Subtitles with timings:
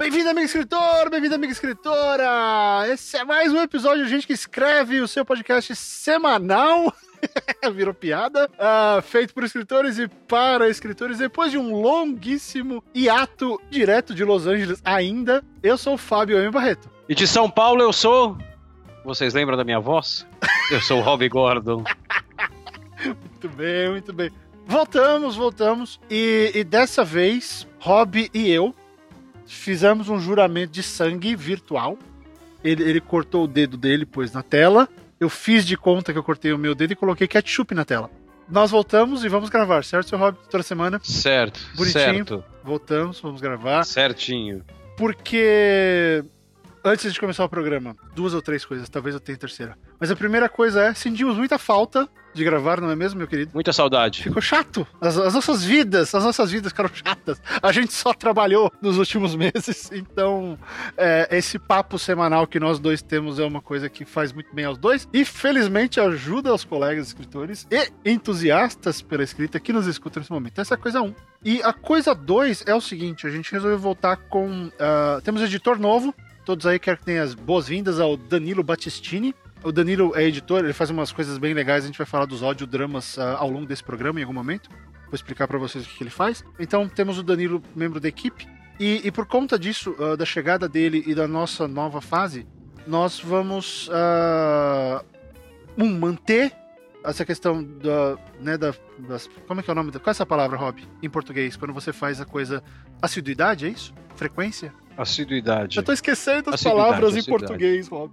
[0.00, 1.10] Bem-vindo, amigo escritor!
[1.10, 2.88] Bem-vindo, amiga escritora!
[2.88, 6.90] Esse é mais um episódio de gente que escreve o seu podcast semanal.
[7.74, 8.48] Virou piada.
[8.54, 11.18] Uh, feito por escritores e para escritores.
[11.18, 16.50] Depois de um longuíssimo hiato direto de Los Angeles ainda, eu sou o Fábio M.
[16.50, 16.88] Barreto.
[17.06, 18.38] E de São Paulo eu sou.
[19.04, 20.26] Vocês lembram da minha voz?
[20.70, 21.84] Eu sou o Robbie Gordon.
[23.04, 24.30] muito bem, muito bem.
[24.66, 26.00] Voltamos, voltamos.
[26.08, 28.74] E, e dessa vez, Rob e eu
[29.50, 31.98] fizemos um juramento de sangue virtual.
[32.62, 34.88] Ele, ele cortou o dedo dele, pôs na tela.
[35.18, 38.10] Eu fiz de conta que eu cortei o meu dedo e coloquei ketchup na tela.
[38.48, 40.36] Nós voltamos e vamos gravar, certo, seu Rob?
[40.50, 41.00] Toda semana.
[41.02, 41.60] Certo.
[41.76, 42.04] Bonitinho.
[42.04, 42.44] Certo.
[42.64, 43.84] Voltamos, vamos gravar.
[43.84, 44.64] Certinho.
[44.96, 46.24] Porque
[46.84, 49.76] antes de começar o programa, duas ou três coisas, talvez eu tenha terceira.
[49.98, 53.50] Mas a primeira coisa é, sentimos muita falta de gravar, não é mesmo, meu querido?
[53.52, 54.22] Muita saudade.
[54.22, 54.86] Ficou chato.
[55.00, 57.42] As, as, nossas vidas, as nossas vidas ficaram chatas.
[57.60, 60.58] A gente só trabalhou nos últimos meses, então
[60.96, 64.64] é, esse papo semanal que nós dois temos é uma coisa que faz muito bem
[64.64, 70.20] aos dois e felizmente ajuda os colegas escritores e entusiastas pela escrita que nos escutam
[70.20, 70.60] nesse momento.
[70.60, 71.14] Essa é a coisa um.
[71.44, 74.66] E a coisa dois é o seguinte: a gente resolveu voltar com.
[74.66, 76.14] Uh, temos editor novo.
[76.44, 79.34] Todos aí quero que tenham as boas-vindas ao Danilo Battistini.
[79.62, 81.84] O Danilo é editor, ele faz umas coisas bem legais.
[81.84, 84.70] A gente vai falar dos audiodramas uh, ao longo desse programa em algum momento.
[84.70, 86.42] Vou explicar para vocês o que, ele faz.
[86.58, 88.48] Então, temos o Danilo, membro da equipe.
[88.78, 92.46] E, e por conta disso, uh, da chegada dele e da nossa nova fase,
[92.86, 95.04] nós vamos uh,
[95.76, 96.52] um, manter
[97.04, 99.92] essa questão da, né, da, das, como é que é o nome?
[99.92, 101.56] Qual é essa palavra, Rob, em português?
[101.56, 102.62] Quando você faz a coisa
[103.02, 103.94] assiduidade, é isso?
[104.16, 104.72] Frequência?
[105.02, 105.78] Assiduidade.
[105.78, 108.12] Eu tô esquecendo as palavras em português, Rob.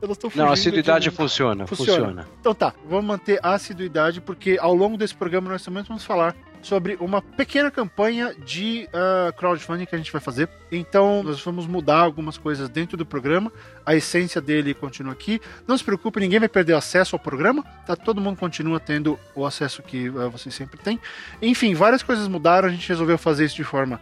[0.00, 2.28] Elas estão Não, assiduidade funciona, funciona, funciona.
[2.40, 6.34] Então tá, vamos manter a assiduidade, porque ao longo desse programa nós também vamos falar
[6.64, 10.48] sobre uma pequena campanha de uh, crowdfunding que a gente vai fazer.
[10.72, 13.52] Então, nós vamos mudar algumas coisas dentro do programa.
[13.84, 15.40] A essência dele continua aqui.
[15.66, 17.62] Não se preocupe, ninguém vai perder acesso ao programa.
[17.86, 17.94] Tá?
[17.94, 20.98] Todo mundo continua tendo o acesso que uh, vocês sempre têm.
[21.42, 22.68] Enfim, várias coisas mudaram.
[22.68, 24.00] A gente resolveu fazer isso de forma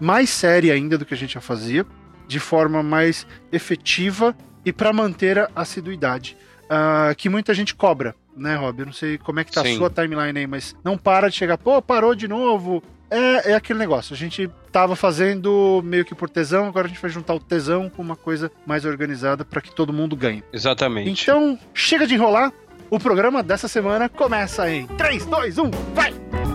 [0.00, 1.86] mais séria ainda do que a gente já fazia,
[2.26, 6.36] de forma mais efetiva e para manter a assiduidade.
[6.64, 8.80] Uh, que muita gente cobra, né, Rob?
[8.80, 9.74] Eu não sei como é que tá Sim.
[9.74, 12.82] a sua timeline aí, mas não para de chegar, pô, parou de novo.
[13.10, 14.14] É, é aquele negócio.
[14.14, 17.88] A gente tava fazendo meio que por tesão, agora a gente vai juntar o tesão
[17.88, 20.42] com uma coisa mais organizada para que todo mundo ganhe.
[20.52, 21.22] Exatamente.
[21.22, 22.52] Então, chega de enrolar.
[22.90, 26.53] O programa dessa semana começa em 3, 2, 1, vai!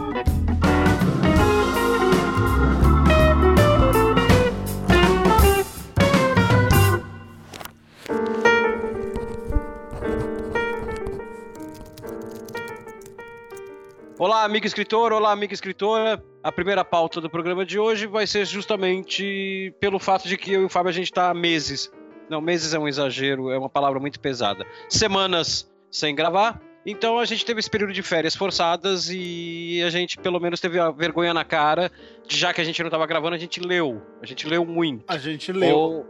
[14.40, 16.24] Olá, amigo escritor, olá, amiga escritora.
[16.42, 20.62] A primeira pauta do programa de hoje vai ser justamente pelo fato de que eu
[20.62, 21.92] e o Fábio a gente está há meses.
[22.30, 24.66] Não, meses é um exagero, é uma palavra muito pesada.
[24.88, 26.62] Semanas sem gravar.
[26.86, 30.80] Então a gente teve esse período de férias forçadas e a gente pelo menos teve
[30.80, 31.92] a vergonha na cara
[32.26, 34.02] de já que a gente não estava gravando, a gente leu.
[34.22, 35.04] A gente leu muito.
[35.10, 35.76] A gente leu.
[35.76, 36.08] Ou...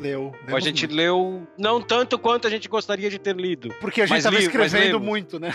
[0.00, 0.34] Leu.
[0.48, 0.96] A gente muito.
[0.96, 3.72] leu não tanto quanto a gente gostaria de ter lido.
[3.80, 5.54] Porque a gente estava escrevendo muito, né?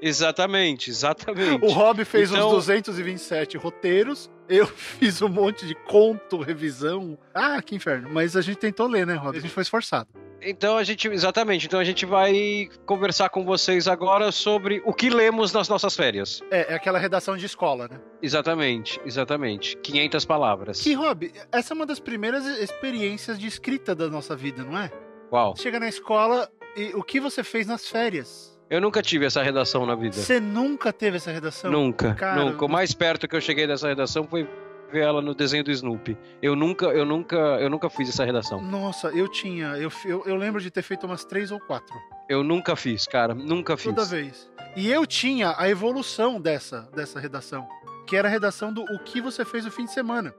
[0.00, 1.64] Exatamente, exatamente.
[1.64, 2.48] O Rob fez então...
[2.48, 7.18] uns 227 roteiros, eu fiz um monte de conto, revisão.
[7.34, 8.08] Ah, que inferno.
[8.10, 9.36] Mas a gente tentou ler, né, Rob?
[9.36, 10.08] A gente foi esforçado.
[10.40, 15.10] Então a gente, exatamente, então a gente vai conversar com vocês agora sobre o que
[15.10, 16.40] lemos nas nossas férias.
[16.50, 18.00] É, é aquela redação de escola, né?
[18.22, 19.76] Exatamente, exatamente.
[19.78, 20.80] 500 palavras.
[20.80, 24.92] Que, Rob, essa é uma das primeiras experiências de escrita da nossa vida, não é?
[25.28, 25.56] Qual?
[25.56, 28.57] Chega na escola e o que você fez nas férias?
[28.70, 30.16] Eu nunca tive essa redação na vida.
[30.16, 31.70] Você nunca teve essa redação?
[31.70, 32.64] Nunca, Cara, nunca.
[32.64, 34.48] O mais perto que eu cheguei dessa redação foi
[34.92, 36.18] ver ela no desenho do Snoopy.
[36.42, 38.60] Eu nunca, eu nunca, eu nunca fiz essa redação.
[38.62, 39.68] Nossa, eu tinha.
[39.76, 41.94] Eu, eu, eu lembro de ter feito umas três ou quatro.
[42.28, 43.34] Eu nunca fiz, cara.
[43.34, 43.94] Nunca fiz.
[43.94, 44.50] Toda vez.
[44.76, 47.66] E eu tinha a evolução dessa, dessa redação.
[48.06, 50.34] Que era a redação do o que você fez no fim de semana.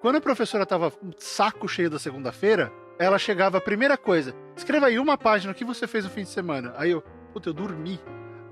[0.00, 4.98] Quando a professora tava saco cheio da segunda-feira, ela chegava, a primeira coisa, escreva aí
[4.98, 6.74] uma página, o que você fez no fim de semana.
[6.76, 7.02] Aí eu,
[7.32, 8.00] Puta, eu dormi.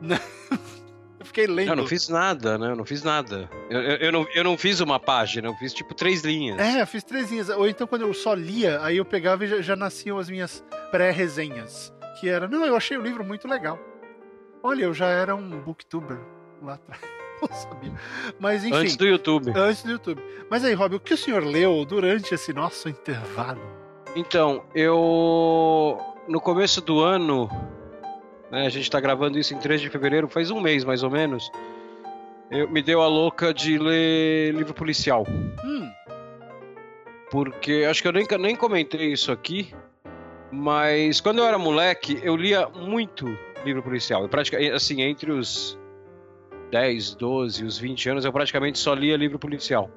[1.20, 1.68] Eu fiquei lendo.
[1.68, 2.70] Eu não fiz nada, né?
[2.70, 3.50] Eu não fiz nada.
[3.68, 6.58] Eu, eu, eu, não, eu não fiz uma página, eu fiz tipo três linhas.
[6.58, 7.50] É, eu fiz três linhas.
[7.50, 10.64] Ou então quando eu só lia, aí eu pegava e já, já nasciam as minhas
[10.90, 11.92] pré-resenhas.
[12.18, 13.78] Que era, não, eu achei o livro muito legal.
[14.62, 16.18] Olha, eu já era um booktuber
[16.62, 17.02] lá atrás.
[17.40, 17.92] Não sabia.
[18.38, 18.76] Mas enfim.
[18.76, 19.52] Antes do YouTube.
[19.54, 20.22] Antes do YouTube.
[20.50, 23.60] Mas aí, Rob, o que o senhor leu durante esse nosso intervalo?
[24.14, 25.98] Então, eu.
[26.28, 27.48] No começo do ano,
[28.50, 28.66] né?
[28.66, 31.50] A gente está gravando isso em 3 de fevereiro, faz um mês mais ou menos.
[32.50, 35.24] Eu, me deu a louca de ler livro policial.
[35.64, 35.90] Hum.
[37.30, 39.72] porque acho que eu nem, nem comentei isso aqui,
[40.50, 43.26] mas quando eu era moleque, eu lia muito
[43.64, 44.22] livro policial.
[44.22, 45.78] Eu praticamente, assim, entre os
[46.72, 49.90] 10, 12, os 20 anos, eu praticamente só lia livro policial.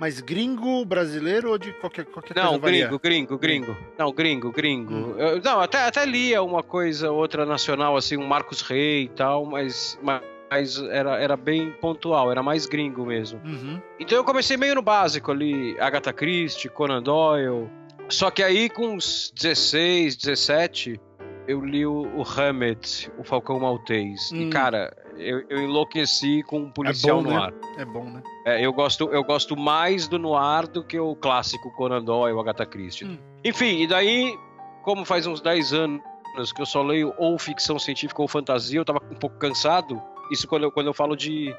[0.00, 2.88] Mas gringo, brasileiro ou de qualquer, qualquer não, coisa?
[2.88, 3.76] Não, gringo, gringo, gringo.
[3.98, 4.94] Não, gringo, gringo.
[4.94, 5.14] Hum.
[5.18, 9.44] Eu, não, até, até lia uma coisa, outra nacional, assim, um Marcos Rey e tal,
[9.44, 13.42] mas, mas era, era bem pontual, era mais gringo mesmo.
[13.44, 13.78] Uhum.
[13.98, 17.68] Então eu comecei meio no básico ali, Agatha Christie, Conan Doyle.
[18.08, 20.98] Só que aí com uns 16, 17,
[21.46, 24.30] eu li o, o Hammett, o Falcão Maltês.
[24.32, 24.48] Hum.
[24.48, 27.52] E, cara, eu, eu enlouqueci com um policial é bom, no ar.
[27.52, 27.58] Né?
[27.78, 28.22] É bom, né?
[28.44, 32.66] É, eu, gosto, eu gosto mais do noir do que o clássico Conan Doyle Agatha
[32.66, 33.06] Christie.
[33.06, 33.18] Hum.
[33.44, 34.36] Enfim, e daí,
[34.82, 38.84] como faz uns 10 anos que eu só leio ou ficção científica ou fantasia, eu
[38.84, 40.00] tava um pouco cansado.
[40.30, 41.54] Isso quando eu, quando eu falo de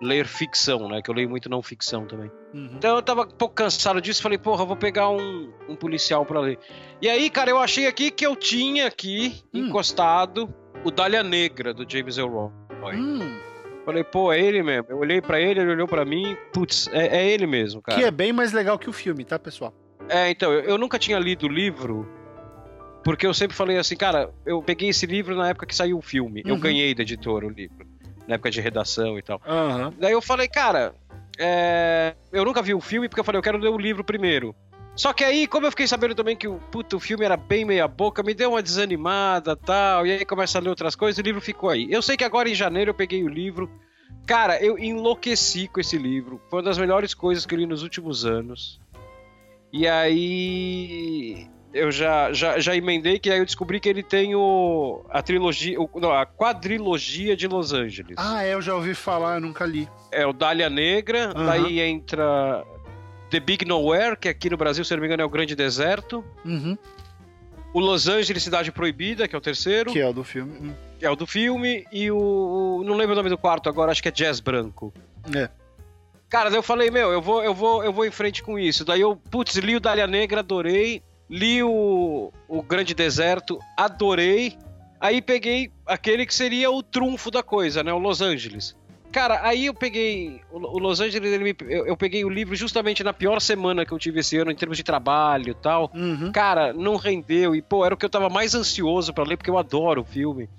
[0.00, 1.00] ler ficção, né?
[1.02, 2.30] Que eu leio muito não ficção também.
[2.52, 2.70] Uhum.
[2.74, 6.40] Então eu tava um pouco cansado disso, falei, porra, vou pegar um, um policial para
[6.40, 6.58] ler.
[7.00, 9.66] E aí, cara, eu achei aqui que eu tinha aqui, hum.
[9.66, 10.52] encostado,
[10.84, 12.50] o Dália Negra, do James Elroy.
[12.94, 13.38] Hum.
[13.84, 14.86] Falei, pô, é ele mesmo.
[14.88, 17.96] Eu olhei para ele, ele olhou para mim, putz, é, é, ele mesmo, cara.
[17.96, 19.72] Que é bem mais legal que o filme, tá, pessoal?
[20.08, 22.08] É, então, eu, eu nunca tinha lido o livro,
[23.04, 26.02] porque eu sempre falei assim, cara, eu peguei esse livro na época que saiu o
[26.02, 26.42] filme.
[26.44, 26.50] Uhum.
[26.50, 27.86] Eu ganhei da editora o livro,
[28.26, 29.40] na época de redação e tal.
[29.46, 29.92] Uhum.
[30.00, 30.92] Daí eu falei, cara,
[31.38, 32.16] é...
[32.32, 34.52] eu nunca vi o filme porque eu falei, eu quero ler o livro primeiro.
[34.96, 37.66] Só que aí, como eu fiquei sabendo também que o, puto, o filme era bem
[37.66, 41.20] meia boca, me deu uma desanimada tal, e aí começa a ler outras coisas e
[41.20, 41.86] o livro ficou aí.
[41.90, 43.70] Eu sei que agora em janeiro eu peguei o livro.
[44.26, 46.40] Cara, eu enlouqueci com esse livro.
[46.48, 48.80] Foi uma das melhores coisas que eu li nos últimos anos.
[49.70, 55.04] E aí eu já, já, já emendei que aí eu descobri que ele tem o
[55.10, 58.16] a trilogia, o, não, a quadrilogia de Los Angeles.
[58.16, 59.86] Ah, é, eu já ouvi falar, eu nunca li.
[60.10, 61.44] É o Dália Negra, uhum.
[61.44, 62.64] daí entra
[63.36, 66.24] The Big Nowhere, que aqui no Brasil, se não me engano, é o Grande Deserto.
[66.42, 66.76] Uhum.
[67.74, 69.92] O Los Angeles Cidade Proibida, que é o terceiro.
[69.92, 70.58] Que é o do filme.
[70.58, 70.74] Hum.
[70.98, 71.86] Que é o do filme.
[71.92, 74.90] E o, o, Não lembro o nome do quarto agora, acho que é Jazz Branco.
[75.34, 75.50] É.
[76.30, 78.86] Cara, daí eu falei, meu, eu vou, eu vou, eu vou em frente com isso.
[78.86, 81.02] Daí eu, putz, li o Dália Negra, adorei.
[81.28, 84.56] Li o, o Grande Deserto, adorei.
[84.98, 87.92] Aí peguei aquele que seria o trunfo da coisa, né?
[87.92, 88.74] O Los Angeles.
[89.16, 90.42] Cara, aí eu peguei.
[90.52, 93.98] O Los Angeles, me, eu, eu, peguei o livro justamente na pior semana que eu
[93.98, 95.90] tive esse ano, em termos de trabalho e tal.
[95.94, 96.30] Uhum.
[96.30, 97.56] Cara, não rendeu.
[97.56, 100.04] E, pô, era o que eu tava mais ansioso para ler, porque eu adoro o
[100.04, 100.50] filme.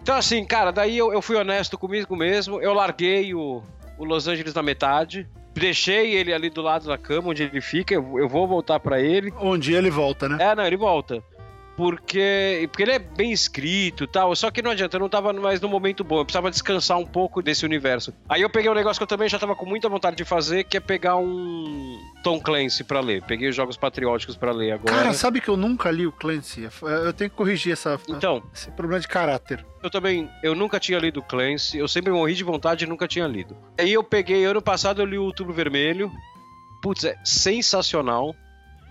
[0.00, 2.58] Então, assim, cara, daí eu, eu fui honesto comigo mesmo.
[2.58, 3.62] Eu larguei o,
[3.98, 5.28] o Los Angeles na metade.
[5.52, 7.92] Deixei ele ali do lado da cama, onde ele fica.
[7.92, 9.30] Eu, eu vou voltar para ele.
[9.38, 10.38] Um dia ele volta, né?
[10.40, 11.22] É, não, ele volta
[11.76, 15.32] porque, porque ele é bem escrito e tal, só que não adianta, eu não tava
[15.32, 18.14] mais no momento bom, eu precisava descansar um pouco desse universo.
[18.28, 20.64] Aí eu peguei um negócio que eu também já tava com muita vontade de fazer,
[20.64, 23.22] que é pegar um Tom Clancy para ler.
[23.22, 24.96] Peguei os jogos patrióticos para ler agora.
[24.96, 26.68] Cara, sabe que eu nunca li o Clancy?
[26.82, 29.64] Eu tenho que corrigir essa, então, esse problema de caráter.
[29.82, 33.26] Eu também, eu nunca tinha lido Clancy, eu sempre morri de vontade e nunca tinha
[33.26, 33.56] lido.
[33.78, 36.10] Aí eu peguei, ano passado eu li o Outubro Vermelho,
[36.82, 38.34] putz, é sensacional.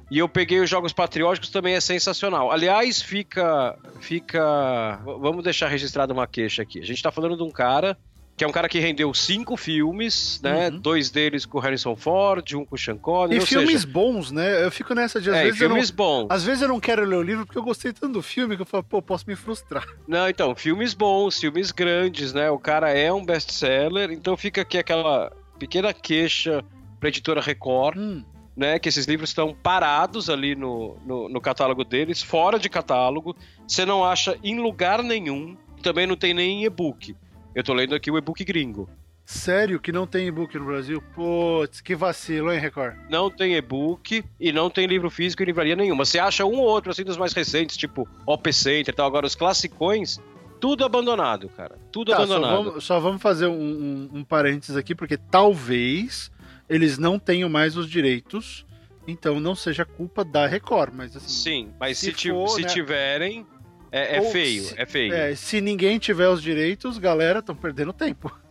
[0.09, 2.51] E eu peguei os jogos patrióticos, também é sensacional.
[2.51, 3.77] Aliás, fica.
[3.99, 4.99] fica.
[5.03, 6.79] Vamos deixar registrada uma queixa aqui.
[6.79, 7.97] A gente tá falando de um cara
[8.37, 10.67] que é um cara que rendeu cinco filmes, né?
[10.67, 10.79] Uhum.
[10.79, 13.41] Dois deles com Harrison Ford, um com Sean Connery.
[13.41, 13.93] E filmes seja...
[13.93, 14.63] bons, né?
[14.63, 15.57] Eu fico nessa de às é, vezes.
[15.57, 15.95] filmes não...
[15.95, 16.27] bons.
[16.29, 18.61] Às vezes eu não quero ler o livro porque eu gostei tanto do filme que
[18.61, 19.85] eu falo, pô, posso me frustrar.
[20.05, 22.49] Não, então, filmes bons, filmes grandes, né?
[22.51, 26.63] O cara é um best-seller, então fica aqui aquela pequena queixa
[26.99, 27.97] pra editora Record.
[27.97, 28.23] Hum
[28.55, 33.35] né, que esses livros estão parados ali no, no, no, catálogo deles, fora de catálogo,
[33.67, 37.15] você não acha em lugar nenhum, também não tem nem e-book.
[37.53, 38.89] Eu tô lendo aqui o e-book gringo.
[39.25, 41.01] Sério que não tem e-book no Brasil?
[41.15, 42.95] Putz, que vacilo, hein, Record?
[43.09, 46.05] Não tem e-book e não tem livro físico em livraria nenhuma.
[46.05, 49.07] Você acha um ou outro, assim, dos mais recentes, tipo OP Center e tal.
[49.07, 50.19] Agora, os classicões,
[50.61, 51.75] tudo abandonado, cara.
[51.91, 52.51] Tudo tá, abandonado.
[52.51, 56.31] Só vamos, só vamos fazer um, um, um parênteses aqui, porque talvez
[56.69, 58.65] eles não tenham mais os direitos,
[59.07, 61.27] então não seja culpa da Record, mas assim.
[61.27, 63.45] Sim, mas se, se, for, se né, tiverem,
[63.91, 65.13] é, é feio, se, é feio.
[65.13, 68.35] É, se ninguém tiver os direitos, galera, estão perdendo tempo.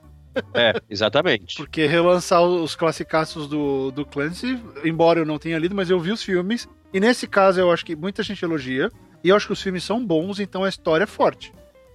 [0.52, 1.56] É, exatamente.
[1.56, 6.10] Porque relançar os classicaços do, do Clancy, embora eu não tenha lido, mas eu vi
[6.10, 6.68] os filmes.
[6.92, 8.90] E nesse caso eu acho que muita gente elogia.
[9.22, 11.52] E eu acho que os filmes são bons, então a história é forte.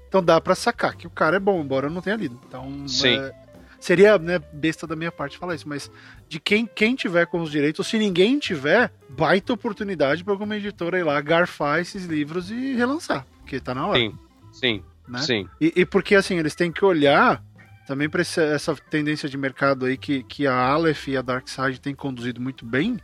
[0.07, 2.39] Então dá para sacar que o cara é bom, embora eu não tenha lido.
[2.47, 3.19] Então, Sim.
[3.19, 3.33] É,
[3.79, 5.89] Seria, né, besta da minha parte falar isso, mas
[6.27, 10.99] de quem, quem tiver com os direitos, se ninguém tiver, baita oportunidade para alguma editora
[10.99, 13.97] ir lá garfar esses livros e relançar, porque tá na hora.
[13.97, 14.17] Sim,
[14.51, 15.19] sim, né?
[15.19, 15.49] sim.
[15.61, 17.41] E, e porque, assim, eles têm que olhar
[17.87, 21.79] também para essa tendência de mercado aí que, que a Aleph e a Dark Side
[21.79, 22.99] têm conduzido muito bem,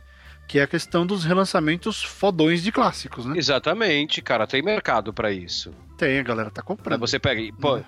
[0.46, 3.36] Que é a questão dos relançamentos fodões de clássicos, né?
[3.36, 5.74] Exatamente, cara, tem mercado pra isso.
[5.98, 6.94] Tem, a galera tá comprando.
[6.94, 7.84] Aí você pega e, pô, É.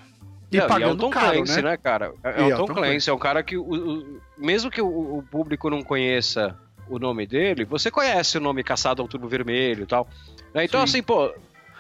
[0.50, 1.70] E Não, pagando é o Tom caro, Clancy, né?
[1.70, 2.12] né, cara?
[2.24, 5.18] É, é E o Tom Clancy, é um cara que, o- o- mesmo que o,
[5.18, 9.82] o público não conheça o nome dele, você conhece o nome Caçado ao Turbo Vermelho
[9.82, 10.08] e tal.
[10.54, 10.64] né?
[10.64, 10.84] Então, Sim.
[10.84, 11.32] assim, pô,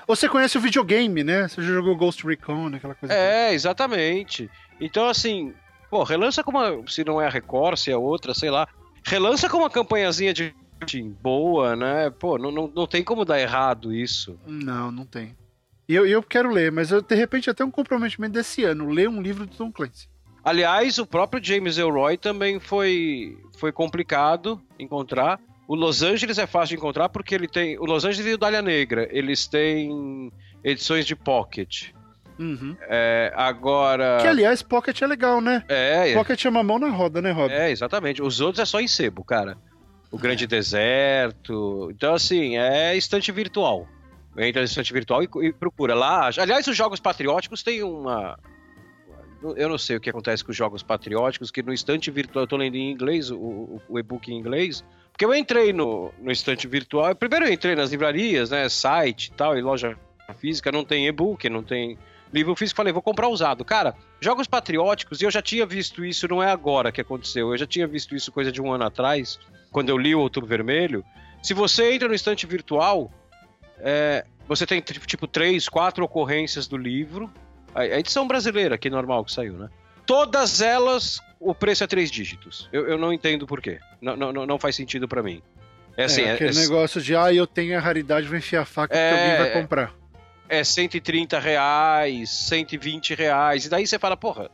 [0.06, 1.48] Você conhece o videogame, né?
[1.48, 3.14] Você já jogou Ghost Recon, aquela coisa.
[3.14, 4.50] é, exatamente.
[4.80, 5.52] Então, assim,
[5.90, 8.66] pô, relança com uma, se não é a Record, se é outra, sei lá,
[9.04, 10.54] relança com uma campanhazinha de
[11.22, 12.08] boa, né?
[12.10, 14.38] Pô, não, não, não tem como dar errado isso.
[14.44, 14.64] toda.
[14.64, 15.34] Não, não tem.
[15.88, 19.08] E eu, eu quero ler, mas eu, de repente até um comprometimento desse ano, ler
[19.08, 20.08] um livro do Tom Clancy.
[20.44, 25.40] Aliás, o próprio James Elroy também foi, foi complicado encontrar.
[25.66, 27.78] O Los Angeles é fácil de encontrar porque ele tem.
[27.78, 31.90] O Los Angeles e o Dália Negra, eles têm edições de pocket.
[32.38, 32.76] Uhum.
[32.82, 34.18] É, agora.
[34.20, 35.64] Que, aliás, Pocket é legal, né?
[35.68, 37.52] É, Pocket é uma mão na roda, né, Rob?
[37.52, 38.22] é, exatamente.
[38.22, 39.58] Os outros é só em sebo, cara.
[40.10, 41.90] O Grande Deserto.
[41.92, 43.86] Então, assim, é estante virtual.
[44.36, 46.30] Entra no estante virtual e, e procura lá.
[46.38, 48.38] Aliás, os jogos patrióticos têm uma.
[49.56, 52.48] Eu não sei o que acontece com os jogos patrióticos, que no estante virtual, eu
[52.48, 56.66] tô lendo em inglês, o, o- e-book em inglês, porque eu entrei no, no estante
[56.66, 57.14] virtual.
[57.14, 58.68] Primeiro eu entrei nas livrarias, né?
[58.68, 59.96] Site e tal, e loja
[60.38, 61.96] física, não tem e-book, não tem
[62.32, 62.76] livro físico.
[62.76, 63.64] Falei, vou comprar usado.
[63.64, 67.56] Cara, jogos patrióticos, e eu já tinha visto isso, não é agora que aconteceu, eu
[67.56, 69.38] já tinha visto isso coisa de um ano atrás,
[69.70, 71.04] quando eu li o Outubro Vermelho.
[71.42, 73.10] Se você entra no estante virtual,
[73.80, 77.30] é, você tem tipo três, quatro ocorrências do livro.
[77.74, 79.68] A, a edição brasileira, que é normal que saiu, né?
[80.06, 82.68] Todas elas, o preço é três dígitos.
[82.72, 83.78] Eu, eu não entendo por quê.
[84.00, 85.42] Não, não, não- faz sentido pra mim.
[85.96, 88.62] É assim, é é, aquele é, negócio de, ah, eu tenho a raridade, vou enfiar
[88.62, 89.60] a faca É, que alguém vai é.
[89.62, 89.94] comprar.
[90.48, 93.66] é 130 reais, 120 reais.
[93.66, 94.50] E daí você fala, porra,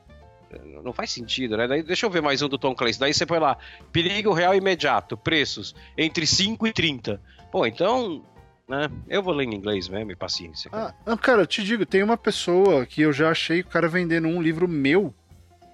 [0.83, 1.69] não faz sentido, né?
[1.69, 2.99] Daí, deixa eu ver mais um do Tom Clancy.
[2.99, 3.57] Daí você põe lá,
[3.93, 7.21] perigo real imediato, preços entre 5 e 30.
[7.53, 8.25] Pô, então,
[8.69, 8.89] né?
[9.09, 10.71] Eu vou ler em inglês mesmo, e paciência.
[10.71, 10.89] cara.
[10.89, 13.89] Ah, não, cara, eu te digo, tem uma pessoa que eu já achei o cara
[13.89, 15.15] vendendo um livro meu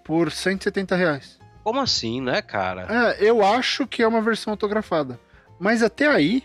[0.04, 1.38] por 170 reais.
[1.62, 2.86] Como assim, né, cara?
[3.18, 5.20] É, eu acho que é uma versão autografada.
[5.58, 6.42] Mas até aí,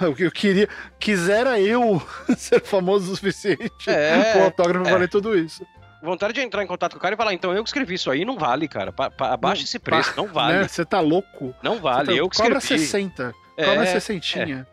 [0.00, 0.68] o que eu queria.
[0.98, 2.02] Quisera eu
[2.36, 4.90] ser famoso o suficiente É, pro autógrafo é.
[4.92, 5.64] valer tudo isso.
[6.02, 8.08] Vontade de entrar em contato com o cara e falar, então eu que escrevi isso
[8.10, 8.92] aí, não vale, cara.
[8.92, 10.58] Pa, pa- abaixa esse preço, não vale.
[10.58, 10.68] Né?
[10.68, 11.52] Você tá louco?
[11.62, 12.84] Não vale, tá- eu que Cobra escrevi.
[12.84, 13.34] 60.
[13.56, 14.66] É, Cobra 60.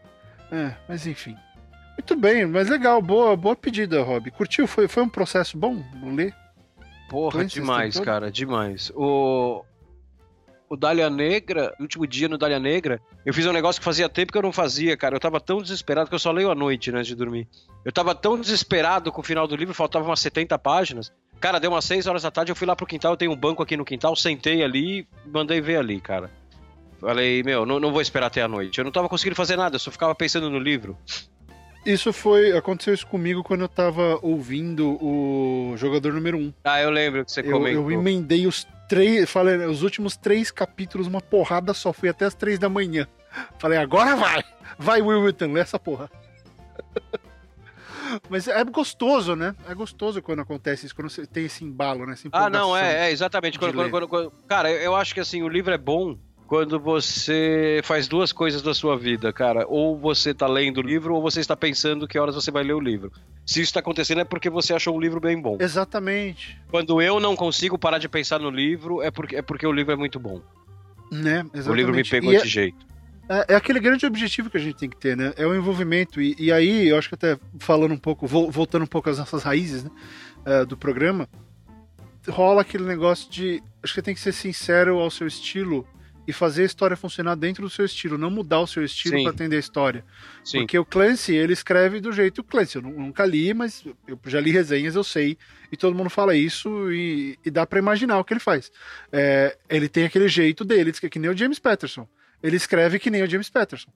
[0.55, 0.75] É.
[0.87, 1.35] mas enfim.
[1.97, 4.29] Muito bem, mas legal, boa, boa pedida, Rob.
[4.31, 4.67] Curtiu?
[4.67, 6.33] Foi, foi um processo bom ler?
[7.09, 8.91] Porra, demais, cara, demais.
[8.95, 9.63] O.
[10.67, 14.31] O Dália Negra, último dia no Dália Negra, eu fiz um negócio que fazia tempo
[14.31, 15.15] que eu não fazia, cara.
[15.15, 17.47] Eu tava tão desesperado que eu só leio à noite, né, antes de dormir.
[17.85, 21.13] Eu tava tão desesperado com o final do livro, faltava umas 70 páginas.
[21.39, 23.35] Cara, deu umas 6 horas da tarde, eu fui lá pro quintal, eu tenho um
[23.35, 26.31] banco aqui no quintal, sentei ali e mandei ver ali, cara.
[27.05, 28.79] Falei, meu, não, não vou esperar até a noite.
[28.79, 30.97] Eu não tava conseguindo fazer nada, eu só ficava pensando no livro.
[31.85, 32.51] Isso foi.
[32.57, 36.53] Aconteceu isso comigo quando eu tava ouvindo o jogador número 1.
[36.63, 37.83] Ah, eu lembro que você Eu, comentou.
[37.83, 39.29] eu emendei os três.
[39.29, 41.93] Falei, os últimos três capítulos, uma porrada só.
[41.93, 43.07] Fui até as três da manhã.
[43.59, 44.43] Falei, agora vai!
[44.79, 46.09] Vai, Will lê essa porra.
[48.29, 49.55] Mas é gostoso, né?
[49.69, 52.15] É gostoso quando acontece isso, quando você tem esse embalo, né?
[52.31, 53.59] Ah, não, é, é exatamente.
[53.59, 57.81] Quando, quando- quando- cara, eu eu acho que assim, o livro é bom quando você
[57.83, 59.65] faz duas coisas da sua vida, cara.
[59.67, 62.73] Ou você tá lendo o livro, ou você está pensando que horas você vai ler
[62.73, 63.11] o livro.
[63.45, 65.57] Se isso tá acontecendo é porque você achou o livro bem bom.
[65.59, 66.59] Exatamente.
[66.69, 69.93] Quando eu não consigo parar de pensar no livro, é porque, é porque o livro
[69.93, 70.41] é muito bom.
[71.11, 71.39] Né?
[71.53, 71.69] Exatamente.
[71.69, 72.85] O livro me pegou E é- desse jeito.
[73.27, 75.33] É, é aquele grande objetivo que a gente tem que ter, né?
[75.35, 76.21] É o envolvimento.
[76.21, 79.17] E, e aí, eu acho que até falando um pouco, vol- voltando um pouco às
[79.17, 79.89] nossas raízes né,
[80.45, 81.27] é, do programa,
[82.29, 83.63] rola aquele negócio de.
[83.81, 85.87] Acho que tem que ser sincero ao seu estilo
[86.27, 89.31] e fazer a história funcionar dentro do seu estilo, não mudar o seu estilo para
[89.31, 90.03] atender a história.
[90.43, 90.59] Sim.
[90.59, 92.77] Porque o Clancy, ele escreve do jeito Clancy.
[92.77, 95.37] Eu nu- nunca li, mas eu já li resenhas, eu sei.
[95.71, 98.71] E todo mundo fala isso e, e dá para imaginar o que ele faz.
[99.11, 102.07] É, ele tem aquele jeito dele, que, que nem o James Patterson.
[102.41, 103.89] Ele escreve que nem o James Patterson.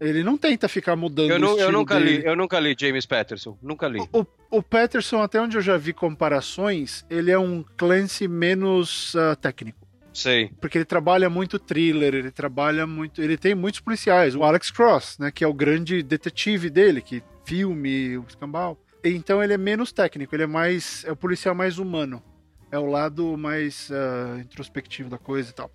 [0.00, 2.18] Ele não tenta ficar mudando Eu, o nu- eu estilo nunca dele.
[2.18, 3.58] li, eu nunca li James Patterson.
[3.60, 3.98] Nunca li.
[4.12, 9.34] O, o Patterson, até onde eu já vi comparações, ele é um Clancy menos ah,
[9.34, 9.87] técnico.
[10.18, 10.50] Sei.
[10.60, 13.22] Porque ele trabalha muito thriller, ele trabalha muito.
[13.22, 14.34] Ele tem muitos policiais.
[14.34, 15.30] O Alex Cross, né?
[15.30, 18.76] Que é o grande detetive dele, que filme, o escambau.
[19.04, 21.04] Então ele é menos técnico, ele é mais.
[21.04, 22.20] É o policial mais humano.
[22.68, 25.70] É o lado mais ah, introspectivo da coisa e tal.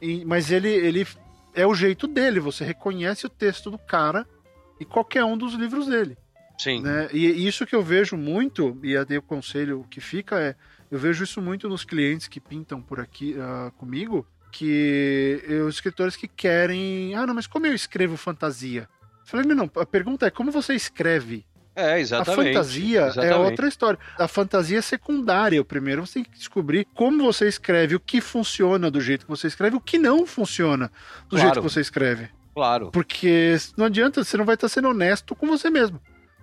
[0.00, 1.06] E- mas ele, ele
[1.54, 4.26] é o jeito dele, você reconhece o texto do cara
[4.80, 6.16] e qualquer um dos livros dele
[6.58, 6.80] Sim.
[6.80, 7.08] né?
[7.12, 10.54] E isso que eu vejo muito, e até o conselho que fica é,
[10.92, 16.14] eu vejo isso muito nos clientes que pintam por aqui ah, comigo, que os escritores
[16.14, 17.14] que querem.
[17.14, 18.86] Ah, não, mas como eu escrevo fantasia?
[19.22, 21.46] Eu falei, não, a pergunta é como você escreve?
[21.74, 22.50] É, exatamente.
[22.50, 23.50] A fantasia é exatamente.
[23.50, 23.98] outra história.
[24.18, 25.58] A fantasia é secundária.
[25.62, 29.30] O primeiro você tem que descobrir como você escreve, o que funciona do jeito que
[29.30, 31.42] você escreve, o que não funciona do Claro.
[31.42, 32.28] jeito que você escreve.
[32.54, 32.90] Claro.
[32.90, 35.98] Porque não adianta, você não vai estar sendo honesto com você mesmo.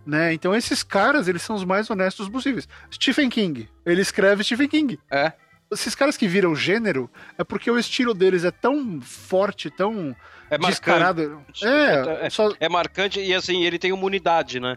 [0.10, 0.34] Né?
[0.34, 2.68] Então esses caras, eles são os mais honestos possíveis.
[2.92, 5.00] Stephen King, ele escreve Stephen King.
[5.12, 5.34] É.
[5.72, 10.16] Esses caras que viram gênero é porque o estilo deles é tão forte, tão
[10.50, 10.70] É marcante.
[10.72, 11.44] descarado.
[11.64, 14.76] É, É, só, é marcante e assim, ele tem uma unidade, né?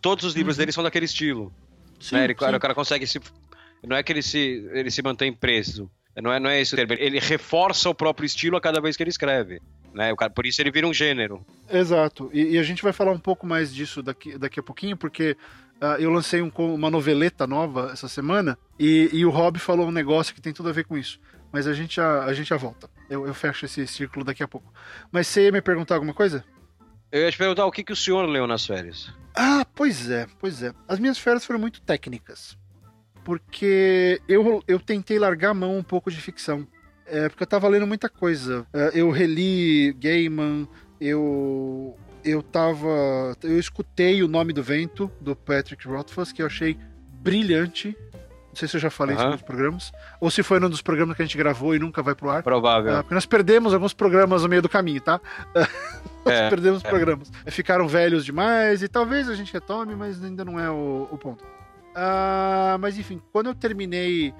[0.00, 0.62] Todos os livros Uhum.
[0.62, 1.54] dele são daquele estilo.
[2.00, 2.24] sim, né?
[2.24, 2.44] Ele, sim.
[2.56, 3.20] O cara consegue se.
[3.84, 5.88] Não é que ele se, ele se mantém preso.
[6.20, 6.92] Não é, não é esse o termo.
[6.98, 9.60] Ele reforça o próprio estilo a cada vez que ele escreve.
[9.94, 10.12] Né?
[10.12, 11.44] O cara, por isso ele vira um gênero.
[11.70, 12.30] Exato.
[12.32, 15.36] E, e a gente vai falar um pouco mais disso daqui, daqui a pouquinho, porque
[15.80, 19.92] ah, eu lancei um uma noveleta nova essa semana e, e o Rob falou um
[19.92, 21.18] negócio que tem tudo a ver com isso.
[21.50, 22.88] Mas a gente já, a gente já volta.
[23.10, 24.72] Eu, eu fecho esse círculo daqui a pouco.
[25.10, 26.44] Mas você ia me perguntar alguma coisa?
[27.10, 29.12] Eu ia te perguntar o que, que o senhor leu nas férias.
[29.34, 30.72] Ah, pois é, pois é.
[30.88, 32.56] As minhas férias foram muito técnicas.
[33.24, 36.66] Porque eu, eu tentei largar a mão um pouco de ficção.
[37.12, 38.66] É, porque eu tava lendo muita coisa.
[38.72, 40.66] É, eu reli Gaiman,
[41.00, 41.94] eu.
[42.24, 43.36] Eu tava.
[43.42, 46.78] Eu escutei o nome do vento, do Patrick Rothfuss, que eu achei
[47.20, 47.94] brilhante.
[48.48, 49.30] Não sei se eu já falei isso Aham.
[49.30, 49.92] em outros programas.
[50.20, 52.42] Ou se foi num dos programas que a gente gravou e nunca vai pro ar.
[52.42, 52.94] Provável.
[52.96, 55.20] Ah, porque nós perdemos alguns programas no meio do caminho, tá?
[56.24, 56.88] nós É, perdemos é.
[56.88, 57.30] programas.
[57.48, 61.42] Ficaram velhos demais e talvez a gente retome, mas ainda não é o, o ponto.
[61.94, 64.32] Ah, mas enfim, quando eu terminei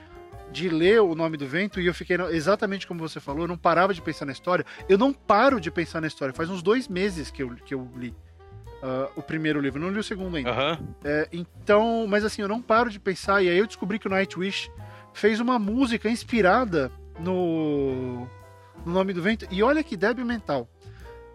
[0.52, 3.56] de ler O Nome do Vento e eu fiquei exatamente como você falou, eu não
[3.56, 4.64] parava de pensar na história.
[4.88, 6.34] Eu não paro de pensar na história.
[6.34, 8.14] Faz uns dois meses que eu, que eu li
[8.82, 10.50] ah, o primeiro livro, eu não li o segundo ainda.
[10.50, 10.78] Aham.
[11.04, 13.42] É, então, mas assim, eu não paro de pensar.
[13.42, 14.70] E aí eu descobri que o Nightwish
[15.14, 18.26] fez uma música inspirada no,
[18.84, 19.46] no Nome do Vento.
[19.50, 20.68] E olha que débil mental.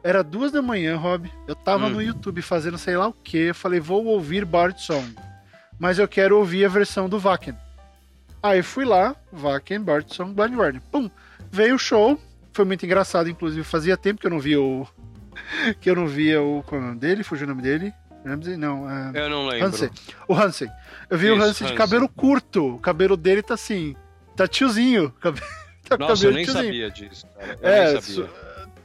[0.04, 1.32] Era duas da manhã, Rob.
[1.48, 1.90] Eu tava Hum.
[1.90, 3.38] no YouTube fazendo sei lá o que.
[3.38, 5.16] Eu falei, vou ouvir Bard Song.
[5.80, 7.56] Mas eu quero ouvir a versão do Wacken.
[8.42, 10.82] Aí fui lá, Wacken, Bard Song, Blind Guardian.
[10.92, 11.10] Pum!
[11.52, 12.20] Veio o show.
[12.54, 13.64] Foi muito engraçado, inclusive.
[13.64, 14.88] Fazia tempo que eu não via o.
[15.82, 16.64] que eu não via o.
[16.64, 17.24] Qual é o nome dele?
[17.24, 17.94] Fugiu o nome dele?
[18.26, 18.58] Ramsey?
[18.58, 19.12] Não, é.
[19.26, 19.68] Eu não lembro.
[19.68, 19.90] Hansen.
[20.28, 20.70] O Hansen.
[21.10, 21.78] Eu vi o Isso, Hansen de Hansen.
[21.78, 22.76] cabelo curto.
[22.76, 23.96] O cabelo dele tá assim.
[24.36, 25.12] Tá tiozinho.
[25.20, 25.42] Cabe-
[25.88, 26.66] Tá com Nossa, eu cabelo nem tiozinho.
[26.66, 27.58] sabia disso, cara.
[27.62, 28.30] Eu É, sabia.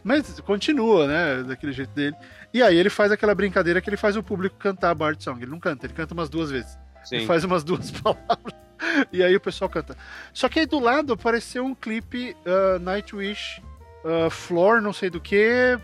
[0.05, 1.43] mas continua, né?
[1.43, 2.15] Daquele jeito dele.
[2.55, 5.43] E aí ele faz aquela brincadeira que ele faz o público cantar Bard Song.
[5.43, 6.79] Ele não canta, ele canta umas duas vezes.
[7.11, 7.27] Ele Sim.
[7.27, 8.55] faz umas duas palavras.
[9.13, 9.97] E aí o pessoal canta.
[10.33, 13.63] Só que aí do lado apareceu um clipe uh, Nightwish,
[14.05, 15.79] uh, Floor, não sei do que,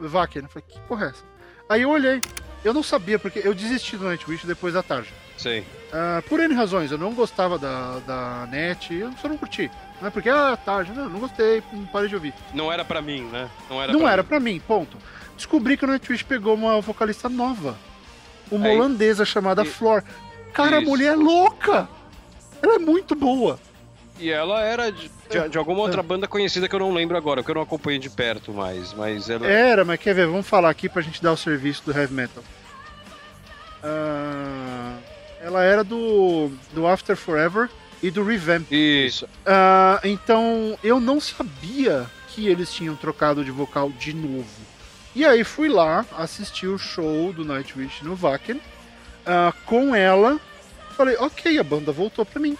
[0.00, 0.42] Wacken.
[0.42, 1.24] Eu falei, que porra é essa?
[1.68, 2.20] Aí eu olhei.
[2.64, 5.12] Eu não sabia, porque eu desisti do Nightwish depois da tarde.
[5.36, 5.64] Sei.
[5.92, 9.70] Ah, por N razões, eu não gostava da, da net, eu só não curti.
[10.00, 12.34] Não é porque, ah, tarde, não, não gostei, não parei de ouvir.
[12.52, 13.48] Não era pra mim, né?
[13.70, 14.28] Não era não pra era mim.
[14.28, 14.96] pra mim, ponto.
[15.36, 17.76] Descobri que o Nightwish pegou uma vocalista nova.
[18.50, 20.02] Uma Aí- holandesa chamada e- Flor.
[20.52, 20.88] Cara, a Isso.
[20.90, 21.88] mulher é louca!
[22.62, 23.58] Ela é muito boa.
[24.18, 27.42] E ela era de, de- de alguma outra banda conhecida que eu não lembro agora,
[27.42, 28.92] que eu não acompanho de perto mais.
[28.94, 29.46] Mas ela.
[29.46, 30.26] Era, mas quer ver?
[30.26, 32.42] Vamos falar aqui pra gente dar o serviço do heavy metal.
[33.82, 34.96] Ah,
[35.40, 37.68] ela era do, do After Forever
[38.02, 38.66] e do Revamp.
[38.70, 39.28] Isso.
[39.44, 44.46] Ah, então eu não sabia que eles tinham trocado de vocal de novo.
[45.14, 48.60] E aí fui lá assistir o show do Nightwish no Wacken
[49.26, 50.38] ah, com ela.
[50.96, 52.56] Falei, ok, a banda voltou pra mim.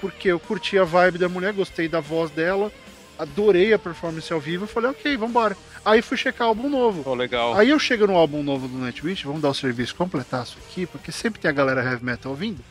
[0.00, 2.70] Porque eu curti a vibe da mulher, gostei da voz dela,
[3.18, 4.66] adorei a performance ao vivo.
[4.66, 5.56] Falei, ok, vambora.
[5.84, 7.02] Aí fui checar o álbum novo.
[7.04, 7.56] Oh, legal.
[7.56, 11.10] Aí eu chego no álbum novo do Nightwish, vamos dar o serviço completaço aqui, porque
[11.10, 12.62] sempre tem a galera heavy metal ouvindo.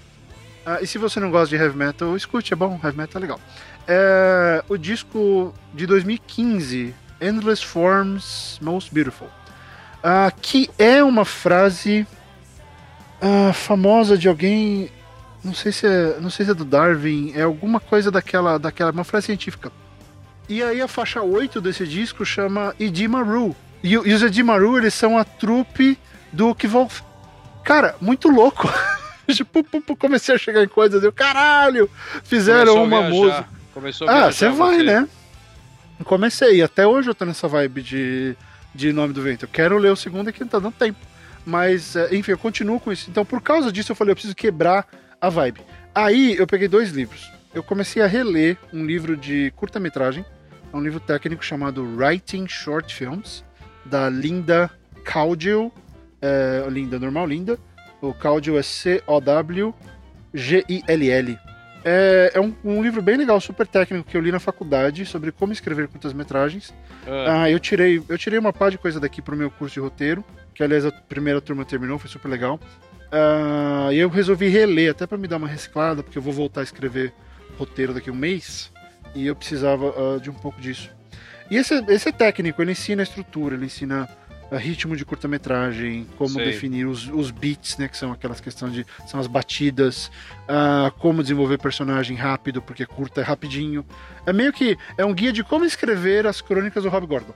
[0.65, 3.21] Ah, e se você não gosta de heavy metal, escute, é bom, heavy metal é
[3.21, 3.41] legal.
[3.87, 9.27] É, o disco de 2015, Endless Forms Most Beautiful,
[10.03, 12.07] ah, que é uma frase
[13.25, 14.91] ah, famosa de alguém,
[15.43, 18.91] não sei se é, não sei se é do Darwin, é alguma coisa daquela, daquela,
[18.91, 19.71] uma frase científica.
[20.47, 23.55] E aí a faixa 8 desse disco chama Idimaru.
[23.83, 25.97] E, e os Idimaru, eles são a trupe
[26.31, 27.01] do Kivolf.
[27.63, 28.71] Cara, muito louco.
[29.33, 29.65] tipo,
[29.97, 31.89] comecei a chegar em coisas, eu, caralho,
[32.23, 33.47] fizeram Começou uma música.
[33.73, 35.07] Começou Ah, você vai, né?
[36.03, 38.37] Comecei, até hoje eu tô nessa vibe de,
[38.73, 39.45] de Nome do Vento.
[39.45, 40.99] Eu quero ler o segundo aqui, não tá dando tempo.
[41.45, 43.09] Mas, é, enfim, eu continuo com isso.
[43.09, 44.87] Então, por causa disso, eu falei, eu preciso quebrar
[45.21, 45.61] a vibe.
[45.93, 47.31] Aí, eu peguei dois livros.
[47.53, 50.25] Eu comecei a reler um livro de curta-metragem.
[50.73, 53.45] É um livro técnico chamado Writing Short Films,
[53.85, 54.69] da Linda
[55.03, 55.71] Caudill.
[56.21, 57.57] É, Linda, normal Linda.
[58.01, 59.75] O Caudill é C-O-W-G-I-L-L.
[61.87, 65.31] É, é um, um, livro bem legal, super técnico, que eu li na faculdade sobre
[65.31, 66.73] como escrever curtas-metragens.
[67.07, 67.43] Ah.
[67.43, 67.51] ah.
[67.51, 70.63] eu, tirei, eu tirei uma pá de coisa daqui pro meu curso de roteiro, que
[70.63, 72.59] aliás a primeira turma terminou, foi super legal.
[73.11, 76.61] Ah, e eu resolvi reler, até para me dar uma reciclada, porque eu vou voltar
[76.61, 77.13] a escrever
[77.55, 78.71] roteiro daqui a um mês,
[79.13, 80.89] e eu precisava uh, de um pouco disso.
[81.51, 84.09] E esse, esse é técnico, ele ensina a estrutura, ele ensina
[84.51, 86.45] ritmo de curta-metragem, como Sei.
[86.45, 88.85] definir os, os beats, né, que são aquelas questões de.
[89.07, 90.11] são as batidas,
[90.43, 93.85] uh, como desenvolver personagem rápido, porque curta é rapidinho.
[94.25, 94.77] É meio que.
[94.97, 97.33] é um guia de como escrever as crônicas do Rob Gordon.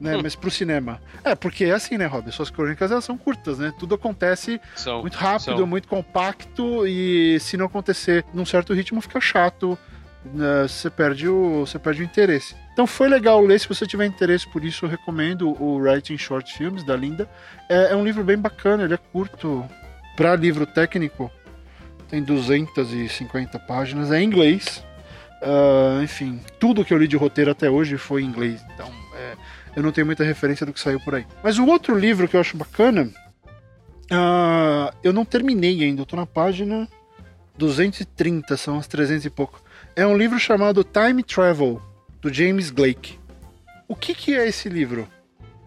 [0.00, 0.20] Né, hum.
[0.20, 1.00] Mas pro cinema.
[1.22, 2.30] É, porque é assim, né, Rob?
[2.32, 3.72] Suas crônicas elas são curtas, né?
[3.78, 4.60] Tudo acontece
[5.00, 9.78] muito rápido, muito compacto, e se não acontecer num certo ritmo, fica chato.
[10.24, 10.62] Né?
[10.68, 11.60] Você perde o.
[11.60, 12.54] Você perde o interesse.
[12.72, 16.56] Então foi legal ler, se você tiver interesse por isso, eu recomendo o Writing Short
[16.56, 17.28] Films, da Linda.
[17.68, 19.64] É, é um livro bem bacana, ele é curto.
[20.16, 21.30] Para livro técnico,
[22.08, 24.84] tem 250 páginas, é em inglês.
[25.42, 29.34] Uh, enfim, tudo que eu li de roteiro até hoje foi em inglês, então é,
[29.74, 31.26] eu não tenho muita referência do que saiu por aí.
[31.42, 33.10] Mas o outro livro que eu acho bacana,
[34.12, 36.86] uh, eu não terminei ainda, eu tô na página
[37.58, 39.60] 230, são as 300 e pouco.
[39.94, 41.80] É um livro chamado Time Travel,
[42.22, 43.18] do James Blake.
[43.86, 45.06] O que, que é esse livro?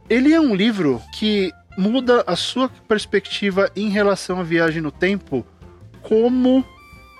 [0.10, 5.46] Ele é um livro que muda a sua perspectiva em relação à viagem no tempo
[6.02, 6.66] como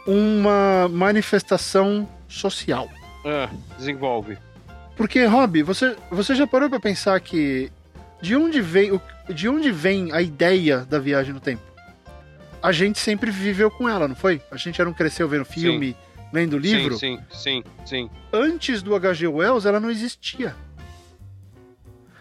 [0.08, 2.90] uma manifestação social.
[3.24, 4.40] É, desenvolve.
[4.98, 7.72] Porque, Rob, você, você já parou para pensar que
[8.20, 11.62] de onde vem de onde vem a ideia da viagem no tempo?
[12.64, 14.42] A gente sempre viveu com ela, não foi?
[14.50, 16.05] A gente era um cresceu vendo filme, Sim
[16.36, 16.98] lendo o livro.
[16.98, 18.10] Sim, sim, sim, sim.
[18.32, 19.28] Antes do H.G.
[19.28, 20.56] Wells, ela não existia.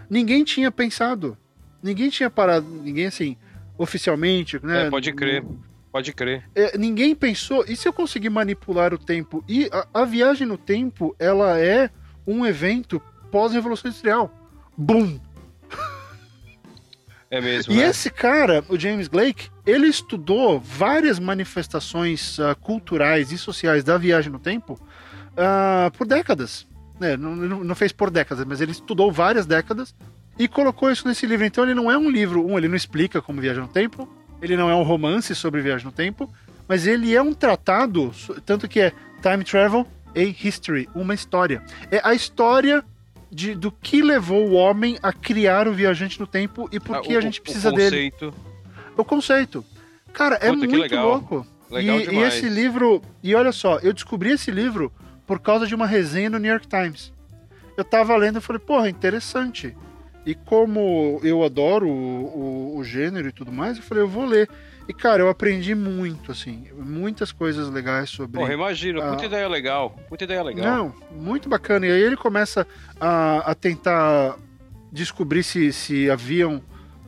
[0.08, 1.36] Ninguém tinha pensado.
[1.82, 2.66] Ninguém tinha parado.
[2.66, 3.36] Ninguém, assim,
[3.76, 4.86] oficialmente, né?
[4.86, 5.44] É, pode crer.
[5.90, 6.48] Pode crer.
[6.54, 7.64] É, ninguém pensou.
[7.66, 9.44] E se eu conseguir manipular o tempo?
[9.48, 11.90] E a, a viagem no tempo, ela é
[12.26, 14.32] um evento pós-revolução industrial.
[14.76, 15.20] Boom!
[17.34, 17.72] É mesmo.
[17.72, 17.88] E né?
[17.88, 24.30] esse cara, o James Blake, ele estudou várias manifestações uh, culturais e sociais da viagem
[24.30, 24.74] no tempo
[25.32, 26.64] uh, por décadas.
[27.00, 29.92] É, não, não, fez por décadas, mas ele estudou várias décadas
[30.38, 31.44] e colocou isso nesse livro.
[31.44, 34.08] Então ele não é um livro, um, ele não explica como viajar no tempo,
[34.40, 36.32] ele não é um romance sobre viagem no tempo,
[36.68, 38.12] mas ele é um tratado,
[38.46, 41.60] tanto que é Time Travel a History, uma história.
[41.90, 42.84] É a história
[43.34, 47.00] de, do que levou o homem a criar o viajante no tempo e por ah,
[47.00, 48.30] que o, a gente precisa o conceito.
[48.30, 48.44] dele.
[48.96, 49.64] O conceito.
[50.12, 51.08] Cara, é Puta, é muito legal.
[51.08, 51.46] louco.
[51.68, 53.02] Legal e, e, esse livro.
[53.22, 54.92] E olha só, eu descobri esse livro
[55.26, 57.12] por causa de uma resenha no New York Times.
[57.76, 59.76] Eu tava lendo e falei, porra, interessante.
[60.24, 64.24] E como eu adoro o, o, o gênero e tudo mais, eu falei, eu vou
[64.24, 64.48] ler.
[64.86, 68.38] E, cara, eu aprendi muito, assim, muitas coisas legais sobre.
[68.38, 69.08] Porra, imagino, a...
[69.08, 69.96] muita ideia legal.
[70.08, 70.64] Muita ideia legal.
[70.64, 71.86] Não, muito bacana.
[71.86, 72.66] E aí ele começa
[73.00, 74.36] a, a tentar
[74.92, 76.62] descobrir se, se haviam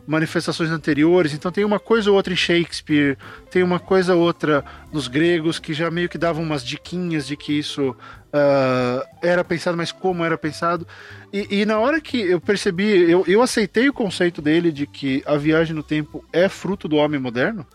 [0.06, 1.34] manifestações anteriores.
[1.34, 3.18] Então tem uma coisa ou outra em Shakespeare,
[3.50, 7.36] tem uma coisa ou outra nos gregos que já meio que davam umas diquinhas de
[7.36, 10.86] que isso uh, era pensado, mas como era pensado.
[11.32, 15.22] E, e, na hora que eu percebi, eu, eu aceitei o conceito dele de que
[15.26, 17.66] a viagem no tempo é fruto do homem moderno,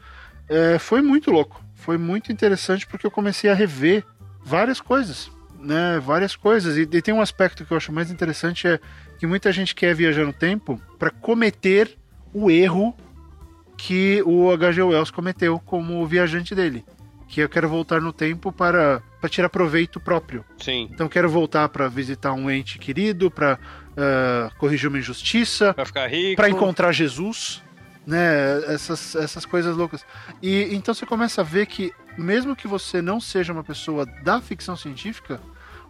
[0.50, 1.64] é, foi muito louco.
[1.76, 4.04] Foi muito interessante porque eu comecei a rever
[4.44, 5.30] várias coisas.
[5.60, 6.76] Né, várias coisas.
[6.76, 8.80] E, e tem um aspecto que eu acho mais interessante é
[9.20, 11.96] que muita gente quer viajar no tempo para cometer
[12.34, 12.96] o erro
[13.78, 14.84] que o H.G.
[14.84, 16.86] Wells cometeu como viajante dele.
[17.28, 20.46] Que eu quero voltar no tempo para, para tirar proveito próprio.
[20.58, 20.90] Sim.
[20.92, 23.58] Então quero voltar para visitar um ente querido, para
[23.92, 27.64] uh, corrigir uma injustiça, para ficar rico, para encontrar Jesus,
[28.06, 28.64] né?
[28.68, 30.06] Essas, essas coisas loucas.
[30.42, 34.42] E então você começa a ver que mesmo que você não seja uma pessoa da
[34.42, 35.40] ficção científica,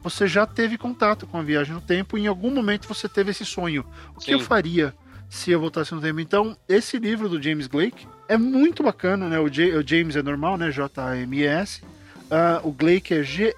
[0.03, 3.31] você já teve contato com a viagem no tempo e em algum momento você teve
[3.31, 3.85] esse sonho.
[4.15, 4.27] O Sim.
[4.27, 4.93] que eu faria
[5.31, 6.19] se eu voltasse no tempo.
[6.19, 9.39] Então, esse livro do James Blake é muito bacana, né?
[9.39, 10.69] O, J, o James é normal, né?
[10.69, 11.81] J-A-M-E-S.
[11.83, 13.55] Uh, o Blake é G-L-E-I-C-K.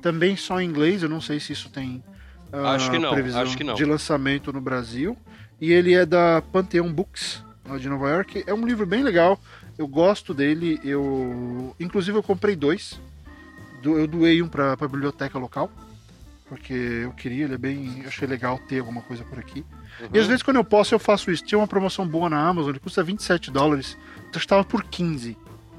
[0.00, 2.00] Também só em inglês, eu não sei se isso tem
[2.52, 3.74] uh, acho que não, previsão acho que não.
[3.74, 5.18] de lançamento no Brasil.
[5.60, 7.42] E ele é da Pantheon Books,
[7.80, 8.44] de Nova York.
[8.46, 9.36] É um livro bem legal.
[9.76, 10.80] Eu gosto dele.
[10.84, 13.00] Eu, inclusive, eu comprei dois.
[13.82, 15.68] Eu doei um para a biblioteca local
[16.48, 18.04] porque eu queria, ele é bem.
[18.06, 19.64] Achei legal ter alguma coisa por aqui.
[20.00, 20.08] Uhum.
[20.14, 21.44] E às vezes, quando eu posso, eu faço isso.
[21.44, 23.96] Tinha uma promoção boa na Amazon, ele custa 27 dólares,
[24.28, 25.36] então estava por 15.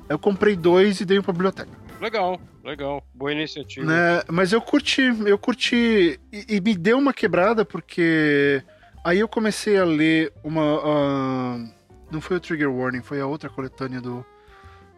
[0.10, 1.70] Eu comprei dois e dei um pra biblioteca.
[2.00, 3.04] Legal, legal.
[3.14, 3.86] Boa iniciativa.
[3.86, 4.22] Né?
[4.30, 6.20] Mas eu curti, eu curti.
[6.32, 8.64] E, e, me deu uma quebrada, porque
[9.04, 10.78] aí eu comecei a ler uma.
[10.78, 11.70] Uh,
[12.12, 14.26] não foi o Trigger Warning, foi a outra coletânea do.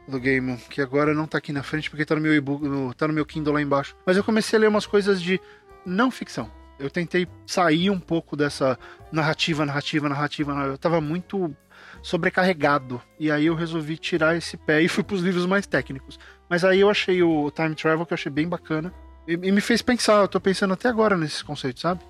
[0.10, 2.94] Do Gaiman, que agora não tá aqui na frente porque tá no meu e-book, no,
[2.94, 3.96] tá no meu Kindle lá embaixo.
[4.06, 5.40] Mas eu comecei a ler umas coisas de
[5.86, 6.52] não ficção.
[6.78, 8.78] Eu tentei sair um pouco dessa
[9.12, 10.52] narrativa, narrativa, narrativa.
[10.64, 11.54] Eu tava muito
[12.02, 13.02] sobrecarregado.
[13.20, 16.20] E aí eu resolvi tirar esse pé e fui pros livros mais técnicos.
[16.50, 18.94] Mas aí eu achei o Time Travel, que eu achei bem bacana.
[19.28, 22.02] E, e me fez pensar, eu tô pensando até agora nesses conceitos, sabe?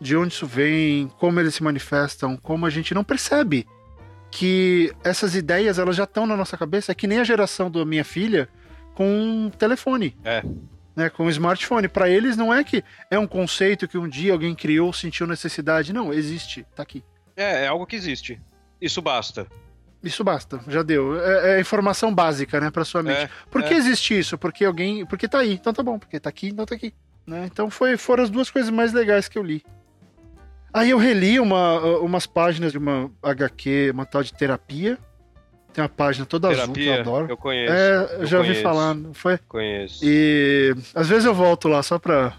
[0.00, 3.66] De onde isso vem, como eles se manifestam, como a gente não percebe
[4.32, 7.84] que essas ideias elas já estão na nossa cabeça, é que nem a geração da
[7.84, 8.48] minha filha
[8.94, 10.16] com um telefone.
[10.24, 10.42] É.
[10.96, 11.86] Né, com um smartphone.
[11.86, 15.92] Para eles não é que é um conceito que um dia alguém criou, sentiu necessidade.
[15.92, 17.04] Não, existe, tá aqui.
[17.36, 18.40] É, é algo que existe.
[18.80, 19.46] Isso basta.
[20.02, 21.18] Isso basta, já deu.
[21.22, 23.20] É, é informação básica, né, para sua mente.
[23.20, 23.76] É, Por que é.
[23.76, 24.36] existe isso?
[24.36, 25.06] Porque alguém.
[25.06, 25.98] Porque tá aí, então tá bom.
[25.98, 26.92] Porque tá aqui, então tá aqui.
[27.26, 27.48] Né?
[27.50, 29.62] Então foi, foram as duas coisas mais legais que eu li.
[30.72, 34.98] Aí eu reli uma, umas páginas de uma HQ, uma tal de terapia.
[35.72, 37.26] Tem uma página toda azul que eu Terapia, adoro.
[37.30, 37.72] eu conheço.
[37.72, 39.38] é, eu já ouvi conheço, falar, não foi?
[39.48, 40.00] Conheço.
[40.02, 42.34] E às vezes eu volto lá só pra.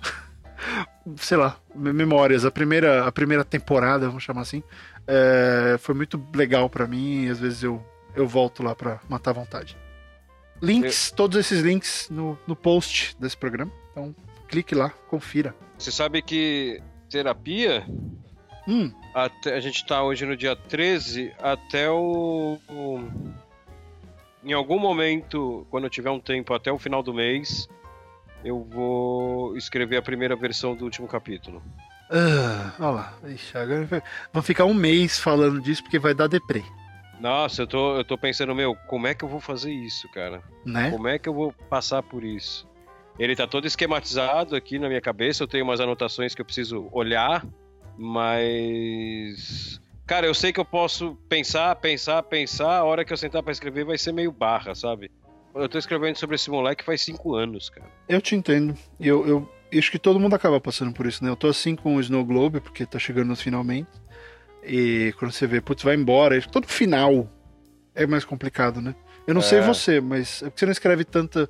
[1.17, 2.45] sei lá, me- memórias.
[2.45, 4.61] A primeira, a primeira temporada, vamos chamar assim,
[5.07, 7.25] é, foi muito legal pra mim.
[7.25, 7.83] E às vezes eu,
[8.15, 9.75] eu volto lá pra matar a vontade.
[10.61, 13.71] Links, todos esses links no, no post desse programa.
[13.91, 14.15] Então,
[14.47, 15.55] clique lá, confira.
[15.77, 17.83] Você sabe que terapia,
[18.67, 23.34] Hum, até, a gente tá hoje no dia 13, até o, o-
[24.43, 27.67] Em algum momento, quando eu tiver um tempo, até o final do mês,
[28.43, 31.62] eu vou escrever a primeira versão do último capítulo.
[32.10, 33.13] ah, olha lá.
[33.26, 36.63] Ixi, agora vamos ficar um mês falando disso porque vai dar deprê,
[37.19, 40.41] Nossa, eu tô, eu tô pensando, meu, como é que eu vou fazer isso, cara?
[40.65, 40.89] né?
[40.91, 42.67] Como é que eu vou passar por isso?
[43.17, 46.89] Ele tá todo esquematizado aqui na minha cabeça, eu tenho umas anotações que eu preciso
[46.91, 47.45] olhar,
[47.97, 49.79] mas.
[50.06, 53.51] Cara, eu sei que eu posso pensar, pensar, pensar, a hora que eu sentar pra
[53.51, 55.10] escrever vai ser meio barra, sabe?
[55.56, 57.88] Eu tô escrevendo sobre esse moleque faz cinco anos, cara.
[58.10, 58.75] Eu te entendo.
[58.99, 61.29] Eu, eu acho que todo mundo acaba passando por isso, né?
[61.29, 63.89] Eu tô assim com o Snow Globe, porque tá chegando nos finalmente.
[64.63, 66.41] E quando você vê, putz, vai embora.
[66.41, 67.29] Todo final
[67.95, 68.95] é mais complicado, né?
[69.27, 69.62] Eu não sei É.
[69.62, 71.49] você, mas é porque você não escreve tanta,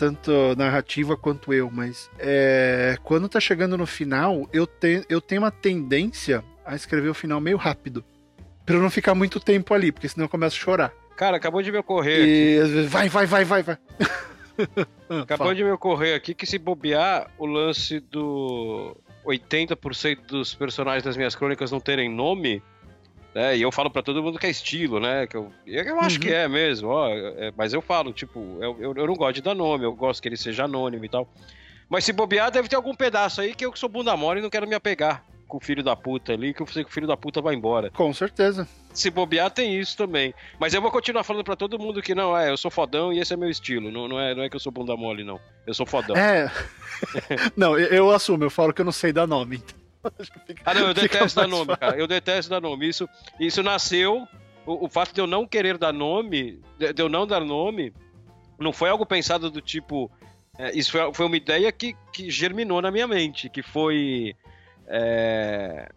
[0.00, 5.42] tanta narrativa quanto eu, mas é, quando tá chegando no final, eu, te, eu tenho
[5.42, 8.02] uma tendência a escrever o final meio rápido.
[8.64, 10.92] Pra eu não ficar muito tempo ali, porque senão eu começo a chorar.
[11.16, 12.26] Cara, acabou de me ocorrer.
[12.26, 13.78] E vezes, vai, vai, vai, vai, vai.
[15.22, 15.54] Acabou fala.
[15.54, 21.34] de me ocorrer aqui que se bobear o lance do 80% dos personagens das minhas
[21.34, 22.62] crônicas não terem nome,
[23.34, 23.56] né?
[23.56, 25.26] E eu falo pra todo mundo que é estilo, né?
[25.26, 26.22] Que eu, eu acho Uhum.
[26.22, 29.42] que é mesmo, ó, é, mas eu falo, tipo, eu, eu, eu não gosto de
[29.42, 31.28] dar nome, eu gosto que ele seja anônimo e tal.
[31.88, 34.42] Mas se bobear, deve ter algum pedaço aí que eu que sou bunda mole e
[34.42, 36.92] não quero me apegar com o filho da puta ali, que eu sei que o
[36.92, 37.90] filho da puta vai embora.
[37.90, 38.68] Com certeza.
[38.94, 40.32] Se bobear, tem isso também.
[40.60, 43.18] Mas eu vou continuar falando pra todo mundo que não, é, eu sou fodão e
[43.18, 43.90] esse é meu estilo.
[43.90, 45.40] Não, não, é, não é que eu sou bunda mole, não.
[45.66, 46.16] Eu sou fodão.
[46.16, 46.48] É.
[47.56, 49.56] não, eu, eu assumo, eu falo que eu não sei dar nome.
[49.56, 49.79] Então,
[50.46, 51.80] fica- Ah, não, eu detesto dar nome, fácil.
[51.80, 51.96] cara.
[51.98, 52.88] Eu detesto dar nome.
[52.88, 53.08] Isso,
[53.38, 54.26] isso nasceu.
[54.66, 57.92] O, o fato de eu não querer dar nome, de, de eu não dar nome,
[58.58, 60.10] não foi algo pensado do tipo.
[60.58, 64.34] é, isso foi, foi uma ideia que, que germinou na minha mente, que foi.
[64.86, 65.88] é,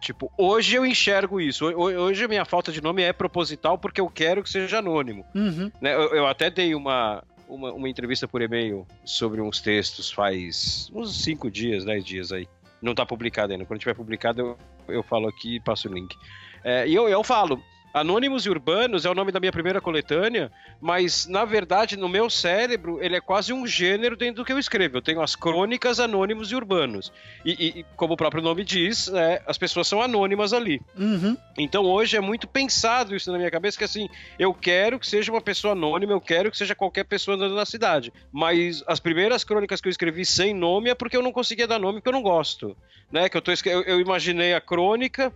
[0.00, 1.66] tipo, hoje eu enxergo isso.
[1.66, 4.78] Ho- ho- Hoje a minha falta de nome é proposital porque eu quero que seja
[4.78, 5.24] anônimo.
[5.34, 5.70] Uhum.
[5.80, 10.90] né, eu, eu até dei uma, uma, uma entrevista por e-mail sobre uns textos faz
[10.94, 12.46] uns 5 dias, 10 dias aí.
[12.80, 13.64] Não tá publicado ainda.
[13.64, 14.58] Quando tiver publicado, eu,
[14.88, 16.14] eu falo aqui e passo o link.
[16.62, 17.62] É, e eu, eu falo.
[17.96, 22.28] Anônimos e Urbanos é o nome da minha primeira coletânea, mas na verdade no meu
[22.28, 24.98] cérebro ele é quase um gênero dentro do que eu escrevo.
[24.98, 27.10] Eu tenho as crônicas Anônimos e Urbanos.
[27.42, 30.78] E, e- como o próprio nome diz, é, as pessoas são anônimas ali.
[30.94, 31.38] Uhum.
[31.56, 35.32] Então hoje é muito pensado isso na minha cabeça, que assim, eu quero que seja
[35.32, 38.12] uma pessoa anônima, eu quero que seja qualquer pessoa andando na cidade.
[38.30, 41.78] Mas as primeiras crônicas que eu escrevi sem nome é porque eu não conseguia dar
[41.78, 42.76] nome porque eu não gosto.
[43.10, 43.30] Né?
[43.30, 45.32] Que eu, tô, eu, eu imaginei a crônica,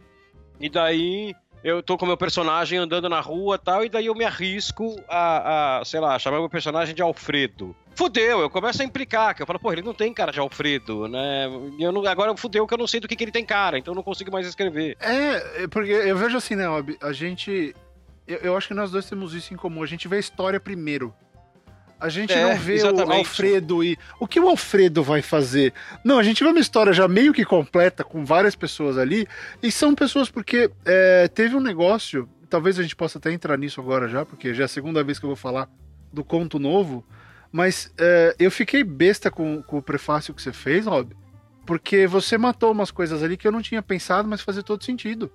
[0.61, 4.25] e daí eu tô com meu personagem andando na rua tal, e daí eu me
[4.25, 7.75] arrisco a, a, sei lá, chamar meu personagem de Alfredo.
[7.94, 11.07] Fudeu, eu começo a implicar, que eu falo, pô, ele não tem cara de Alfredo,
[11.07, 11.46] né?
[11.79, 13.92] Eu não, agora fudeu que eu não sei do que, que ele tem cara, então
[13.92, 14.96] eu não consigo mais escrever.
[15.01, 16.96] É, é porque eu vejo assim, né, Rob?
[17.01, 17.75] A gente.
[18.27, 19.83] Eu, eu acho que nós dois temos isso em comum.
[19.83, 21.14] A gente vê a história primeiro.
[22.00, 23.18] A gente É, não vê o exatamente.
[23.18, 23.98] Alfredo e.
[24.18, 25.74] O que o Alfredo vai fazer?
[26.02, 29.26] Não, a gente vê uma história já meio que completa, com várias pessoas ali.
[29.62, 32.28] E são pessoas porque é, teve um negócio.
[32.48, 35.18] Talvez a gente possa até entrar nisso agora já, porque já é a segunda vez
[35.18, 35.68] que eu vou falar
[36.12, 37.04] do conto novo.
[37.52, 41.14] Mas é, eu fiquei besta com, com o prefácio que você fez, Rob.
[41.66, 45.30] Porque você matou umas coisas ali que eu não tinha pensado, mas fazia todo sentido.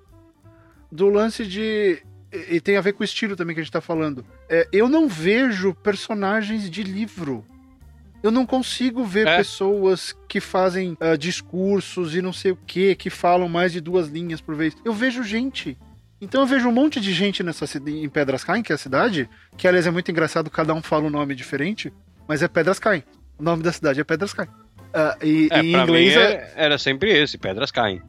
[0.91, 2.01] Do lance de.
[2.51, 4.25] E, tem a ver com o estilo também que a gente tá falando.
[4.49, 7.45] É, eu não vejo personagens de livro.
[8.23, 9.37] Eu não consigo ver É.
[9.37, 14.07] pessoas que fazem ah, discursos e não sei o que, que falam mais de duas
[14.07, 14.75] linhas por vez.
[14.83, 15.77] Eu vejo gente.
[16.19, 19.29] Então eu vejo um monte de gente nessa em Pedras Caem, que é a cidade,
[19.57, 21.93] que aliás é muito engraçado, cada um fala um nome diferente,
[22.27, 23.03] mas é Pedras Caem.
[23.37, 24.49] O nome da cidade é Pedras Caem.
[24.93, 26.19] Ah, e, É, em inglês é...
[26.33, 28.01] é- era sempre esse, pedras caem.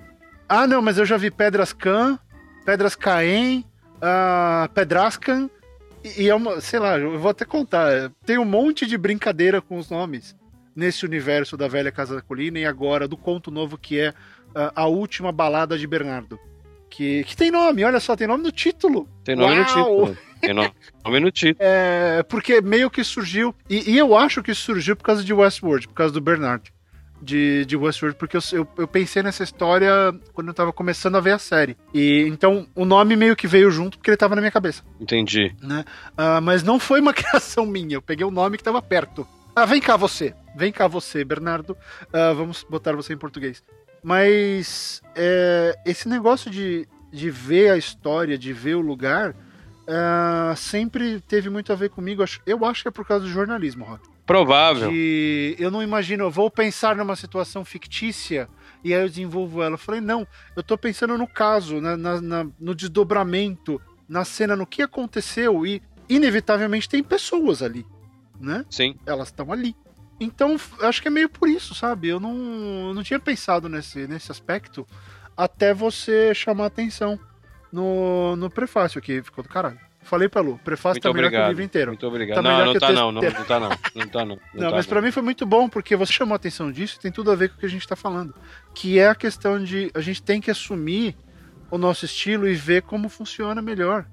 [0.49, 2.17] Ah, não, mas eu já vi Pedras Can,
[2.65, 3.65] Pedras Caem,
[4.01, 5.49] ah, Pedrascan,
[6.17, 8.11] e, é uma, sei lá, eu vou até contar.
[8.25, 10.37] Tem um monte de brincadeira com os nomes
[10.75, 14.13] nesse universo da velha Casa da Colina e agora do conto novo que é
[14.75, 16.39] A Última Balada de Bernardo.
[16.89, 19.09] Que, que tem nome, olha só, tem nome no título.
[19.25, 19.67] Tem nome no Uau!
[19.67, 20.19] título.
[20.41, 20.71] Tem no-
[21.05, 21.57] nome no título.
[21.59, 23.55] É, porque meio que surgiu.
[23.69, 26.73] E, e eu acho que surgiu por causa de Westworld, por causa do Bernard.
[27.21, 29.91] De, de Westworld, porque eu, eu, eu pensei nessa história
[30.35, 31.77] quando eu tava começando a ver a série.
[31.93, 34.85] E então o nome meio que veio junto porque ele tava na minha cabeça.
[35.01, 35.55] Entendi.
[36.17, 39.27] Ah, mas não foi uma criação minha, eu peguei o nome que tava perto.
[39.55, 40.35] Ah, vem cá você.
[40.55, 41.77] Vem cá você, Bernardo.
[42.13, 43.65] Ah, vamos botar você em português.
[44.03, 49.35] Mas é, esse negócio de, de ver a história, de ver o lugar,
[49.89, 52.23] ah, sempre teve muito a ver comigo.
[52.45, 54.16] Eu acho que é por causa do jornalismo, Rock.
[54.27, 54.91] Provável.
[54.91, 58.49] De, eu não imagino, eu vou pensar numa situação fictícia
[58.83, 59.75] e aí eu desenvolvo ela.
[59.75, 64.57] Eu falei, não, eu tô pensando no caso, na, na- na- no desdobramento, na cena,
[64.57, 67.87] no que aconteceu e inevitavelmente tem pessoas ali,
[68.41, 68.65] né?
[68.69, 68.97] Sim.
[69.07, 69.75] Elas estão ali.
[70.19, 72.09] Então, acho que é meio por isso, sabe?
[72.09, 72.35] Eu não,
[72.89, 74.87] eu não tinha pensado nesse, nesse aspecto
[75.37, 77.19] até você chamar atenção
[77.71, 79.23] no, no prefácio aqui.
[79.23, 79.79] Ficou do caralho.
[80.07, 81.49] Falei pra Lu, o prefácio Muito tá melhor que o obrigado.
[81.49, 81.91] livro inteiro.
[81.91, 82.37] Muito obrigado.
[82.37, 83.69] Tá não, não tá não, não, não tá não.
[83.95, 84.39] Não tá não.
[84.55, 87.01] Não, tá mas pra mim foi muito bom porque você chamou a atenção disso e
[87.03, 88.35] tem tudo a ver com o que a gente tá falando.
[88.75, 91.17] Que é a questão de a gente tem que assumir
[91.71, 94.07] o nosso estilo e ver como funciona melhor.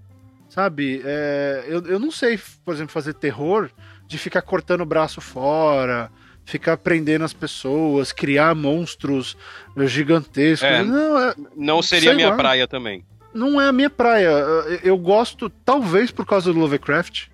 [0.49, 1.01] Sabe?
[1.05, 3.69] É, eu, eu não sei, por exemplo, fazer terror
[4.07, 6.11] de ficar cortando o braço fora,
[6.45, 9.37] ficar prendendo as pessoas, criar monstros
[9.85, 10.67] gigantescos.
[10.67, 10.83] É.
[10.83, 12.35] Não, é, Não seria minha lá.
[12.35, 13.05] praia também.
[13.33, 14.27] Não é a minha praia.
[14.27, 17.27] Eu- Eu gosto, talvez por causa do Lovecraft.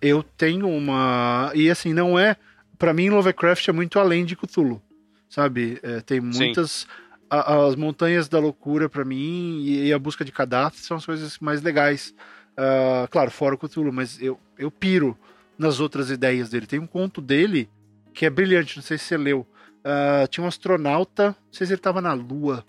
[0.00, 1.50] Eu tenho uma.
[1.54, 2.36] E assim, não é.
[2.78, 4.80] Pra mim, Lovecraft é muito além de Cthulhu.
[5.28, 5.78] Sabe?
[5.82, 6.86] É, tem muitas.
[7.30, 11.04] a- as Montanhas da Loucura, pra mim, e, e a Busca de Cadastro são as
[11.04, 12.14] coisas mais legais.
[12.56, 15.14] Ah, claro, fora o Cthulhu, mas eu, eu piro
[15.58, 16.66] nas outras ideias dele.
[16.66, 17.68] Tem um conto dele
[18.14, 19.46] que é brilhante, não sei se você leu.
[19.84, 22.64] Ah, tinha um astronauta, não sei se ele tava na Lua.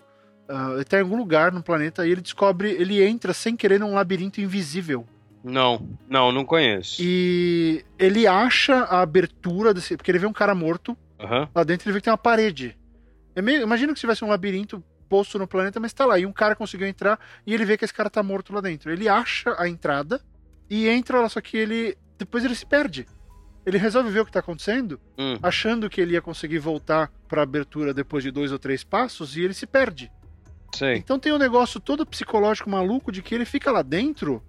[0.52, 3.78] Ah, ele tá em algum lugar no planeta e ele descobre, ele entra sem querer
[3.78, 5.06] num labirinto invisível.
[5.44, 6.96] Não, não, não conheço.
[7.00, 9.96] E ele acha a abertura desse.
[9.96, 11.48] Porque ele vê um cara morto, Aham.
[11.54, 12.76] lá dentro ele vê que tem uma parede.
[13.34, 16.18] É meio, imagina que se tivesse um labirinto posto no planeta, mas tá lá.
[16.18, 18.90] E um cara conseguiu entrar e ele vê que esse cara tá morto lá dentro.
[18.92, 20.20] Ele acha a entrada
[20.68, 21.96] e entra lá, só que ele.
[22.18, 23.06] Depois ele se perde.
[23.64, 27.42] Ele resolve ver o que tá acontecendo, Hum, achando que ele ia conseguir voltar pra
[27.42, 30.10] abertura depois de dois ou três passos, e ele se perde.
[30.74, 30.96] Sei.
[30.96, 34.42] Então tem um negócio todo psicológico maluco de que ele fica lá dentro,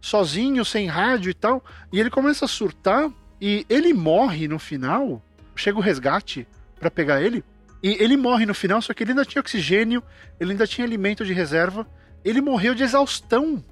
[0.00, 5.22] sozinho, sem rádio e tal, e ele começa a surtar e ele morre no final.
[5.56, 6.46] Chega o resgate
[6.78, 7.44] pra pegar ele,
[7.82, 10.02] e ele morre no final, só que ele ainda tinha oxigênio,
[10.38, 11.86] ele ainda tinha alimento de reserva,
[12.24, 13.64] ele morreu de exaustão.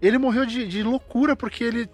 [0.00, 1.88] Ele morreu de, de loucura porque ele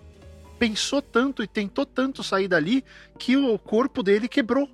[0.59, 2.85] pensou tanto e tentou tanto sair dali
[3.19, 4.69] que o corpo dele quebrou.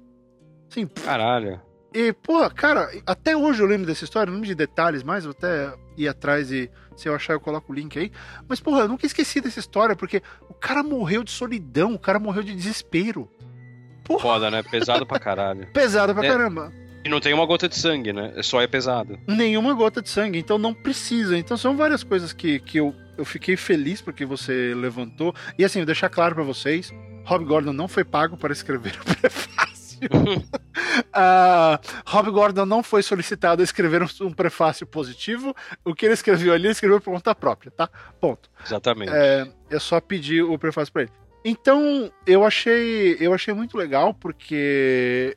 [0.71, 1.61] Assim, Caralho.
[1.95, 5.33] E, pô, cara, até hoje eu lembro dessa história, não lembro de detalhes mais, vou
[5.37, 8.11] até ir atrás e se eu achar eu coloco o link aí.
[8.49, 12.19] Mas, porra, eu nunca esqueci dessa história, porque o cara morreu de solidão, o cara
[12.19, 13.29] morreu de desespero.
[14.05, 14.63] Porra, Foda, né?
[14.63, 15.67] Pesado pra caralho.
[15.73, 16.29] pesado pra É.
[16.29, 16.73] caramba.
[17.05, 18.33] E não tem uma gota de sangue, né?
[18.43, 19.19] Só é pesado.
[19.27, 21.37] Nenhuma gota de sangue, então não precisa.
[21.37, 25.35] Então são várias coisas que, que eu, eu fiquei feliz porque você levantou.
[25.59, 26.93] E assim, vou deixar claro pra vocês:
[27.25, 29.72] Rob Gordon não foi pago para escrever o prefácio.
[31.15, 35.55] Ah, Rob Gordon não foi solicitado a escrever um, prefácio positivo.
[35.85, 37.89] O que ele escreveu ali, ele escreveu por conta própria, tá?
[38.21, 38.51] Ponto.
[38.65, 39.13] Exatamente.
[39.13, 41.13] É, eu só pedi o prefácio pra ele.
[41.45, 45.37] Então, eu achei, eu achei muito legal porque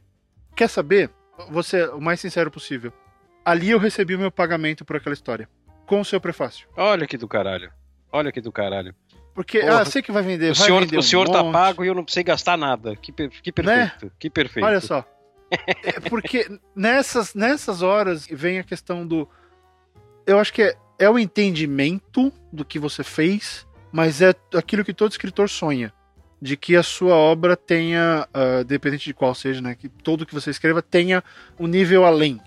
[0.55, 1.09] quer saber?
[1.63, 2.93] Ser o mais sincero possível.
[3.43, 5.49] Ali eu recebi o meu pagamento por aquela história
[5.85, 6.67] com o seu prefácio.
[6.75, 7.71] Olha que do caralho.
[8.11, 8.95] Olha que do caralho.
[9.35, 9.81] Porque, Porra.
[9.81, 11.53] ah, sei que vai vender, O vai senhor, vender o um senhor tá monte.
[11.53, 12.95] pago e eu não precisei gastar nada.
[12.95, 14.11] Que, que perfeito.
[14.17, 14.65] Que perfeito.
[14.65, 15.05] Olha só.
[15.83, 19.29] É porque nessas, nessas horas vem a questão do.
[20.25, 24.93] Eu acho que é, é o entendimento do que você fez, mas é aquilo que
[24.93, 25.93] todo escritor sonha.
[26.41, 29.75] De que a sua obra tenha, ah, dependente de qual seja, né?
[29.75, 31.23] Que todo que você escreva tenha
[31.59, 32.39] um nível além.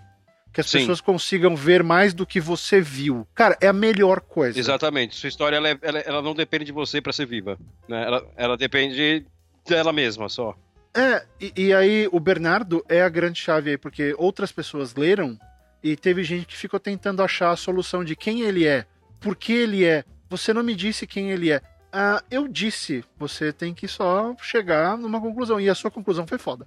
[0.53, 0.79] Que as Sim.
[0.81, 3.27] pessoas consigam ver mais do que você viu.
[3.35, 4.59] Cara, é a melhor coisa.
[4.59, 5.15] Exatamente.
[5.15, 7.59] Sua história ela, é- ela- ela não depende de você pra ser viva.
[7.87, 8.03] Né?
[8.05, 9.25] Ela, ela depende
[9.69, 10.57] dela mesma só.
[10.95, 15.39] É, e, e aí o Bernardo é a grande chave aí, porque outras pessoas leram
[15.83, 18.85] e teve gente que ficou tentando achar a solução de quem ele é,
[19.21, 20.03] por que ele é.
[20.31, 21.61] Você não me disse quem ele é.
[21.93, 25.61] Ah, eu disse, você tem que só chegar numa conclusão.
[25.61, 26.67] E a sua conclusão foi foda.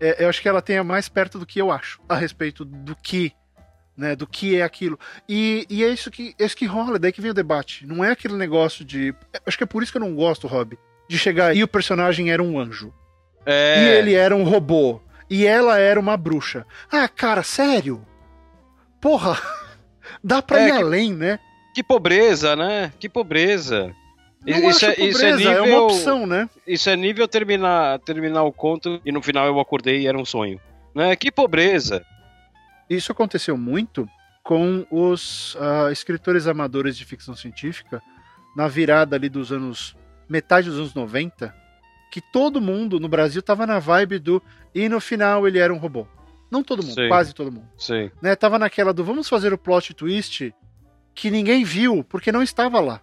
[0.00, 2.94] É, eu acho que ela tenha mais perto do que eu acho a respeito do
[2.94, 3.32] que,
[3.96, 4.98] né, do que é aquilo.
[5.28, 7.86] E, e é isso que, é isso que rola, daí que vem o debate.
[7.86, 9.14] Não é aquele negócio de.
[9.46, 10.78] Acho que é por isso que eu não gosto, Rob.
[11.08, 12.92] De chegar e o personagem era um anjo.
[13.46, 15.00] É, E ele era um robô.
[15.30, 16.66] E ela era uma bruxa.
[16.92, 18.04] Ah, cara, sério?
[19.00, 19.38] Porra!
[20.22, 21.38] Dá pra É ir que- além, né?
[21.74, 22.92] Que pobreza, né?
[22.98, 23.94] Que pobreza.
[24.46, 25.64] Não isso, é, isso é pobreza, é, nível.
[25.64, 26.48] uma opção, né?
[26.66, 30.24] Isso é nível terminar, terminar o conto e no final eu acordei e era um
[30.24, 30.60] sonho.
[30.94, 31.14] Né?
[31.16, 32.04] Que pobreza.
[32.88, 34.08] Isso aconteceu muito
[34.42, 38.02] com os ah, escritores amadores de ficção científica
[38.56, 39.94] na virada ali dos anos.
[40.28, 41.54] metade dos anos 90,
[42.10, 44.42] que todo mundo no Brasil tava na vibe do.
[44.74, 46.06] E no final ele era um robô.
[46.50, 47.08] Não todo mundo, Sim.
[47.08, 47.68] quase todo mundo.
[47.76, 48.10] Sim.
[48.22, 50.54] né, tava naquela do vamos fazer o plot twist
[51.14, 53.02] que ninguém viu, porque não estava lá.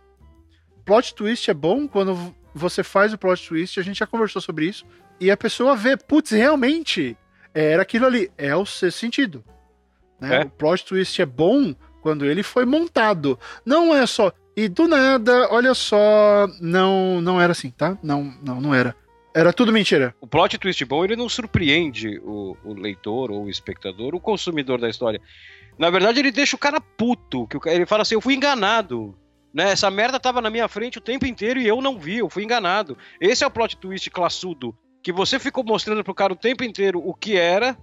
[0.85, 4.65] Plot twist é bom quando você faz o plot twist, a gente já conversou sobre
[4.65, 4.85] isso,
[5.19, 7.17] e a pessoa vê, putz, realmente
[7.53, 9.43] era aquilo ali, é o sexto sentido.
[10.19, 10.37] né?
[10.37, 10.41] É.
[10.43, 13.39] O plot twist é bom quando ele foi montado.
[13.65, 14.31] Não é só.
[14.55, 17.97] E do nada, olha só, não não era assim, tá?
[18.01, 18.95] Não, não, não era.
[19.33, 20.15] Era tudo mentira.
[20.21, 24.79] O plot twist bom, ele não surpreende o, o leitor ou o espectador, o consumidor
[24.79, 25.19] da história.
[25.77, 29.13] Na verdade, ele deixa o cara puto, que o ele fala assim, eu fui enganado.
[29.55, 29.71] Né?
[29.71, 32.43] Essa merda tava na minha frente o tempo inteiro e eu não vi, eu fui
[32.43, 32.97] enganado.
[33.21, 37.01] Esse é o plot twist classudo, que você ficou mostrando pro cara o tempo inteiro
[37.01, 37.77] o que era,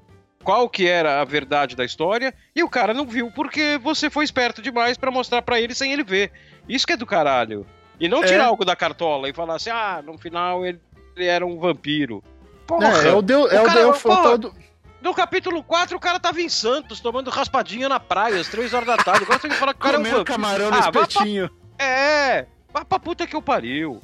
[0.45, 4.23] qual que era a verdade da história, e o cara não viu porque você foi
[4.25, 6.31] esperto demais pra mostrar pra ele sem ele ver.
[6.69, 7.67] Isso que é do caralho.
[7.99, 8.27] E não É.
[8.27, 10.79] tirar algo da cartola e falar assim, ah, no final ele,
[11.17, 12.23] ele era um vampiro.
[12.67, 14.55] Porra, É, é o Deus, é O cara- Deus, pô, o tal do-
[15.01, 18.87] no capítulo 4, o cara tava em Santos, tomando raspadinha na praia, às 3 horas
[18.87, 19.23] da tarde.
[19.25, 20.25] Agora você tem que falar que o cara é um vampiro.
[20.25, 21.51] camarão no Ah, pra- espetinho.
[21.83, 24.01] É, vai pra puta que eu pariu.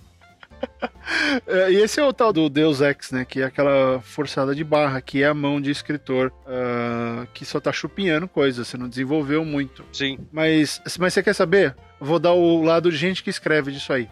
[1.46, 3.24] É, e esse é o tal do Deus Ex, né?
[3.24, 7.58] Que é aquela forçada de barra, que é a mão de escritor ah, que só
[7.58, 9.84] tá chupinhando coisas, você não desenvolveu muito.
[9.92, 10.18] Sim.
[10.30, 11.74] Mas, mas você quer saber?
[11.98, 14.08] Vou dar o lado de gente que escreve disso aí.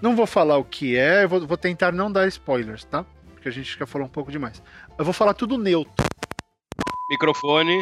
[0.00, 3.04] Não vou falar o que é, vou, vou tentar não dar spoilers, tá?
[3.32, 4.62] Porque a gente já falou um pouco demais.
[4.96, 5.92] Eu vou falar tudo neutro.
[7.10, 7.76] Microfone.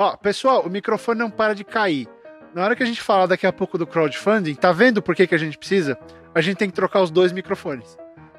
[0.00, 2.08] Ó, pessoal, o microfone não para de cair.
[2.54, 5.26] Na hora que a gente falar daqui a pouco do crowdfunding, tá vendo por que,
[5.26, 5.98] que a gente precisa?
[6.34, 7.96] A gente tem que trocar os dois microfones.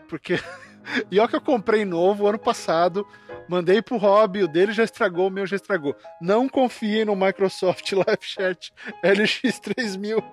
[0.07, 0.39] Porque.
[1.11, 3.05] e ó que eu comprei novo ano passado,
[3.47, 5.95] mandei pro Rob, o dele já estragou, o meu já estragou.
[6.21, 10.23] Não confie no Microsoft Live Chat LX3000.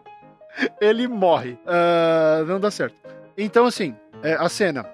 [0.81, 1.59] Ele morre.
[1.66, 2.97] Ah, não dá certo.
[3.37, 4.91] Então, assim, é, a cena.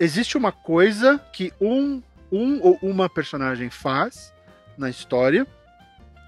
[0.00, 4.34] Existe uma coisa que um, um ou uma personagem faz
[4.76, 5.46] na história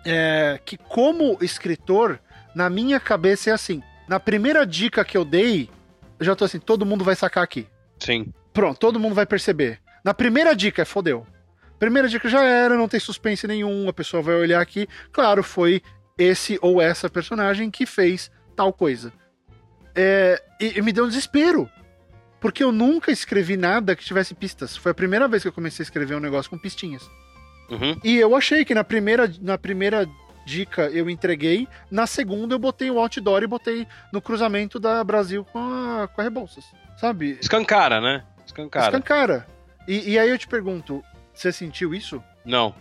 [0.05, 2.19] é, que, como escritor,
[2.55, 3.83] na minha cabeça é assim.
[4.09, 5.71] Na primeira dica que eu dei,
[6.19, 7.67] eu já tô assim, todo mundo vai sacar aqui.
[7.99, 8.33] Sim.
[8.53, 9.81] Pronto, todo mundo vai perceber.
[10.05, 11.27] Na primeira dica, fodeu.
[11.79, 14.89] Primeira dica já era, não tem suspense nenhum, a pessoa vai olhar aqui.
[15.11, 15.83] Claro, foi
[16.19, 19.13] esse ou essa personagem que fez tal coisa.
[19.95, 21.69] É, e, e me deu um desespero.
[22.41, 24.77] Porque eu nunca escrevi nada que tivesse pistas.
[24.77, 27.09] Foi a primeira vez que eu comecei a escrever um negócio com pistinhas.
[27.73, 27.99] Uhum.
[28.05, 30.09] E eu achei que na primeira, na primeira
[30.45, 35.45] dica eu entreguei, na segunda eu botei o outdoor e botei no cruzamento da Brasil
[35.45, 36.65] com a, com a Rebouças.
[36.97, 37.39] Sabe?
[37.41, 38.25] Escancara, né?
[38.45, 38.87] Escancara.
[38.87, 39.47] Escancara.
[39.89, 41.03] E, e aí eu te pergunto,
[41.33, 42.23] você sentiu isso?
[42.45, 42.75] Não.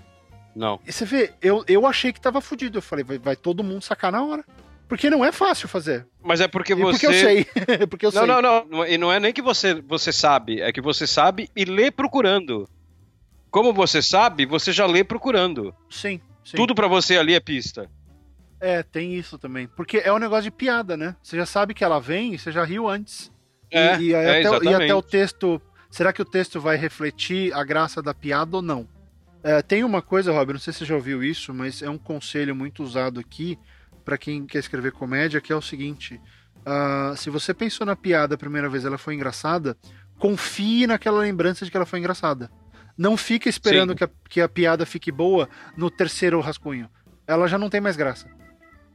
[0.55, 0.79] Não.
[0.85, 2.77] E você vê, eu, eu achei que tava fudido.
[2.77, 4.43] Eu falei, vai, vai todo mundo sacar na hora.
[4.87, 6.05] Porque não é fácil fazer.
[6.21, 7.05] Mas é porque E você.
[7.05, 7.45] Porque eu sei.
[7.87, 8.27] porque eu Não, sei.
[8.27, 8.85] não, não, não.
[8.85, 12.67] E não é nem que você, você sabe, é que você sabe e lê procurando.
[13.51, 15.75] Como você sabe, você já lê procurando.
[15.89, 16.55] Sim, sim.
[16.57, 17.91] Tudo pra você ali é pista.
[18.59, 19.67] É, tem isso também.
[19.67, 21.15] Porque é um negócio de piada, né?
[21.21, 23.31] Você já sabe que ela vem e você já riu antes.
[23.71, 25.61] E- É, e, aí é, até, o- e até o texto.
[25.89, 28.87] Será que o texto vai refletir a graça da piada ou não?
[29.43, 31.97] É, tem uma coisa, Rob, não sei se você já ouviu isso, mas é um
[31.97, 33.57] conselho muito usado aqui
[34.05, 36.21] para quem quer escrever comédia, que é o seguinte:
[36.65, 39.75] ah, se você pensou na piada a primeira vez, ela foi engraçada,
[40.19, 42.49] confie naquela lembrança de que ela foi engraçada.
[43.01, 46.87] Não fica esperando que a, que a piada fique boa no terceiro rascunho.
[47.25, 48.29] Ela já não tem mais graça.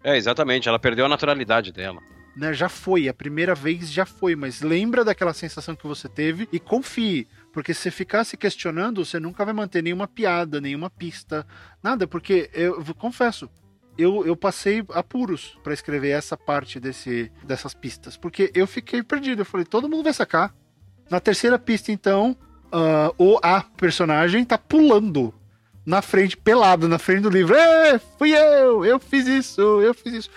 [0.04, 0.68] É, exatamente.
[0.68, 2.00] Ela perdeu a naturalidade dela.
[2.36, 6.48] né, já foi, a primeira vez já foi, mas lembra daquela sensação que você teve
[6.52, 10.88] e confie, Porque se você ficar se questionando, você nunca vai manter nenhuma piada, nenhuma
[10.88, 11.44] pista,
[11.82, 12.06] nada.
[12.06, 13.50] Porque eu, eu confesso,
[13.98, 18.16] eu, eu passei apuros para escrever essa parte desse, dessas pistas.
[18.16, 19.40] Porque eu fiquei perdido.
[19.40, 20.54] Eu falei, todo mundo vai sacar.
[21.10, 22.36] Na terceira pista, então,
[22.72, 25.32] uh, o a personagem tá pulando
[25.84, 27.54] na frente, pelado, na frente do livro.
[27.54, 30.30] É, fui eu, eu fiz isso, eu fiz isso.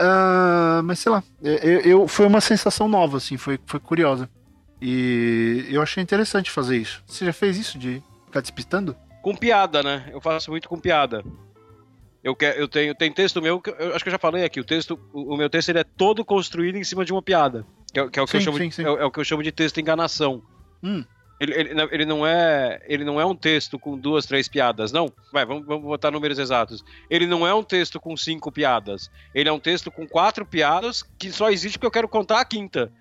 [0.00, 4.28] Uh, mas sei lá, eu, eu, foi uma sensação nova, assim, foi, foi curiosa.
[4.80, 7.02] E eu achei interessante fazer isso.
[7.06, 8.96] Você já fez isso de ficar despistando?
[9.22, 10.08] Com piada, né?
[10.10, 11.24] Eu faço muito com piada.
[12.22, 14.58] Eu, quero, eu tenho tem texto meu, que eu acho que eu já falei aqui,
[14.58, 17.66] o texto, o, meu texto ele é todo construído em cima de uma piada.
[17.92, 18.82] Que é, que é o que sim, eu chamo sim, de.
[18.82, 20.42] É, é, o que eu chamo de texto enganação.
[20.82, 21.04] Hum.
[21.40, 25.12] Ele, ele, ele, não é, ele não é um texto com duas, três piadas, não.
[25.32, 26.84] Vai, vamos, vamos botar números exatos.
[27.10, 29.10] Ele não é um texto com cinco piadas.
[29.34, 32.44] Ele é um texto com quatro piadas que só existe porque eu quero contar a
[32.44, 32.92] quinta.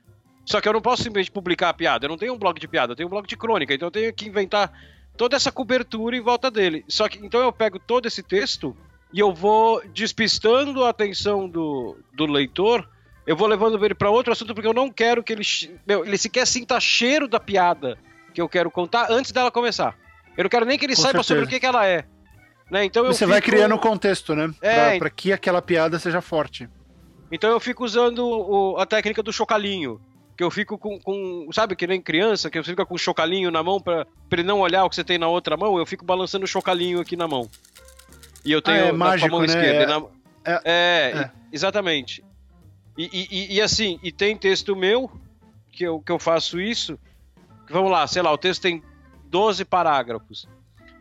[0.45, 2.05] Só que eu não posso simplesmente publicar a piada.
[2.05, 3.73] Eu não tenho um blog de piada, eu tenho um blog de crônica.
[3.73, 4.73] Então eu tenho que inventar
[5.15, 6.83] toda essa cobertura em volta dele.
[6.87, 8.75] Só que então eu pego todo esse texto
[9.13, 12.89] e eu vou despistando a atenção do, do leitor.
[13.27, 15.43] Eu vou levando ele para outro assunto porque eu não quero que ele,
[15.85, 17.97] meu, ele sequer sinta cheiro da piada
[18.33, 19.95] que eu quero contar antes dela começar.
[20.35, 21.27] Eu não quero nem que ele Com saiba certeza.
[21.27, 22.05] sobre o que, que ela é.
[22.69, 22.85] Né?
[22.85, 23.29] Então Você fico...
[23.29, 24.51] vai criando o contexto, né?
[24.61, 26.67] É, pra, pra, que aquela piada seja forte.
[27.31, 30.01] Então eu fico usando o, a técnica do chocalhinho.
[30.35, 33.51] Que eu fico com, com, Sabe que nem criança, que eu fico com o chocalhinho
[33.51, 35.85] na mão pra, pra ele não olhar o que você tem na outra mão, eu
[35.85, 37.47] fico balançando o chocalhinho aqui na mão.
[38.43, 39.45] E eu tenho ah, é mágico, a mão né?
[39.45, 39.83] esquerda.
[39.83, 40.05] É, na...
[40.43, 41.31] é, é, é.
[41.51, 42.23] exatamente.
[42.97, 45.11] E, e, e, assim, e tem texto meu
[45.71, 46.97] que eu, que eu faço isso
[47.69, 48.83] Vamos lá, sei lá, o texto tem
[49.25, 50.47] 12 parágrafos.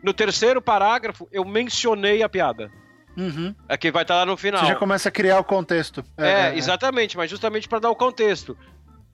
[0.01, 2.71] No terceiro parágrafo, eu mencionei a piada.
[3.15, 3.53] Uhum.
[3.69, 4.61] É que vai estar lá no final.
[4.61, 6.03] Você já começa a criar o contexto.
[6.17, 6.57] É, é, é.
[6.57, 8.57] exatamente, mas justamente para dar o contexto.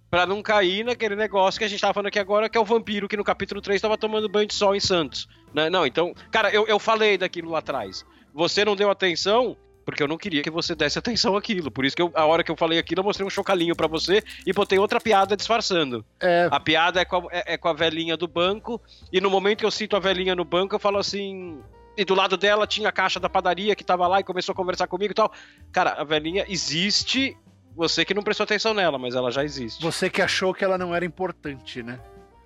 [0.09, 2.65] Para não cair naquele negócio que a gente tava falando aqui agora, que é o
[2.65, 5.27] vampiro que no capítulo 3 estava tomando banho de sol em Santos.
[5.53, 5.69] Né?
[5.69, 8.03] Não, então, cara, eu, eu falei daquilo lá atrás.
[8.33, 9.55] Você não deu atenção,
[9.89, 11.71] porque eu não queria que você desse atenção àquilo.
[11.71, 13.87] Por isso que eu, a hora que eu falei aquilo, eu mostrei um chocalinho para
[13.87, 16.05] você e botei outra piada disfarçando.
[16.19, 16.47] É...
[16.51, 18.81] A piada é com a, é, é com a velhinha do banco,
[19.11, 21.59] e no momento que eu cito a velhinha no banco, eu falo assim.
[21.97, 24.55] E do lado dela tinha a caixa da padaria que tava lá e começou a
[24.55, 25.31] conversar comigo e tal.
[25.71, 27.35] Cara, a velhinha existe,
[27.75, 29.81] você que não prestou atenção nela, mas ela já existe.
[29.81, 31.99] Você que achou que ela não era importante, né?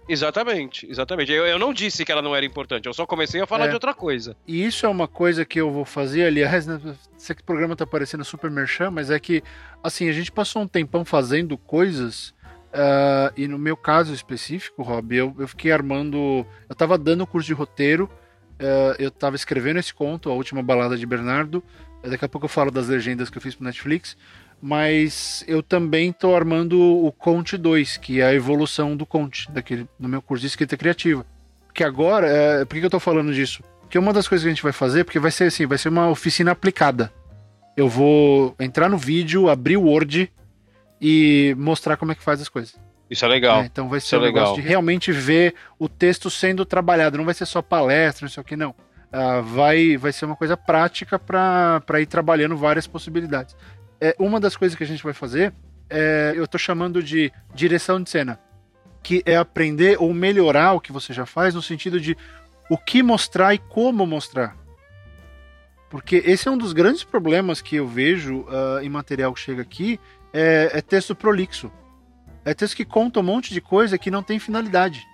[0.08, 1.32] Exatamente, exatamente.
[1.32, 3.68] Eu, eu não disse que ela não era importante, eu só comecei a falar é.
[3.70, 4.36] de outra coisa.
[4.48, 6.80] E isso é uma coisa que eu vou fazer, aliás, né,
[7.18, 9.42] sei que o programa tá parecendo super merchan, mas é que,
[9.82, 12.30] assim, a gente passou um tempão fazendo coisas,
[12.74, 16.46] uh, e no meu caso específico, Rob, eu, eu fiquei armando.
[16.68, 18.10] Eu tava dando curso de roteiro,
[18.60, 21.64] uh, eu tava escrevendo esse conto, A Última Balada de Bernardo.
[22.04, 24.18] Daqui a pouco eu falo das legendas que eu fiz pro Netflix
[24.66, 29.86] mas eu também estou armando o Conte 2, que é a evolução do Conte, daquele,
[30.00, 31.26] no meu curso de escrita criativa.
[31.74, 33.62] Que agora, é, por que eu estou falando disso?
[33.82, 35.90] Porque uma das coisas que a gente vai fazer, porque vai ser assim, vai ser
[35.90, 37.12] uma oficina aplicada.
[37.76, 40.32] Eu vou entrar no vídeo, abrir o Word
[41.02, 42.74] e mostrar como é que faz as coisas.
[43.10, 43.64] Isso é legal.
[43.64, 47.18] É, então vai ser Isso um é negócio de realmente ver o texto sendo trabalhado.
[47.18, 48.70] Não vai ser só palestra, isso aqui, não.
[48.70, 53.56] Uh, vai, vai ser uma coisa prática para ir trabalhando várias possibilidades
[54.04, 55.54] é, uma das coisas que a gente vai fazer
[55.90, 58.38] é, eu tô chamando de direção de cena,
[59.02, 62.18] que é aprender ou melhorar o que você já faz no sentido de
[62.70, 64.58] o que mostrar e como mostrar.
[65.90, 69.62] Porque esse é um dos grandes problemas que eu vejo uh, em material que chega
[69.62, 70.00] aqui,
[70.34, 71.72] é, é texto prolixo.
[72.44, 75.06] É texto que conta um monte de coisa que não tem finalidade.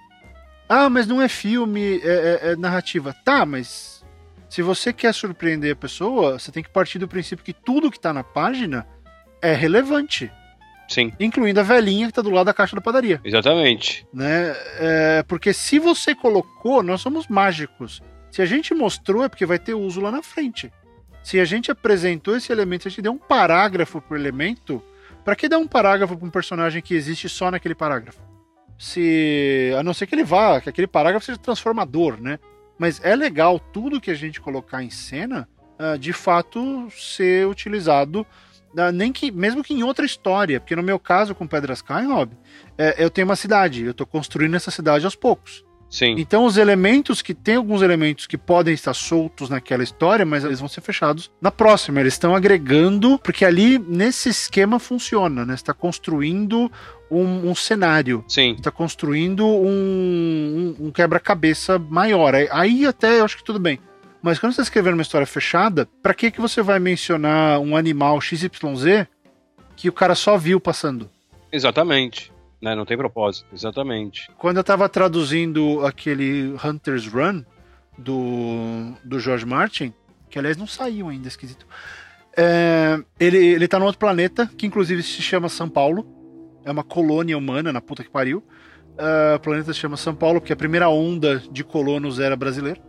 [0.67, 3.13] Ah, mas não é filme, é, é, é narrativa.
[3.25, 3.98] Tá, mas
[4.49, 7.97] se você quer surpreender a pessoa, você tem que partir do princípio que tudo que
[7.97, 8.87] está na página
[9.41, 10.31] é relevante.
[10.87, 11.13] Sim.
[11.19, 13.21] Incluindo a velhinha que está do lado da caixa da padaria.
[13.23, 14.07] Exatamente.
[14.11, 14.55] Né?
[14.79, 18.01] É, porque se você colocou, nós somos mágicos.
[18.31, 20.73] Se a gente mostrou, é porque vai ter uso lá na frente.
[21.21, 24.83] Se a gente apresentou esse elemento, a gente deu um parágrafo pro elemento,
[25.23, 28.19] para que dar um parágrafo para um personagem que existe só naquele parágrafo?
[28.79, 29.71] Se.
[29.77, 32.39] A não ser que ele vá, que aquele parágrafo seja transformador, né?
[32.79, 38.25] Mas é legal tudo que a gente colocar em cena, uh, de fato, ser utilizado,
[38.73, 40.59] uh, nem que, mesmo que em outra história.
[40.61, 42.31] Porque no meu caso, com Pedras Caem, Rob,
[42.77, 45.65] é, eu tenho uma cidade, eu estou construindo essa cidade aos poucos.
[45.89, 46.15] Sim.
[46.17, 50.59] Então os elementos que tem alguns elementos que podem estar soltos naquela história, mas eles
[50.59, 51.99] vão ser fechados na próxima.
[51.99, 55.55] Eles estão agregando, porque ali nesse esquema funciona, né?
[55.55, 56.71] Está construindo
[57.09, 58.23] um, um, cenário.
[58.27, 58.51] Sim.
[58.51, 62.35] Está construindo um, um, um quebra-cabeça maior.
[62.51, 63.79] Aí até eu acho que tudo bem.
[64.21, 67.75] Mas quando você está escrevendo uma história fechada, para que que você vai mencionar um
[67.75, 69.07] animal XYZ
[69.75, 71.09] que o cara só viu passando?
[71.51, 72.31] Exatamente.
[72.61, 72.75] Né?
[72.75, 74.29] Não tem propósito, exatamente.
[74.37, 77.43] Quando eu tava traduzindo aquele Hunter's Run
[77.97, 79.93] do, do George Martin,
[80.29, 81.65] que aliás não saiu ainda, esquisito.
[82.37, 86.07] É, ele, ele tá num outro planeta, que inclusive se chama São Paulo.
[86.63, 88.43] É uma colônia humana na puta que pariu.
[88.99, 92.81] Uh, o planeta se chama São Paulo, porque a primeira onda de colonos era brasileiro.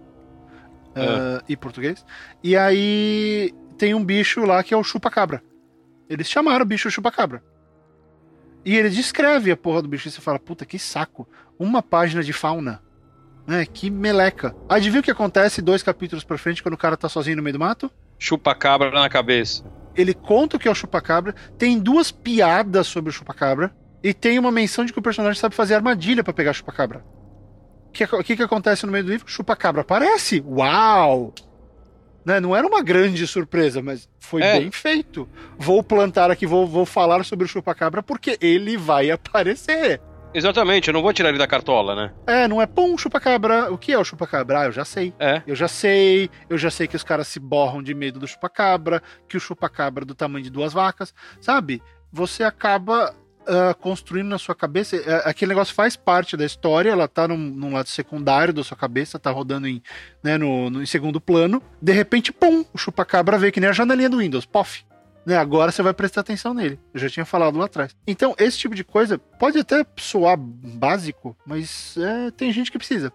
[0.91, 2.05] Uh, e português.
[2.43, 5.41] E aí tem um bicho lá que é o chupa-cabra.
[6.09, 7.43] Eles chamaram o bicho chupa-cabra.
[8.65, 11.29] E ele descreve a porra do bicho e você fala, puta, que saco.
[11.59, 12.83] Uma página de fauna.
[13.47, 13.65] Né?
[13.65, 14.55] Que meleca.
[14.69, 17.55] Adivinha o que acontece dois capítulos pra frente quando o cara tá sozinho no meio
[17.55, 17.91] do mato?
[18.19, 19.65] Chupa-cabra na cabeça.
[19.97, 24.39] Ele conta o que é o chupa-cabra, tem duas piadas sobre o chupa-cabra, e tem
[24.39, 27.05] uma menção de que o personagem sabe fazer armadilha para pegar chupa-cabra.
[27.89, 29.29] O que, que, que acontece no meio do livro?
[29.29, 30.43] Chupa-cabra aparece!
[30.47, 31.35] Uau!
[32.25, 32.41] Né?
[32.41, 34.59] Não era uma grande surpresa, mas foi é.
[34.59, 35.29] bem feito.
[35.59, 40.01] Vou plantar aqui, vou, vou falar sobre o chupa-cabra porque ele vai aparecer.
[40.33, 42.13] Exatamente, eu não vou tirar ele da cartola, né?
[42.27, 43.73] É, não é pum, chupa-cabra.
[43.73, 44.61] O que é o chupa-cabra?
[44.61, 45.13] Ah, eu já sei.
[45.19, 45.43] É.
[45.45, 46.31] Eu já sei.
[46.49, 50.05] Eu já sei que os caras se borram de medo do chupa-cabra, que o chupa-cabra
[50.05, 51.83] é do tamanho de duas vacas, sabe?
[52.13, 54.97] Você acaba uh, construindo na sua cabeça.
[54.97, 58.77] Uh, aquele negócio faz parte da história, ela tá num, num, lado secundário da sua
[58.77, 59.83] cabeça, tá rodando em,
[60.23, 61.63] né, no, no em segundo plano.
[61.81, 64.85] De repente, pum, o chupa-cabra vê que nem a janelinha do Windows, pof.
[65.25, 66.79] Né, agora você vai prestar atenção nele.
[66.95, 67.95] Eu já tinha falado lá atrás.
[68.07, 73.13] Então, esse tipo de coisa pode até soar básico, mas é, tem gente que precisa.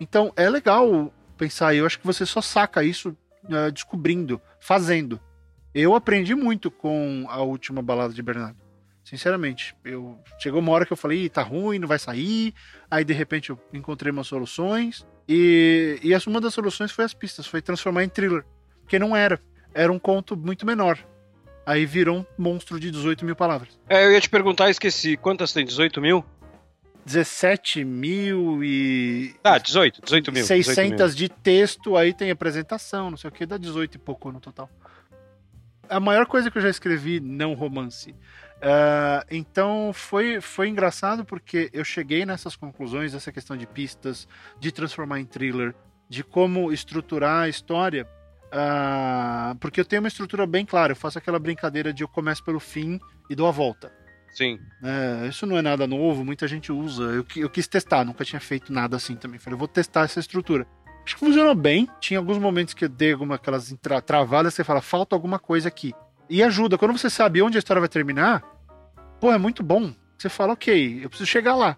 [0.00, 1.74] Então, é legal pensar.
[1.74, 5.20] Eu acho que você só saca isso uh, descobrindo, fazendo.
[5.74, 8.67] Eu aprendi muito com a última balada de Bernardo.
[9.08, 12.52] Sinceramente, eu chegou uma hora que eu falei, tá ruim, não vai sair.
[12.90, 17.46] Aí de repente eu encontrei umas soluções e, e uma das soluções foi as pistas,
[17.46, 18.44] foi transformar em thriller,
[18.82, 19.40] porque não era,
[19.72, 20.98] era um conto muito menor.
[21.64, 23.80] Aí virou um monstro de 18 mil palavras.
[23.88, 25.64] É, eu ia te perguntar, esqueci, quantas tem?
[25.64, 26.22] 18 mil?
[27.06, 29.34] 17 mil e.
[29.42, 30.44] Ah, 18, 18 mil.
[30.44, 31.14] 600 18 mil.
[31.14, 34.68] de texto, aí tem apresentação, não sei o que, dá 18 e pouco no total.
[35.88, 38.14] A maior coisa que eu já escrevi, não romance,
[38.58, 44.26] Uh, então foi, foi engraçado porque eu cheguei nessas conclusões, essa questão de pistas,
[44.58, 45.74] de transformar em thriller,
[46.08, 48.04] de como estruturar a história,
[48.46, 52.42] uh, porque eu tenho uma estrutura bem clara, eu faço aquela brincadeira de eu começo
[52.42, 52.98] pelo fim
[53.30, 53.92] e dou a volta.
[54.32, 54.58] Sim.
[54.82, 57.02] É, isso não é nada novo, muita gente usa.
[57.04, 59.38] Eu, eu quis testar, nunca tinha feito nada assim também.
[59.38, 60.66] Falei, eu vou testar essa estrutura.
[61.04, 61.88] Acho que funcionou bem.
[61.98, 65.66] Tinha alguns momentos que eu dei alguma, aquelas tra travadas, você fala, falta alguma coisa
[65.66, 65.94] aqui.
[66.28, 66.76] E ajuda.
[66.76, 68.42] Quando você sabe onde a história vai terminar,
[69.20, 69.94] pô, é muito bom.
[70.16, 71.76] Você fala, ok, eu preciso chegar lá.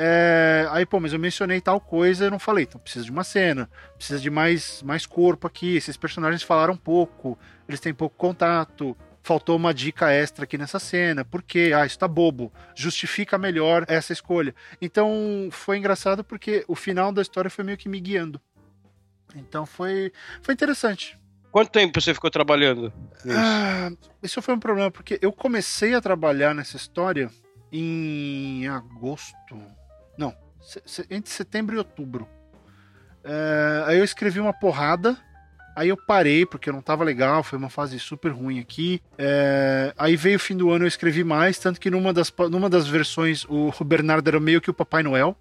[0.00, 2.64] É, aí, pô, mas eu mencionei tal coisa e não falei.
[2.64, 5.76] Então precisa de uma cena, precisa de mais, mais corpo aqui.
[5.76, 7.36] Esses personagens falaram pouco,
[7.68, 8.96] eles têm pouco contato.
[9.20, 11.24] Faltou uma dica extra aqui nessa cena.
[11.24, 11.72] Por quê?
[11.74, 12.52] Ah, isso tá bobo.
[12.74, 14.54] Justifica melhor essa escolha.
[14.80, 18.40] Então foi engraçado porque o final da história foi meio que me guiando.
[19.34, 21.18] Então foi, foi interessante.
[21.58, 22.92] Quanto tempo você ficou trabalhando?
[23.28, 23.90] Ah,
[24.22, 27.32] isso foi um problema, porque eu comecei a trabalhar nessa história
[27.72, 29.60] em agosto.
[30.16, 30.32] Não,
[31.10, 32.28] entre setembro e outubro.
[33.24, 35.18] É, aí eu escrevi uma porrada.
[35.74, 39.02] Aí eu parei, porque não tava legal, foi uma fase super ruim aqui.
[39.18, 42.70] É, aí veio o fim do ano, eu escrevi mais, tanto que numa das, numa
[42.70, 45.36] das versões o, o Bernardo era meio que o Papai Noel.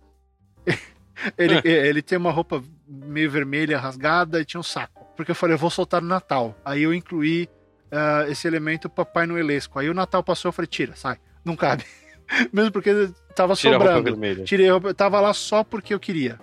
[1.37, 5.55] ele, ele tem uma roupa meio vermelha, rasgada, e tinha um saco porque eu falei,
[5.55, 6.55] eu vou soltar no Natal.
[6.63, 7.49] Aí eu incluí
[7.91, 9.79] uh, esse elemento Papai Noelesco.
[9.79, 11.83] Aí o Natal passou, eu falei, tira, sai, não cabe.
[12.53, 12.91] Mesmo porque
[13.35, 14.43] tava Tira sobrando.
[14.43, 16.39] Tirei, eu tava lá só porque eu queria.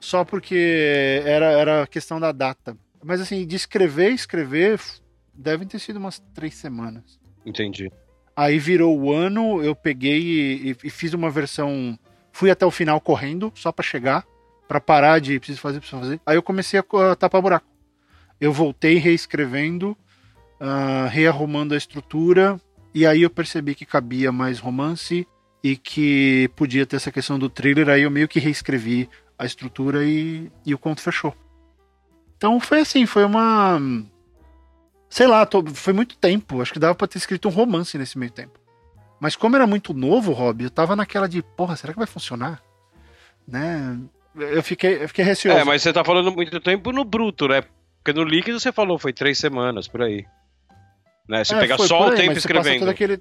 [0.00, 2.76] Só porque era, era questão da data.
[3.02, 4.80] Mas assim, de escrever, escrever,
[5.32, 7.18] devem ter sido umas três semanas.
[7.46, 7.90] Entendi.
[8.34, 11.98] Aí virou o ano, eu peguei e, e fiz uma versão.
[12.32, 14.24] Fui até o final correndo, só para chegar,
[14.66, 16.20] para parar de preciso fazer, preciso fazer.
[16.24, 17.66] Aí eu comecei a tapar buraco
[18.40, 19.96] eu voltei reescrevendo,
[20.60, 22.60] uh, rearrumando a estrutura,
[22.94, 25.26] e aí eu percebi que cabia mais romance
[25.62, 29.08] e que podia ter essa questão do thriller, aí eu meio que reescrevi
[29.38, 31.34] a estrutura e, e o conto fechou.
[32.36, 33.80] Então foi assim, foi uma.
[35.10, 36.60] Sei lá, tô, foi muito tempo.
[36.60, 38.58] Acho que dava pra ter escrito um romance nesse meio tempo.
[39.20, 42.62] Mas como era muito novo, Rob, eu tava naquela de, porra, será que vai funcionar?
[43.46, 43.98] Né?
[44.36, 45.58] Eu fiquei, eu fiquei receoso.
[45.58, 47.64] É, mas você tá falando muito tempo no bruto, né?
[48.02, 50.24] Porque no líquido você falou, foi três semanas, por aí.
[51.28, 51.44] Né?
[51.44, 52.88] Você é, pega só o tempo escrevendo.
[52.88, 53.20] Aquele...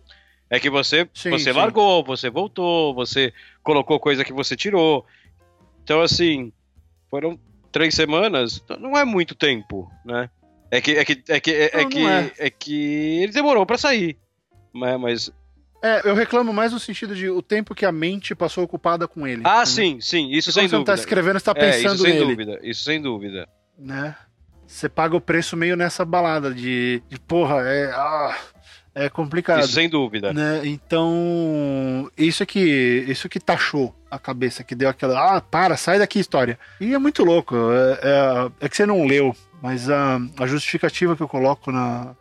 [0.50, 1.58] É que você, sim, você sim.
[1.58, 5.06] largou, você voltou, você colocou coisa que você tirou.
[5.84, 6.54] Então, assim,
[7.10, 7.38] foram
[7.72, 10.30] três semanas, não é muito tempo, né?
[10.72, 12.32] É que é que é que é, é não, que não é.
[12.40, 12.50] é.
[12.50, 14.18] que ele demorou para sair,
[14.74, 14.98] né?
[14.98, 15.32] Mas
[15.82, 19.28] É, eu reclamo mais no sentido de o tempo que a mente passou ocupada com
[19.28, 19.44] ele.
[19.46, 20.96] Ah, sim, sim, isso sem Quando você não dúvida.
[20.96, 22.26] tá escrevendo, você tá É, pensando isso sem nele.
[22.26, 23.50] dúvida, isso sem dúvida.
[23.78, 24.16] Né?
[24.68, 28.38] Você paga o preço meio nessa balada de, de porra, é, ah,
[28.94, 29.62] é complicado.
[29.64, 30.34] Isso sem dúvida.
[30.34, 30.62] né?
[30.66, 36.00] Então, isso é que isso que taxou a cabeça, que deu aquela, ah, para, sai
[36.00, 36.60] daqui, história.
[36.82, 41.16] E é muito louco, é, é- é que você não leu, mas a, a justificativa
[41.16, 42.16] que eu coloco na,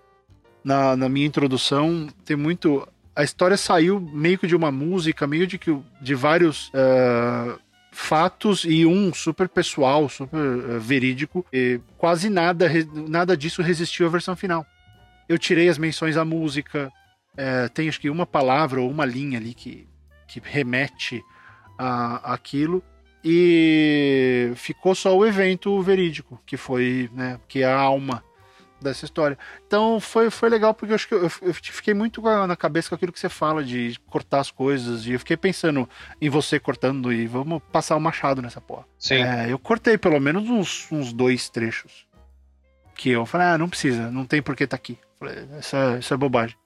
[0.64, 2.86] na, na minha introdução tem muito.
[3.14, 7.54] A história saiu meio que de uma música, meio de, que, de vários é,
[7.96, 11.44] fatos e um super pessoal, super é, verídico.
[11.52, 12.70] E quase nada,
[13.08, 14.64] nada disso resistiu à versão final.
[15.28, 16.92] Eu tirei as menções à música,
[17.36, 19.88] é, tem acho que uma palavra ou uma linha ali que,
[20.28, 21.24] que remete
[21.78, 22.82] a aquilo
[23.24, 28.22] e ficou só o evento verídico que foi né que é a alma
[28.80, 32.46] dessa história então foi, foi legal porque eu acho que eu, eu fiquei muito a-
[32.46, 35.88] na cabeça com aquilo que você fala de cortar as coisas e eu fiquei pensando
[36.20, 39.22] em você cortando e vamos passar o machado nessa porra Sim.
[39.22, 42.06] é, eu cortei pelo menos uns, uns dois trechos.
[42.94, 44.98] Que eu falei, ah, não precisa, não tem por que tá aqui.
[45.18, 46.56] Falei, isso é, isso é bobagem.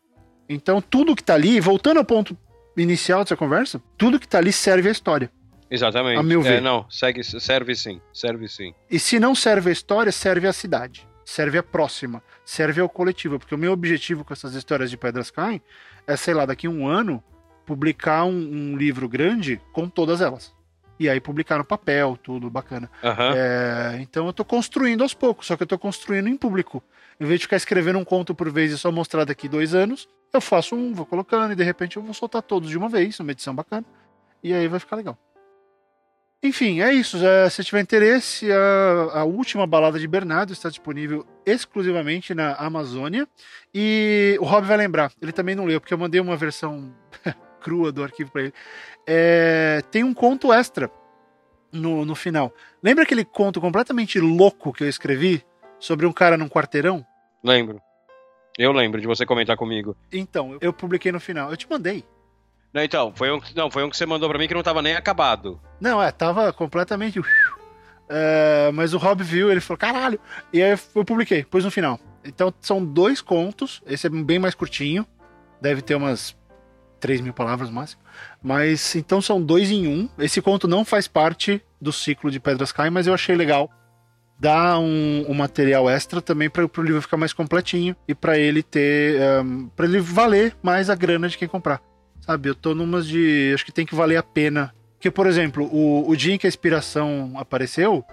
[0.48, 2.38] Então, tudo que tá ali, voltando ao ponto
[2.76, 5.28] inicial dessa conversa, tudo que tá ali serve à história.
[5.68, 6.20] Exatamente.
[6.20, 6.62] A meu É, ver.
[6.62, 8.72] não, segue, serve sim, serve sim.
[8.88, 11.04] E se não serve à história, serve à cidade.
[11.31, 12.20] Serve à próxima.
[12.45, 13.39] Serve ao coletivo.
[13.39, 15.62] Porque o meu objetivo com essas histórias de Pedras Caem
[16.05, 17.22] é, sei lá, daqui a um ano,
[17.64, 20.53] publicar um, um livro grande com todas elas.
[20.99, 22.91] E aí publicar no papel, tudo bacana.
[23.05, 23.33] Aham.
[23.33, 26.83] É, então eu tô construindo aos poucos, só que eu tô construindo em público.
[27.20, 30.09] Em vez de ficar escrevendo um conto por vez e só mostrar daqui dois anos,
[30.33, 33.20] eu faço um, vou colocando e de repente eu vou soltar todos de uma vez,
[33.20, 33.87] uma edição bacana.
[34.43, 35.16] E aí vai ficar legal.
[36.43, 37.18] Enfim, é isso.
[37.18, 43.28] Já, se tiver interesse, a, a última balada de Bernardo está disponível exclusivamente na Amazônia.
[43.74, 46.95] E o Rob vai lembrar, ele também não leu, porque eu mandei uma versão
[47.61, 48.55] crua do arquivo para ele.
[49.07, 50.91] É, tem um conto extra
[51.70, 52.53] no, no final.
[52.82, 55.45] Lembra aquele conto completamente louco que eu escrevi
[55.78, 57.05] sobre um cara num quarteirão?
[57.45, 57.80] Lembro.
[58.59, 59.97] Eu lembro de você comentar comigo.
[60.12, 61.51] Então, eu publiquei no final.
[61.51, 62.05] Eu te mandei.
[62.72, 64.80] Não, então, foi um, não, foi um que você mandou pra mim que não tava
[64.80, 65.60] nem acabado.
[65.80, 67.20] Não, é, tava completamente.
[68.08, 70.20] É, mas o Rob viu, ele falou, caralho.
[70.52, 71.98] E aí eu publiquei, pus no final.
[72.24, 73.82] Então são dois contos.
[73.86, 75.06] Esse é bem mais curtinho.
[75.60, 76.36] Deve ter umas
[77.00, 78.02] 3 mil palavras no máximo.
[78.42, 80.08] Mas então são dois em um.
[80.18, 83.70] Esse conto não faz parte do ciclo de Pedras Caem, mas eu achei legal
[84.38, 88.62] dar um, um material extra também para o livro ficar mais completinho e para ele
[88.62, 89.20] ter.
[89.74, 91.80] para ele valer mais a grana de quem comprar.
[92.31, 92.49] Sabe?
[92.49, 93.51] Eu tô numas de.
[93.53, 94.72] Acho que tem que valer a pena.
[94.95, 98.05] Porque, por exemplo, o, o dia em que a inspiração apareceu,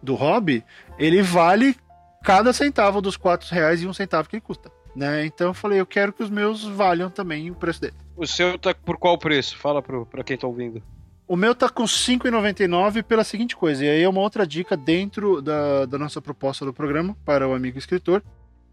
[0.00, 0.62] do hobby,
[0.96, 1.74] ele vale
[2.22, 4.70] cada centavo dos 4 reais e um centavo que ele custa.
[4.94, 5.26] Né?
[5.26, 7.94] Então eu falei, eu quero que os meus valham também o preço dele.
[8.16, 9.56] O seu tá por qual preço?
[9.56, 10.80] Fala pro, pra quem tá ouvindo.
[11.26, 14.76] O meu tá com R$ 5,99 pela seguinte coisa, e aí é uma outra dica
[14.76, 18.22] dentro da, da nossa proposta do programa para o amigo escritor.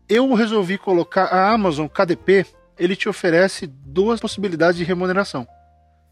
[0.08, 2.46] Eu resolvi colocar a Amazon KDP,
[2.82, 5.48] ele te oferece duas possibilidades de remuneração.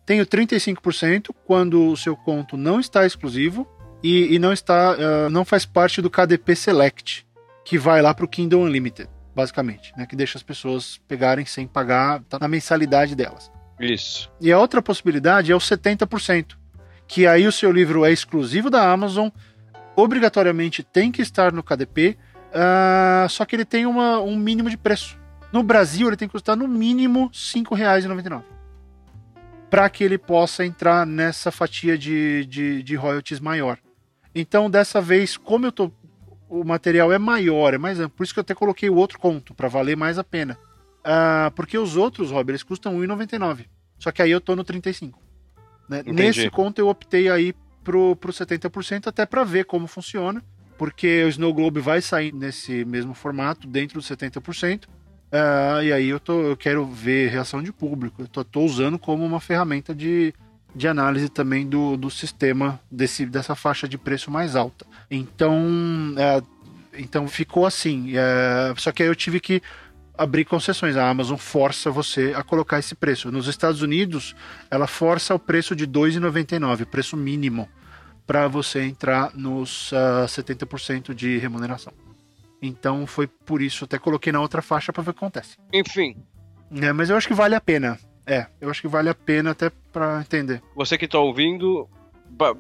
[0.06, 3.68] Tem o 35% quando o seu conto não está exclusivo
[4.04, 7.26] e, e não está uh, não faz parte do KDP Select,
[7.66, 11.68] que vai lá para o Kindle Unlimited, basicamente, né, que deixa as pessoas pegarem sem
[11.68, 13.52] pagar tá na mensalidade delas.
[13.80, 14.32] Isso.
[14.40, 16.56] E a outra possibilidade é o 70%,
[17.08, 19.30] que aí o seu livro é exclusivo da Amazon,
[19.96, 22.16] obrigatoriamente tem que estar no KDP,
[22.54, 25.19] uh, só que ele tem uma, um mínimo de preço.
[25.52, 28.44] No Brasil, ele tem que custar no mínimo R$ 5,99
[29.70, 33.78] para que ele possa entrar nessa fatia de, de, de royalties maior.
[34.34, 35.92] Então, dessa vez, como eu tô,
[36.50, 39.20] o material é maior, é mais amplo, por isso que eu até coloquei o outro
[39.20, 40.58] conto, para valer mais a pena.
[41.00, 43.66] Uh, porque os outros, Rob, eles custam R$1,99.
[43.98, 45.20] Só que aí eu tô no 35.
[45.88, 46.04] Né?
[46.06, 50.44] Nesse conto eu optei aí pro, pro 70%, até para ver como funciona.
[50.78, 54.86] Porque o Snow Globe vai sair nesse mesmo formato, dentro dos 70%.
[55.32, 58.24] Uh, e aí eu, tô, eu quero ver reação de público.
[58.24, 60.34] Eu tô, tô usando como uma ferramenta de,
[60.76, 64.86] de análise também do, do sistema desse, dessa faixa de preço mais alta.
[65.10, 65.56] Então,
[66.14, 66.46] uh,
[66.98, 68.14] então ficou assim.
[68.14, 69.62] Uh, só que aí eu tive que
[70.18, 70.98] abrir concessões.
[70.98, 73.32] A Amazon força você a colocar esse preço.
[73.32, 74.36] Nos Estados Unidos,
[74.70, 77.70] ela força o preço de R$ 2,99, preço mínimo,
[78.26, 81.94] para você entrar nos uh, 70% de remuneração.
[82.62, 85.58] Então foi por isso, até coloquei na outra faixa para ver o que acontece.
[85.74, 86.18] Enfim.
[86.82, 87.98] É, mas eu acho que vale a pena.
[88.26, 90.62] É, eu acho que vale a pena até para entender.
[90.76, 91.90] Você que tá ouvindo,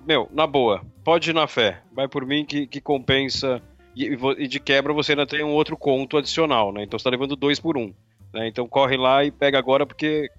[0.07, 1.81] meu, na boa, pode ir na fé.
[1.93, 3.61] Vai por mim que, que compensa.
[3.95, 6.83] E, e, de quebra você ainda tem um outro conto adicional, né?
[6.83, 7.93] Então você tá levando dois por um.
[8.33, 8.47] Né?
[8.47, 10.29] Então corre lá e pega agora porque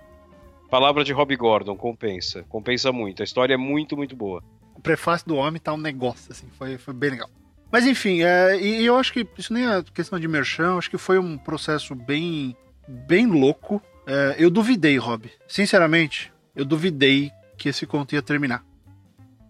[0.70, 2.44] Palavra de Rob Gordon, compensa.
[2.48, 3.22] Compensa muito.
[3.22, 4.40] A história é muito, muito boa.
[4.76, 7.28] O prefácio do homem tá um negócio, assim, foi, foi bem legal.
[7.70, 10.98] Mas enfim, é, e, eu acho que isso nem é questão de merchan, acho que
[10.98, 12.56] foi um processo bem,
[12.88, 13.80] bem louco.
[14.06, 15.30] É, eu duvidei, Rob.
[15.46, 18.64] Sinceramente, eu duvidei que esse conto ia terminar.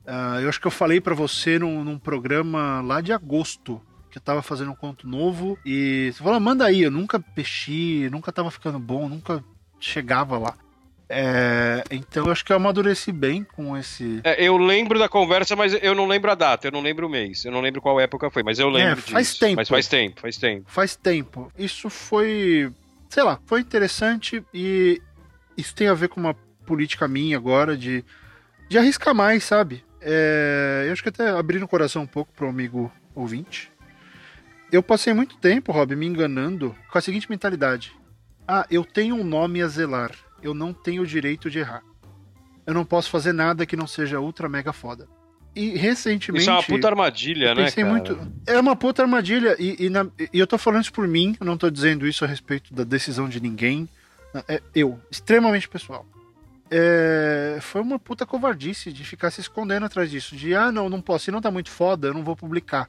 [0.04, 4.18] Uh, eu acho que eu falei para você num, num, programa lá de agosto que
[4.18, 8.32] eu tava fazendo um conto novo e você falou, manda aí, eu nunca peixi, nunca
[8.32, 9.44] tava ficando bom, nunca
[9.78, 10.56] chegava lá.
[11.12, 14.20] É, então eu acho que eu amadureci bem com esse.
[14.22, 17.10] É, eu lembro da conversa, mas eu não lembro a data, eu não lembro o
[17.10, 19.00] mês, eu não lembro qual época foi, mas eu lembro.
[19.00, 19.40] É, faz disso.
[19.40, 19.56] tempo.
[19.56, 20.70] Mas faz tempo, faz tempo.
[20.70, 21.52] Faz tempo.
[21.58, 22.72] Isso foi,
[23.08, 25.02] sei lá, foi interessante e
[25.56, 26.34] isso tem a ver com uma
[26.64, 28.04] política minha agora de,
[28.68, 29.84] de arriscar mais, sabe?
[30.00, 33.68] É, eu acho que até abrindo o coração um pouco pro amigo ouvinte.
[34.70, 37.92] Eu passei muito tempo, Rob, me enganando com a seguinte mentalidade:
[38.46, 40.12] Ah, eu tenho um nome a zelar.
[40.42, 41.82] Eu não tenho o direito de errar.
[42.66, 45.08] Eu não posso fazer nada que não seja ultra mega foda.
[45.54, 46.42] E recentemente.
[46.42, 47.70] Isso é uma puta armadilha, né?
[47.70, 47.88] Cara?
[47.88, 48.32] Muito...
[48.46, 49.56] É uma puta armadilha.
[49.58, 50.06] E, e, na...
[50.32, 52.84] e, eu tô falando isso por mim, eu não tô dizendo isso a respeito da
[52.84, 53.88] decisão de ninguém.
[54.46, 56.06] É eu, extremamente pessoal
[56.70, 60.36] é, foi uma puta covardice de ficar se escondendo atrás disso.
[60.36, 62.88] De, ah, não, não posso, se não tá muito foda, eu não vou publicar.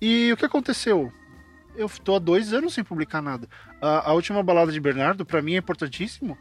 [0.00, 1.10] E o que aconteceu?
[1.74, 3.48] Eu tô há dois anos sem publicar nada.
[3.80, 6.36] A, a última balada de Bernardo, para mim, é importantíssimo,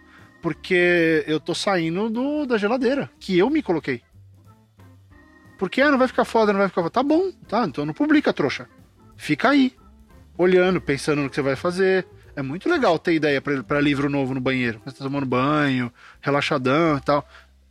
[0.46, 4.04] porque eu tô saindo do, da geladeira, que eu me coloquei.
[5.58, 6.92] Porque, ah, não vai ficar foda, não vai ficar foda.
[6.92, 8.70] Tá bom, tá, então não publica, trouxa.
[9.18, 9.74] Fica aí,
[10.38, 14.36] olhando, pensando no que você vai fazer, é muito legal ter ideia para livro novo
[14.36, 14.80] no banheiro.
[14.86, 15.92] Você tá tomando banho,
[16.22, 17.28] relaxadão e tal.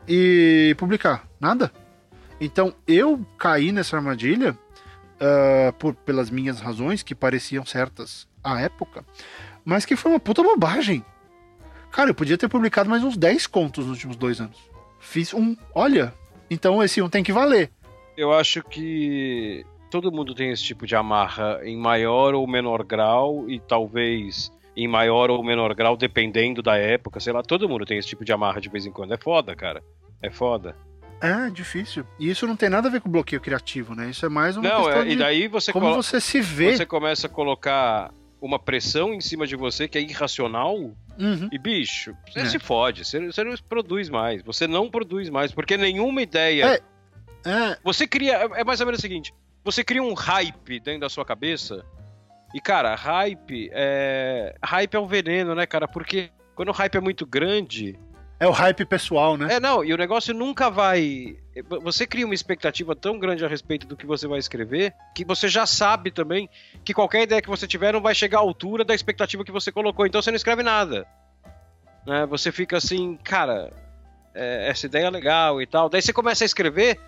[0.09, 1.29] E publicar.
[1.39, 1.71] Nada.
[2.41, 9.05] Então eu caí nessa armadilha uh, por, pelas minhas razões, que pareciam certas à época,
[9.65, 11.05] mas que foi uma puta bobagem.
[11.95, 14.59] Cara, eu podia ter publicado mais uns 10 contos nos últimos dois anos.
[14.99, 16.13] Fiz um, olha.
[16.51, 17.71] Então esse um tem que valer.
[18.17, 23.49] Eu acho que todo mundo tem esse tipo de amarra em maior ou menor grau
[23.49, 27.97] e talvez em maior ou menor grau, dependendo da época, sei lá, todo mundo tem
[27.97, 29.15] esse tipo de amarra de vez em quando.
[29.15, 29.81] É foda, cara.
[30.21, 30.75] É foda.
[31.21, 32.05] É, difícil.
[32.19, 34.11] E isso não tem nada a ver com bloqueio criativo, né?
[34.11, 36.77] Isso é mais uma não, questão é, e daí você como você se vê.
[36.77, 40.93] Você começa a colocar uma pressão em cima de você que é irracional.
[41.19, 41.49] Uhum.
[41.53, 42.47] E, bicho, você é.
[42.47, 43.05] se fode.
[43.05, 44.43] Você, você, não produz mais.
[44.43, 45.53] Você não produz mais.
[45.53, 46.83] Porque nenhuma ideia.
[47.45, 47.51] É.
[47.51, 47.79] é.
[47.83, 48.35] Você cria.
[48.55, 49.33] É mais ou menos o seguinte:
[49.65, 51.85] você cria um hype dentro da sua cabeça.
[52.53, 54.55] E, cara, hype é.
[54.63, 55.89] Hype é um veneno, né, cara?
[55.89, 57.99] Porque quando o hype é muito grande.
[58.39, 59.55] É o hype pessoal, né?
[59.55, 61.37] É, não, e o negócio nunca vai.
[61.83, 65.49] Você cria uma expectativa tão grande a respeito do que você vai escrever que você
[65.49, 66.49] já sabe também
[66.85, 69.71] que qualquer ideia que você tiver não vai chegar à altura da expectativa que você
[69.71, 70.05] colocou.
[70.05, 71.07] Então você não escreve nada.
[72.05, 72.27] Né?
[72.27, 73.71] Você fica assim, cara,
[74.35, 75.89] é, essa ideia é legal e tal.
[75.89, 76.99] Daí você começa a escrever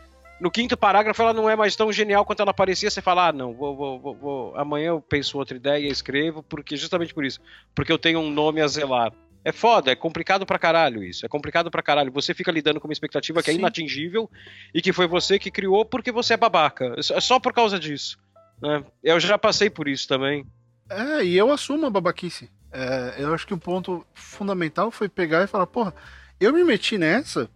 [0.40, 2.90] no quinto parágrafo ela não é mais tão genial quanto ela parecia.
[2.90, 6.76] Você fala, ah, não, vou, vou, vou, amanhã eu penso outra ideia e escrevo, porque
[6.76, 7.40] justamente por isso,
[7.74, 9.12] porque eu tenho um nome a zelar.
[9.46, 11.24] É foda, é complicado pra caralho isso.
[11.24, 12.10] É complicado pra caralho.
[12.10, 13.58] Você fica lidando com uma expectativa que é Sim.
[13.58, 14.28] é inatingível
[14.74, 16.96] e que foi você que criou porque você é babaca.
[16.98, 18.18] É só por causa disso.
[18.60, 18.82] Né?
[19.04, 20.44] Eu já passei por isso também.
[20.90, 22.50] É, e eu assumo a babaquice.
[22.72, 25.94] É, eu acho que o ponto fundamental foi pegar e falar, porra,
[26.40, 27.48] eu me meti nessa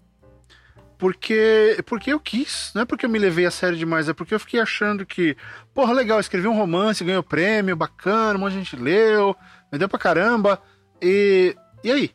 [0.97, 4.32] porque, porque eu quis, não é porque eu me levei a sério demais, é porque
[4.32, 5.36] eu fiquei achando que,
[5.74, 9.34] porra, legal, escrevi um romance, ganhou prêmio, bacana, um monte de gente leu,
[9.72, 10.62] me deu pra caramba,
[11.03, 12.11] e, e aí?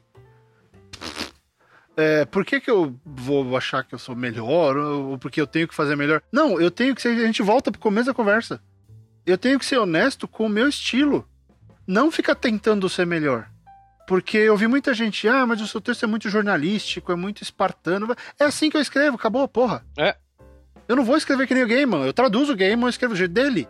[1.98, 5.68] É, por que, que eu vou achar que eu sou melhor, ou porque eu tenho
[5.68, 6.22] que fazer melhor?
[6.32, 8.62] Não, eu tenho que ser, a gente volta pro começo da conversa.
[9.26, 11.28] Eu tenho que ser honesto com o meu estilo.
[11.88, 13.48] Não ficar tentando ser melhor.
[14.08, 17.42] Porque eu vi muita gente, ah, mas o seu texto é muito jornalístico, é muito
[17.42, 18.14] espartano.
[18.40, 19.84] É assim que eu escrevo, acabou, porra.
[19.98, 20.16] É.
[20.88, 22.06] Eu não vou escrever que nem o Gaiman.
[22.06, 23.68] Eu traduzo o Gaiman, eu escrevo do jeito dele.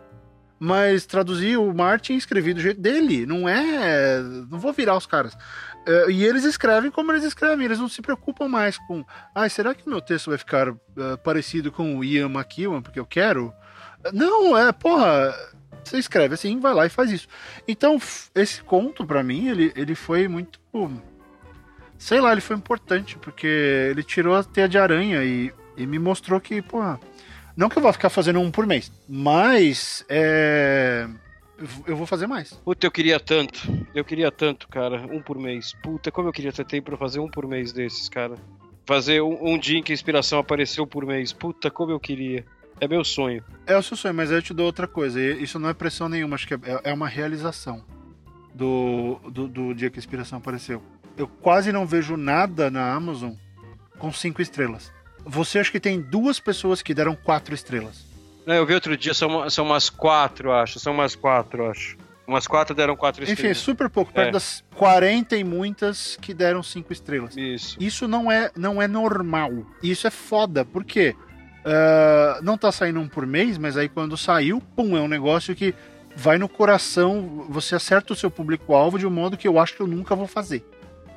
[0.58, 3.24] Mas traduzir o Martin e escrevi do jeito dele.
[3.24, 4.20] Não é.
[4.50, 5.36] Não vou virar os caras.
[5.86, 7.64] Uh, e eles escrevem como eles escrevem.
[7.64, 9.04] Eles não se preocupam mais com.
[9.34, 10.76] Ah, será que meu texto vai ficar uh,
[11.22, 13.52] parecido com o Ian McEwan porque eu quero?
[14.12, 15.34] Não, é, porra
[15.88, 17.28] você escreve assim, vai lá e faz isso.
[17.66, 18.00] Então,
[18.34, 20.58] esse conto, para mim, ele, ele foi muito.
[21.98, 25.98] Sei lá, ele foi importante, porque ele tirou a teia de aranha e, e me
[25.98, 26.78] mostrou que, pô.
[27.56, 30.04] Não que eu vá ficar fazendo um por mês, mas.
[30.08, 31.08] É
[31.86, 32.52] eu vou fazer mais.
[32.52, 33.86] Puta, eu queria tanto.
[33.94, 35.06] Eu queria tanto, cara.
[35.10, 35.74] Um por mês.
[35.82, 38.34] Puta, como eu queria ter tempo pra fazer um por mês desses, cara.
[38.84, 41.32] Fazer um, um dia em que a inspiração apareceu por mês.
[41.32, 42.44] Puta, como eu queria.
[42.80, 43.42] É meu sonho.
[43.66, 45.20] É o seu sonho, mas eu te dou outra coisa.
[45.20, 47.82] Isso não é pressão nenhuma, acho que é, é uma realização
[48.54, 50.82] do, do, do dia que a inspiração apareceu.
[51.16, 53.32] eu quase não vejo nada na Amazon
[53.98, 54.92] com cinco estrelas.
[55.24, 58.04] Você acha que tem duas pessoas que deram quatro estrelas?
[58.46, 60.78] Não, eu vi outro dia, são, são umas quatro, acho.
[60.78, 61.96] São umas quatro, acho.
[62.26, 63.58] Umas quatro deram quatro Enfim, estrelas.
[63.58, 64.32] super pouco, perto É.
[64.32, 67.36] das 40 e muitas que deram cinco estrelas.
[67.36, 67.76] Isso.
[67.80, 69.52] Isso não é, não é normal.
[69.82, 71.14] Isso é foda, por quê?
[71.64, 75.54] Ah, não tá saindo um por mês, mas aí quando saiu, pum, é um negócio
[75.54, 75.74] que
[76.14, 79.80] vai no coração, você acerta o seu público-alvo de um modo que eu acho que
[79.82, 80.64] eu nunca vou fazer.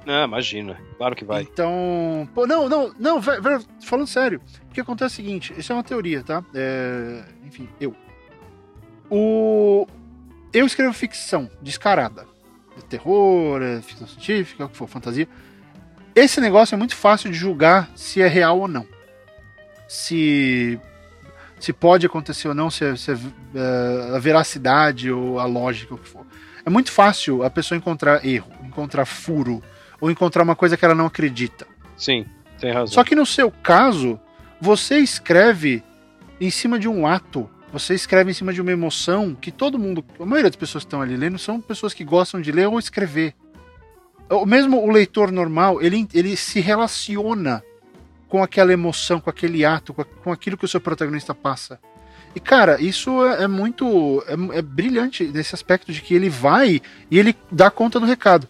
[0.10, 0.76] Não, imagina.
[0.98, 1.44] Claro que vai.
[1.44, 5.76] Então, pô, não, não, não, falando sério, o que acontece é o seguinte, isso é
[5.76, 6.44] uma teoria, tá?
[6.52, 7.96] É, enfim, eu.
[9.08, 9.86] O,
[10.52, 12.26] eu escrevo ficção descarada.
[12.76, 15.28] É terror, é ficção científica, o que for, fantasia.
[16.16, 18.88] Esse negócio é muito fácil de julgar se é real ou não.
[19.88, 20.80] Se
[21.60, 23.16] se pode acontecer ou não, se se é,
[23.54, 26.26] é, a veracidade ou a lógica, o que for.
[26.66, 29.62] É muito fácil a pessoa encontrar erro, encontrar furo,
[30.00, 31.68] ou encontrar uma coisa que ela não acredita.
[31.98, 32.26] Sim,
[32.60, 32.88] tem razão.
[32.88, 34.20] Só que no seu caso,
[34.60, 35.84] você escreve
[36.40, 40.04] em cima de um ato, você escreve em cima de uma emoção que todo mundo,
[40.20, 42.80] a maioria das pessoas que estão ali lendo, são pessoas que gostam de ler ou
[42.80, 43.36] escrever.
[44.46, 47.64] Mesmo o leitor normal, ele, ele se relaciona
[48.28, 51.80] com aquela emoção, com aquele ato, com aquilo que o seu protagonista passa.
[52.36, 54.24] E cara, isso é, é muito.
[54.28, 56.80] É, é brilhante nesse aspecto de que ele vai
[57.10, 58.48] e ele dá conta do recado.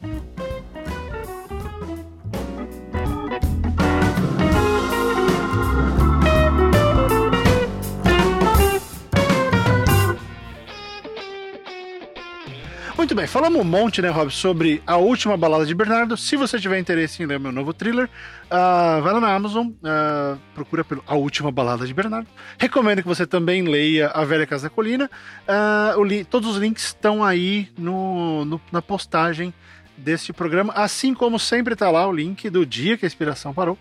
[12.99, 16.17] Muito bem, falamos um monte, né, Rob, sobre a última balada de Bernardo.
[16.17, 18.09] Se você tiver interesse em ler meu novo thriller,
[18.51, 22.27] ah, vai lá na Amazon, ah, procura pelo A Última Balada de Bernardo.
[22.57, 25.09] Recomendo que você também leia A Velha Casa da Colina.
[25.97, 29.53] O li- todos os links estão aí no, no- na postagem
[29.97, 33.77] deste programa, assim como sempre está lá o link do dia que a inspiração parou,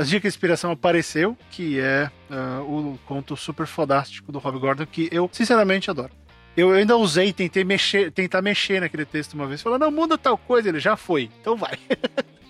[0.00, 4.58] o dia que a inspiração apareceu, que é ah, o conto super fodástico do Rob
[4.58, 6.10] Gordon, que eu sinceramente adoro.
[6.56, 9.62] Eu ainda usei, tentei mexer, tentar mexer naquele texto uma vez.
[9.62, 11.30] Falar, não, muda tal coisa, ele já foi.
[11.40, 11.78] Então vai.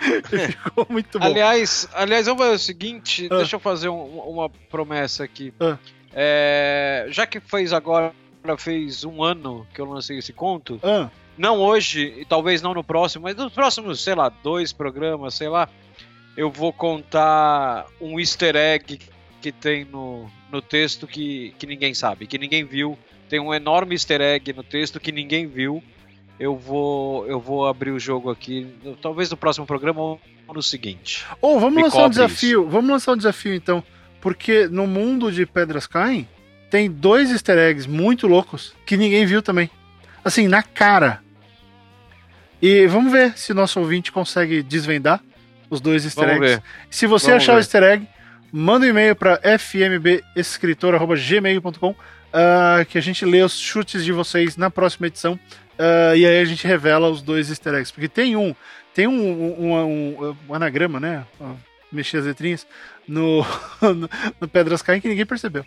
[0.00, 1.24] Ficou muito bom.
[1.26, 3.36] Aliás, aliás, vamos fazer o seguinte, Ah.
[3.36, 5.52] deixa eu fazer um- uma promessa aqui.
[5.60, 5.76] Ah.
[6.12, 8.12] É, já que fez agora,
[8.58, 12.82] fez um ano que eu lancei esse conto, Ah, não hoje, e talvez não no
[12.82, 15.68] próximo, mas nos próximos, sei lá, dois programas, sei lá,
[16.36, 18.98] eu vou contar um easter egg
[19.42, 22.98] que tem no, no texto que, que ninguém sabe, que ninguém viu.
[23.30, 25.80] Tem um enorme easter egg no texto que ninguém viu.
[26.38, 28.66] Eu vou, eu vou abrir o jogo aqui,
[29.00, 30.18] talvez no próximo programa ou
[30.52, 31.24] no seguinte.
[31.40, 32.68] Ou vamos Me lançar um desafio.
[32.68, 33.84] Vamos lançar um desafio então.
[34.20, 36.26] Porque no mundo de Pedras Caem,
[36.70, 39.70] tem dois easter eggs muito loucos que ninguém viu também.
[40.24, 41.22] Assim, na cara.
[42.60, 45.20] E vamos ver se o nosso ouvinte consegue desvendar
[45.70, 46.56] os dois easter Vamos eggs.
[46.56, 46.62] ver.
[46.90, 47.60] Se você Vamos achar o ver.
[47.60, 48.08] easter egg,
[48.50, 51.94] manda um e-mail para fmbescritor.gmail.com
[52.32, 55.38] ah, que a gente lê os chutes de vocês na próxima edição.
[55.78, 57.92] ah, e aí a gente revela os dois easter eggs.
[57.92, 58.54] Porque tem um,
[58.94, 61.24] tem um, um, um- um anagrama, né?
[61.92, 62.66] Mexer as letrinhas
[63.08, 63.44] no,
[63.82, 64.08] no,
[64.40, 65.64] no Pedras Caem que ninguém percebeu.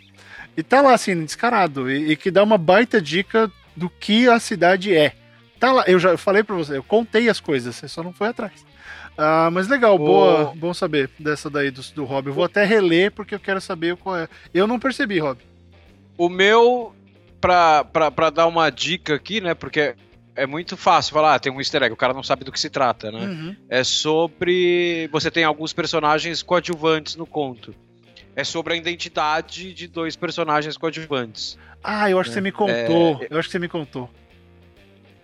[0.56, 1.90] E tá lá assim, descarado.
[1.90, 5.12] E, e que dá uma baita dica do que a cidade é.
[5.60, 8.28] Tá lá, eu já falei pra você, eu contei as coisas, você só não foi
[8.28, 8.64] atrás.
[9.16, 12.26] Ah, mas legal, O- boa, bom saber dessa daí do, do Rob.
[12.28, 14.28] Eu vou até reler porque eu quero saber qual é.
[14.52, 15.38] Eu não percebi, Rob.
[16.16, 16.94] O meu,
[17.40, 19.54] pra, pra, pra dar uma dica aqui, né?
[19.54, 19.94] Porque
[20.36, 22.58] é muito fácil falar, ah, tem um easter egg, o cara não sabe do que
[22.58, 23.20] se trata, né?
[23.20, 23.56] Uhum.
[23.68, 25.08] É sobre.
[25.12, 27.74] Você tem alguns personagens coadjuvantes no conto.
[28.36, 31.56] É sobre a identidade de dois personagens coadjuvantes.
[31.82, 33.26] Ah, eu acho É, que você me contou.
[33.30, 34.10] Eu acho que você me contou.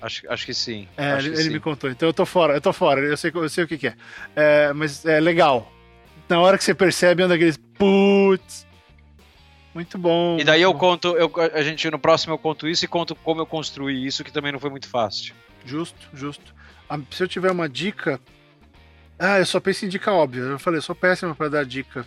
[0.01, 0.87] Acho, acho que sim.
[0.97, 1.55] É, acho ele, que ele sim.
[1.55, 1.91] me contou.
[1.91, 3.01] Então eu tô fora, eu tô fora.
[3.01, 3.95] Eu sei, eu sei o que, que é.
[4.37, 5.71] É, Mas é legal.
[6.29, 7.57] Na hora que você percebe, é um daqueles.
[7.57, 8.67] Putz.
[9.75, 10.39] Muito bom.
[10.39, 13.41] E daí eu conto, eu, a gente no próximo eu conto isso e conto como
[13.41, 15.35] eu construí isso, que também não foi muito fácil.
[15.65, 16.55] Justo, justo.
[16.89, 18.21] Ah, se eu tiver uma dica.
[19.19, 20.43] Ah, eu só penso em dica óbvia.
[20.43, 22.05] Eu falei, eu sou péssimo pra dar dica.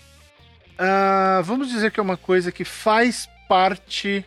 [0.78, 4.26] Ah, vamos dizer que é uma coisa que faz parte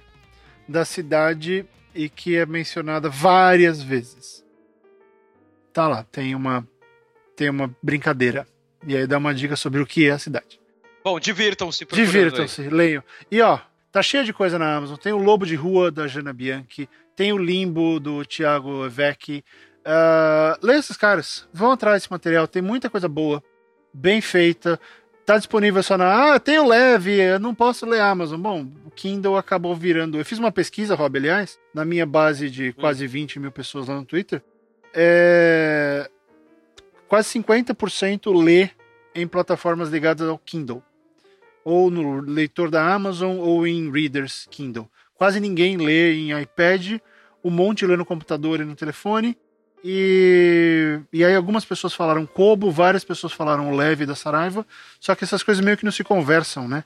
[0.67, 4.45] da cidade e que é mencionada várias vezes.
[5.73, 6.67] Tá lá, tem uma
[7.37, 8.47] tem uma brincadeira.
[8.87, 10.59] E aí dá uma dica sobre o que é a cidade.
[11.07, 11.85] Bom, divirtam-se.
[11.85, 13.01] Divirtam-se, leiam.
[13.31, 13.61] E ó,
[13.93, 14.97] tá cheio de coisa na Amazon.
[14.97, 19.45] Tem o Lobo de Rua da Jana Bianchi, tem o Limbo do Thiago Vecchi.
[19.87, 23.41] Uh, leia esses caras, vão atrás desse material, tem muita coisa boa,
[23.95, 24.81] bem feita.
[25.25, 26.35] Tá disponível só na.
[26.35, 28.41] Ah, tem o leve, eu não posso ler Amazon.
[28.41, 30.19] Bom, o Kindle acabou virando.
[30.19, 33.95] Eu fiz uma pesquisa, Rob, aliás, na minha base de quase 20 mil pessoas lá
[33.95, 34.43] no Twitter.
[34.93, 36.11] É...
[37.07, 38.71] quase 50% lê
[39.15, 40.83] em plataformas ligadas ao Kindle.
[41.69, 44.89] Ou no leitor da Amazon ou em readers Kindle.
[45.17, 47.01] Quase ninguém lê em iPad,
[47.43, 49.37] um monte lê no computador e no telefone.
[49.83, 54.65] E, e aí algumas pessoas falaram Kobo, várias pessoas falaram Leve da Saraiva,
[55.01, 56.85] só que essas coisas meio que não se conversam, né?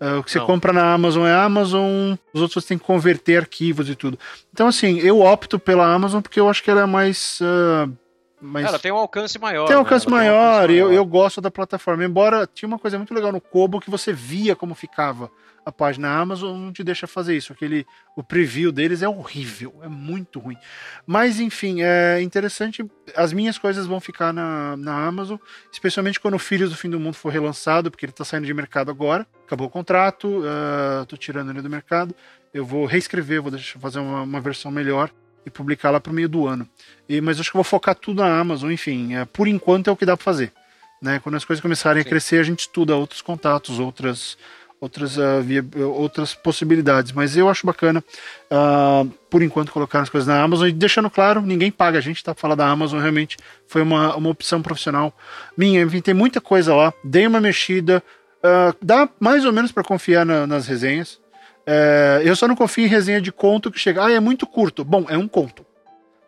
[0.00, 0.46] Uh, o que você não.
[0.46, 4.18] compra na Amazon é Amazon, os outros você tem que converter arquivos e tudo.
[4.52, 7.40] Então, assim, eu opto pela Amazon porque eu acho que ela é mais.
[7.40, 7.96] Uh,
[8.40, 8.66] mais...
[8.66, 9.66] Ela tem um alcance maior.
[9.66, 10.12] Tem um alcance, né?
[10.12, 12.04] maior, um alcance maior, eu, eu gosto da plataforma.
[12.04, 15.30] Embora tinha uma coisa muito legal no Kobo que você via como ficava
[15.66, 17.52] a página Amazon não te deixa fazer isso.
[17.52, 17.84] Aquele,
[18.14, 20.56] o preview deles é horrível, é muito ruim.
[21.04, 22.86] Mas enfim, é interessante.
[23.16, 25.36] As minhas coisas vão ficar na, na Amazon,
[25.72, 28.54] especialmente quando o Filhos do Fim do Mundo for relançado, porque ele está saindo de
[28.54, 29.26] mercado agora.
[29.44, 32.14] Acabou o contrato, uh, tô tirando ele do mercado.
[32.54, 35.10] Eu vou reescrever, vou deixar fazer uma, uma versão melhor
[35.46, 36.68] e publicar lá para o meio do ano.
[37.08, 39.96] E, mas acho que vou focar tudo na Amazon, enfim, é, por enquanto é o
[39.96, 40.52] que dá para fazer.
[41.00, 41.20] Né?
[41.22, 42.08] Quando as coisas começarem Sim.
[42.08, 44.36] a crescer, a gente estuda outros contatos, outras
[44.80, 47.12] outras, uh, via, outras possibilidades.
[47.12, 48.04] Mas eu acho bacana,
[48.50, 52.22] uh, por enquanto, colocar as coisas na Amazon e deixando claro, ninguém paga a gente,
[52.22, 52.34] tá?
[52.34, 53.36] Falar da Amazon realmente
[53.66, 55.16] foi uma, uma opção profissional
[55.56, 55.82] minha.
[55.82, 56.92] Enfim, tem muita coisa lá.
[57.02, 58.02] Dei uma mexida.
[58.38, 61.18] Uh, dá mais ou menos para confiar na, nas resenhas.
[61.66, 64.04] Uh, eu só não confio em resenha de conto que chega.
[64.04, 64.84] Ah, é muito curto.
[64.84, 65.66] Bom, é um conto.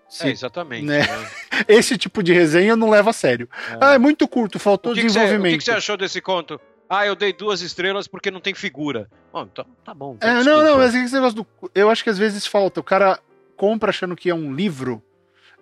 [0.09, 0.85] Sim, é, exatamente.
[0.85, 1.01] Né?
[1.01, 1.31] né?
[1.69, 3.49] Esse tipo de resenha não levo a sério.
[3.71, 3.79] É.
[3.81, 5.59] Ah, é muito curto, faltou que desenvolvimento.
[5.59, 6.61] Que cê, o que, você achou desse conto?
[6.89, 9.09] Ah, eu dei duas estrelas porque não tem figura.
[9.33, 10.17] Bom, então tá bom.
[10.21, 11.47] É, não, não, mas esse negócio do.
[11.75, 12.81] Eu acho que às vezes falta.
[12.81, 13.21] O cara
[13.57, 15.03] compra achando que é um livro.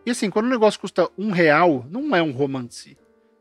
[0.07, 2.97] E assim, quando o negócio custa um real, não é um romance.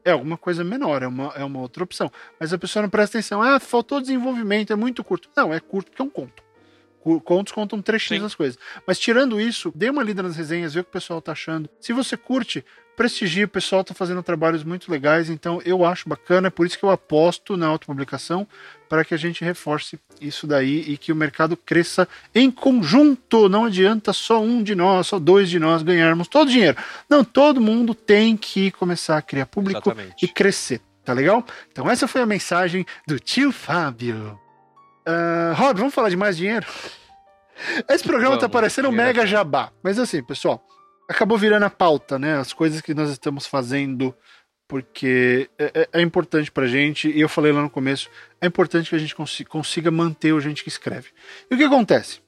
[0.06, 2.12] É alguma coisa menor, é uma, é uma outra opção.
[2.39, 3.41] Mas a pessoa não presta atenção.
[3.41, 5.28] Ah, faltou desenvolvimento, é muito curto.
[5.36, 6.43] Não, é curto porque é um conto.
[7.24, 8.58] Contos contam trechinhos das coisas.
[8.86, 11.70] Mas tirando isso, dê uma lida nas resenhas, vê o que o pessoal tá achando.
[11.80, 12.64] Se você curte,
[12.95, 16.80] prestigie, o pessoal tá fazendo trabalhos muito legais, então eu acho bacana, é por isso
[16.80, 18.47] que eu aposto na autopublicação,
[18.88, 23.50] para que a gente reforce isso daí e que o mercado cresça em conjunto.
[23.50, 26.78] Não adianta só um de nós, só dois de nós ganharmos todo o dinheiro.
[27.10, 30.26] Não, todo mundo tem que começar a criar público Exatamente.
[30.26, 30.82] e crescer.
[31.04, 31.46] Tá legal?
[31.72, 34.40] Então essa foi a mensagem do tio Fábio.
[35.08, 36.66] Uh, Rob, vamos falar de mais dinheiro?
[37.88, 39.72] Esse programa tá vamos, tá parecendo um mega jabá.
[39.84, 40.66] Mas assim, pessoal,
[41.08, 42.38] acabou virando a pauta, né?
[42.38, 44.16] As coisas que nós estamos fazendo,
[44.68, 48.09] porque é, é, é importante pra gente, e eu falei lá no começo,
[48.41, 51.09] é importante que a gente consiga, consiga manter o gente que escreve.
[51.49, 52.22] E o que acontece?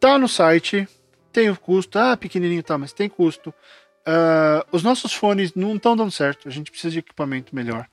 [0.00, 0.88] Tá no site,
[1.32, 3.54] tem o custo, ah, pequenininho tá, mas tem custo.
[4.00, 7.88] Uh, os nossos fones não estão dando certo, a gente precisa de equipamento melhor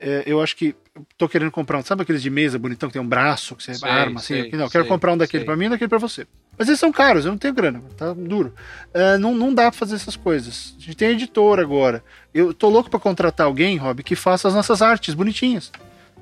[0.00, 0.74] é, eu acho que
[1.16, 3.74] tô querendo comprar um, sabe aqueles de mesa bonitão que tem um braço, que você
[3.74, 4.42] sei, arma assim?
[4.42, 6.26] Sei, não, quero comprar um daquele para mim e daquele para você.
[6.56, 8.54] Mas eles são caros, eu não tenho grana, tá duro.
[8.92, 10.74] É, não, não dá pra fazer essas coisas.
[10.78, 12.02] A gente tem editor agora.
[12.32, 15.72] Eu tô louco para contratar alguém, Rob, que faça as nossas artes bonitinhas.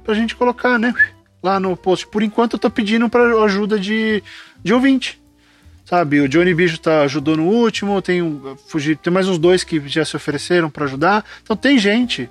[0.03, 0.95] Pra gente colocar, né?
[1.43, 2.07] Lá no post.
[2.07, 4.23] Por enquanto eu tô pedindo para ajuda de,
[4.63, 5.21] de ouvinte.
[5.85, 9.65] Sabe, o Johnny Bicho tá, ajudou no último, tem, um, fugir, tem mais uns dois
[9.65, 11.25] que já se ofereceram para ajudar.
[11.43, 12.31] Então tem gente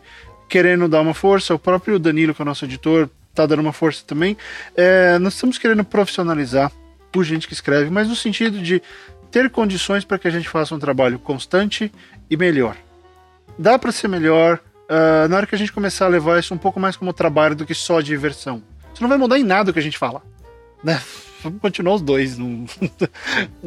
[0.51, 3.71] querendo dar uma força, o próprio Danilo, que é o nosso editor, tá dando uma
[3.71, 4.35] força também.
[4.75, 6.69] É, nós estamos querendo profissionalizar
[7.09, 8.81] por gente que escreve, mas no sentido de
[9.31, 11.89] ter condições para que a gente faça um trabalho constante
[12.29, 12.75] e melhor.
[13.57, 16.57] Dá para ser melhor uh, na hora que a gente começar a levar isso um
[16.57, 18.61] pouco mais como trabalho do que só diversão.
[18.93, 20.21] Isso não vai mudar em nada o que a gente fala.
[20.83, 21.01] Né?
[21.41, 22.37] Vamos continuar os dois.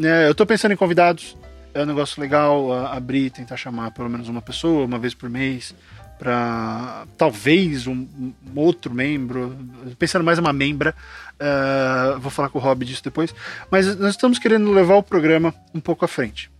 [0.02, 1.34] É, eu estou pensando em convidados.
[1.72, 5.74] É um negócio legal abrir, tentar chamar pelo menos uma pessoa, uma vez por mês
[6.18, 9.56] para talvez um, um, outro membro,
[9.98, 10.94] pensando mais uma membra,
[11.34, 13.34] uh, vou falar com o Rob disso depois,
[13.70, 16.50] mas nós estamos querendo levar o programa um pouco à frente.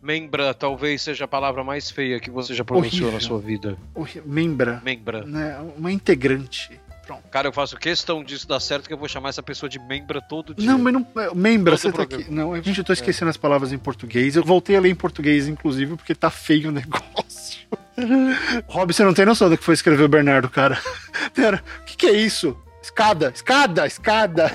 [0.00, 3.12] Membra talvez seja a palavra mais feia que você já pronunciou Horrível.
[3.12, 3.76] na sua vida.
[4.24, 4.80] Membra.
[4.84, 5.24] Membra.
[5.24, 5.58] Né?
[5.76, 6.80] Uma integrante.
[7.08, 7.26] Pronto.
[7.30, 10.20] Cara, eu faço questão disso dar certo que eu vou chamar essa pessoa de membra
[10.20, 10.70] todo dia.
[10.70, 11.06] Não, mas não.
[11.16, 12.30] É, membra, todo você tá aqui.
[12.30, 13.32] Não, a gente, eu tô esquecendo é.
[13.32, 14.36] as palavras em português.
[14.36, 17.66] Eu voltei a ler em português, inclusive, porque tá feio o negócio.
[18.66, 20.78] Rob, você não tem noção do que foi escrever o Bernardo, cara.
[21.32, 22.54] Pera, o que, que é isso?
[22.82, 24.52] Escada, escada, escada.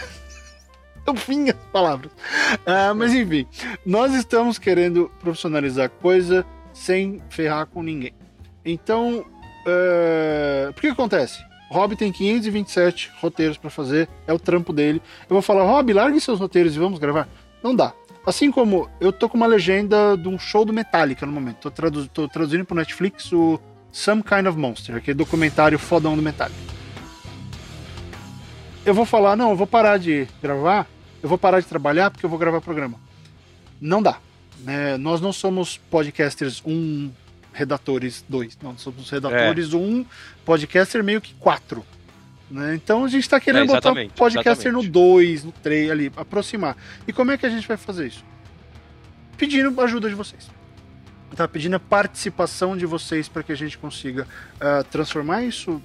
[1.08, 2.12] Eu vim as palavras.
[2.68, 3.48] Ah, mas enfim,
[3.84, 8.14] nós estamos querendo profissionalizar coisa sem ferrar com ninguém.
[8.64, 9.26] Então,
[9.66, 11.44] uh, por que acontece?
[11.70, 15.02] Rob tem 527 roteiros para fazer, é o trampo dele.
[15.30, 17.28] Eu vou falar, Rob, largue seus roteiros e vamos gravar.
[17.64, 17.94] Não dá.
[18.26, 21.58] Assim como eu tô com uma legenda de um show do Metallica no momento.
[21.58, 23.60] Tô, tradu tô traduzindo pro Netflix o
[23.92, 26.74] Some Kind of Monster, aquele documentário fodão do Metallica.
[28.86, 30.88] Eu vou falar, não, eu vou parar de gravar,
[31.22, 33.00] eu vou parar de trabalhar porque eu vou gravar programa.
[33.80, 34.18] Não dá.
[34.60, 34.98] Né?
[34.98, 37.12] Nós não somos podcasters um
[37.54, 38.58] redatores dois.
[38.62, 39.78] Não, somos redatores é.
[39.78, 40.06] um,
[40.46, 41.86] podcaster meio que quatro.
[42.50, 42.76] Né?
[42.76, 44.88] Então a gente está querendo é, botar podcaster exatamente.
[44.88, 46.76] no 2, no 3 ali, aproximar.
[47.08, 48.24] E como é que a gente vai fazer isso?
[49.38, 50.50] Pedindo ajuda de vocês.
[51.36, 54.28] Tá pedindo a participação de vocês para que a gente consiga
[54.58, 55.82] uh, transformar isso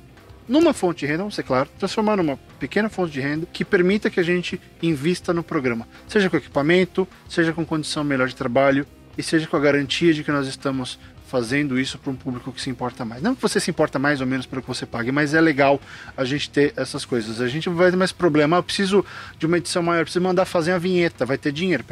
[0.47, 4.09] numa fonte de renda, vamos ser claro, transformar numa pequena fonte de renda que permita
[4.09, 8.87] que a gente invista no programa, seja com equipamento, seja com condição melhor de trabalho
[9.17, 12.61] e seja com a garantia de que nós estamos fazendo isso para um público que
[12.61, 13.23] se importa mais.
[13.23, 15.81] Não que você se importa mais ou menos pelo que você pague, mas é legal
[16.17, 17.41] a gente ter essas coisas.
[17.41, 18.57] A gente vai ter mais problema.
[18.57, 19.05] Ah, eu preciso
[19.39, 21.85] de uma edição maior, preciso mandar fazer a vinheta, vai ter dinheiro,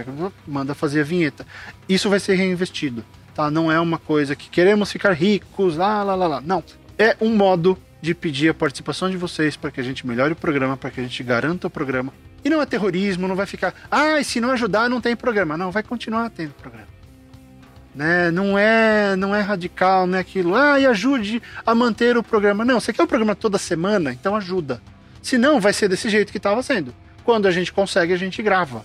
[0.46, 1.46] manda fazer a vinheta.
[1.88, 3.04] Isso vai ser reinvestido,
[3.34, 3.50] tá?
[3.50, 6.40] Não é uma coisa que queremos ficar ricos, lá, lá, lá, lá.
[6.40, 6.64] Não.
[6.98, 10.36] É um modo de pedir a participação de vocês para que a gente melhore o
[10.36, 12.12] programa, para que a gente garanta o programa.
[12.42, 15.56] E não é terrorismo, não vai ficar, ah, se não ajudar não tem programa.
[15.56, 16.95] Não, vai continuar tendo programa
[17.96, 18.30] né?
[18.30, 20.54] Não é, não é radical, não é aquilo.
[20.54, 22.64] Ah, e ajude a manter o programa.
[22.64, 24.82] Não, você quer o programa toda semana, então ajuda.
[25.22, 26.94] Se não, vai ser desse jeito que estava sendo.
[27.24, 28.84] Quando a gente consegue, a gente grava.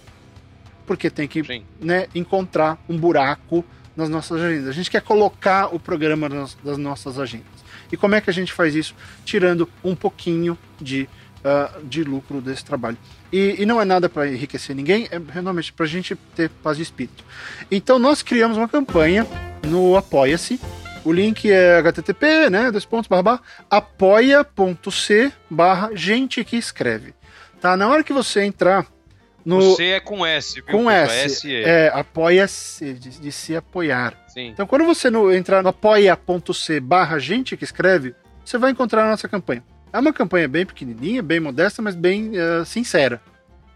[0.87, 1.43] Porque tem que
[1.79, 3.63] né, encontrar um buraco
[3.95, 4.69] nas nossas agendas.
[4.69, 7.61] A gente quer colocar o programa nas, das nossas agendas.
[7.91, 8.95] E como é que a gente faz isso?
[9.25, 11.09] Tirando um pouquinho de
[11.43, 12.97] uh, de lucro desse trabalho.
[13.31, 16.77] E, e não é nada para enriquecer ninguém, é realmente para a gente ter paz
[16.77, 17.23] de espírito.
[17.69, 19.25] Então nós criamos uma campanha
[19.67, 20.59] no Apoia-se.
[21.03, 27.13] O link é http, né, dois pontos, barra, barra, apoia.c barra gente que escreve.
[27.59, 27.75] Tá?
[27.75, 28.85] Na hora que você entrar
[29.43, 29.75] no...
[29.75, 30.65] C é com S, viu?
[30.65, 31.51] Com S.
[31.51, 34.15] É, apoia-se, de, de, se apoiar.
[34.27, 34.49] Sim.
[34.49, 38.13] Então, quando você no, entrar no apoia.c barra gente que escreve,
[38.45, 39.63] você vai encontrar a nossa campanha.
[39.93, 43.21] É uma campanha bem pequenininha, bem modesta, mas bem uh, sincera.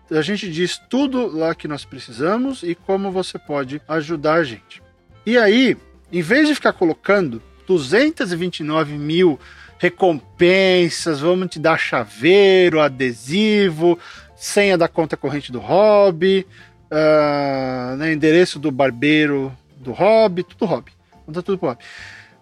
[0.09, 4.81] A gente diz tudo lá que nós precisamos e como você pode ajudar a gente.
[5.25, 5.75] E aí,
[6.11, 9.39] em vez de ficar colocando 229 mil
[9.79, 13.99] recompensas, vamos te dar chaveiro, adesivo,
[14.35, 16.45] senha da conta corrente do hobby,
[16.91, 20.91] uh, né, endereço do barbeiro do hobby, tudo hobby.
[21.25, 21.83] Conta tudo hobby.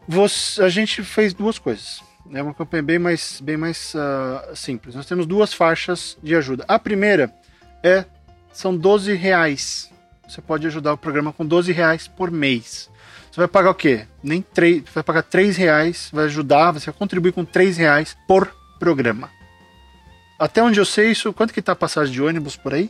[0.07, 2.01] Você, a gente fez duas coisas.
[2.31, 4.95] É uma campanha bem mais, bem mais uh, simples.
[4.95, 6.63] Nós temos duas faixas de ajuda.
[6.67, 7.33] A primeira
[7.83, 8.05] é
[8.51, 9.91] são 12 reais.
[10.27, 12.89] Você pode ajudar o programa com 12 reais por mês.
[13.29, 14.07] Você vai pagar o quê?
[14.21, 18.55] Nem 3, vai pagar 3 reais, vai ajudar, você vai contribuir com 3 reais por
[18.79, 19.29] programa.
[20.39, 22.89] Até onde eu sei isso, quanto que tá a passagem de ônibus por aí?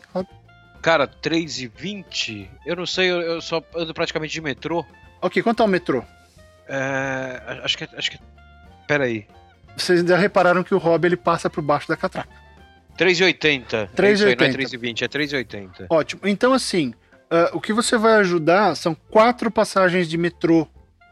[0.82, 2.50] Cara, 3,20?
[2.66, 4.86] Eu não sei, eu, eu só ando praticamente de metrô.
[5.22, 6.04] Ok, quanto é o metrô?
[6.68, 8.20] É, acho que, acho que
[8.88, 9.26] Pera aí.
[9.76, 12.30] Vocês já repararam que o Rob ele passa por baixo da catraca.
[12.98, 13.90] 3,80.
[13.96, 14.22] 3,80.
[14.22, 15.86] Não é 3,20, é 3,80.
[15.90, 16.22] Ótimo.
[16.26, 16.94] Então, assim,
[17.32, 20.68] uh, o que você vai ajudar são quatro passagens de metrô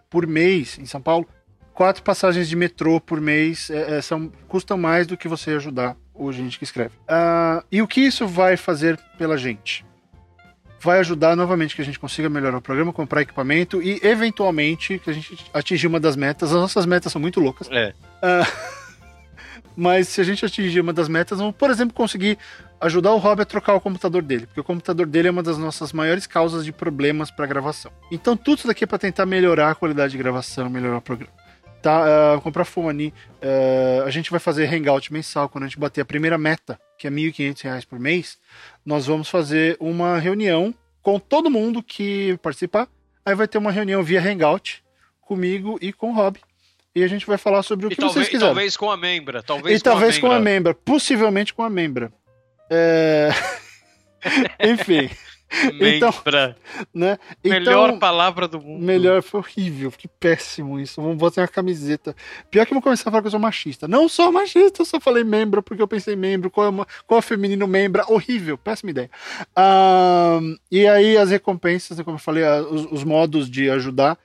[0.10, 1.28] por mês em São Paulo.
[1.74, 5.98] Quatro passagens de metrô por mês é, é, são, custam mais do que você ajudar
[6.14, 6.96] o gente que escreve.
[7.10, 9.84] Uh, e o que isso vai fazer pela gente?
[10.82, 15.10] Vai ajudar novamente que a gente consiga melhorar o programa, comprar equipamento e, eventualmente, que
[15.10, 16.52] a gente atingir uma das metas.
[16.52, 17.70] As nossas metas são muito loucas.
[17.72, 17.94] É.
[18.18, 18.82] Uh,
[19.78, 22.38] mas se a gente atingir uma das metas, vamos, por exemplo, conseguir
[22.80, 25.60] ajudar o Rob a trocar o computador dele, porque o computador dele é uma das
[25.60, 27.92] nossas maiores causas de problemas para gravação.
[28.12, 31.41] Então, tudo isso daqui é para tentar melhorar a qualidade de gravação, melhorar o programa.
[31.82, 36.02] Tá, uh, comprar fone, uh, a gente vai fazer hangout mensal quando a gente bater
[36.02, 38.38] a primeira meta, que é R$ 1.500 por mês
[38.86, 42.88] nós vamos fazer uma reunião com todo mundo que participar.
[43.26, 44.84] Aí vai ter uma reunião via Hangout
[45.22, 46.40] comigo e com o Rob.
[46.94, 48.54] E a gente vai falar sobre o e que talvez, vocês quiserem.
[48.54, 49.42] Talvez com a membra.
[49.42, 50.74] Talvez e com talvez a com a membra.
[50.74, 52.12] Possivelmente com a membra.
[52.70, 53.30] É...
[54.60, 55.10] Enfim.
[55.80, 56.14] Então,
[56.94, 57.18] né?
[57.44, 58.84] Melhor então, palavra do mundo.
[58.84, 61.02] Melhor, foi horrível, que péssimo isso.
[61.02, 62.16] Vamos botar uma camiseta.
[62.50, 63.88] Pior que eu vou começar a falar que eu sou machista.
[63.88, 66.50] Não sou machista, eu só falei membro porque eu pensei membro.
[66.50, 68.04] Qual é, qual é feminino membro?
[68.08, 69.10] Horrível, péssima ideia.
[70.72, 74.18] E aí as recompensas, como eu falei, os, os modos de ajudar.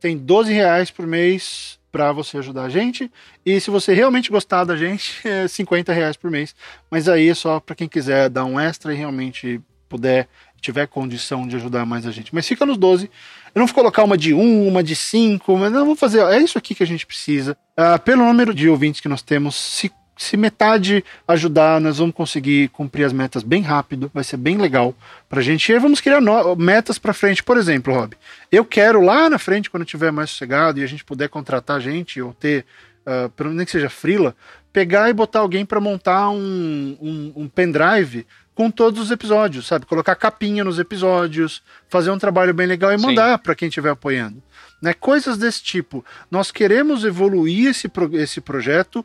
[0.00, 3.10] Tem 12 reais por mês para você ajudar a gente.
[3.44, 6.54] E se você realmente gostar da gente, é 50 reais por mês.
[6.90, 10.28] Mas aí é só para quem quiser dar um extra e realmente puder
[10.60, 12.34] tiver condição de ajudar mais a gente.
[12.34, 13.10] Mas fica nos 12.
[13.54, 16.20] Eu não vou colocar uma de 1, uma de 5, mas não vou fazer.
[16.22, 17.56] É isso aqui que a gente precisa.
[17.78, 22.68] Uh, pelo número de ouvintes que nós temos, se, se metade ajudar, nós vamos conseguir
[22.68, 24.10] cumprir as metas bem rápido.
[24.14, 24.94] Vai ser bem legal
[25.28, 25.68] pra gente.
[25.68, 27.42] E aí vamos criar no, metas pra frente.
[27.42, 28.16] Por exemplo, Rob,
[28.52, 32.20] eu quero lá na frente, quando tiver mais sossegado e a gente puder contratar gente
[32.20, 32.64] ou ter.
[33.00, 34.36] Uh, menos que seja frila,
[34.72, 39.86] pegar e botar alguém para montar um, um, um pendrive com todos os episódios, sabe?
[39.86, 44.42] Colocar capinha nos episódios, fazer um trabalho bem legal e mandar para quem estiver apoiando.
[44.82, 44.92] Né?
[44.92, 46.04] Coisas desse tipo.
[46.30, 49.04] Nós queremos evoluir esse, pro- esse projeto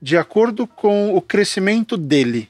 [0.00, 2.48] de acordo com o crescimento dele.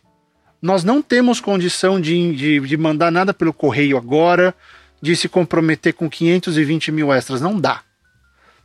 [0.62, 4.54] Nós não temos condição de, de, de mandar nada pelo correio agora,
[5.00, 7.40] de se comprometer com 520 mil extras.
[7.40, 7.82] Não dá.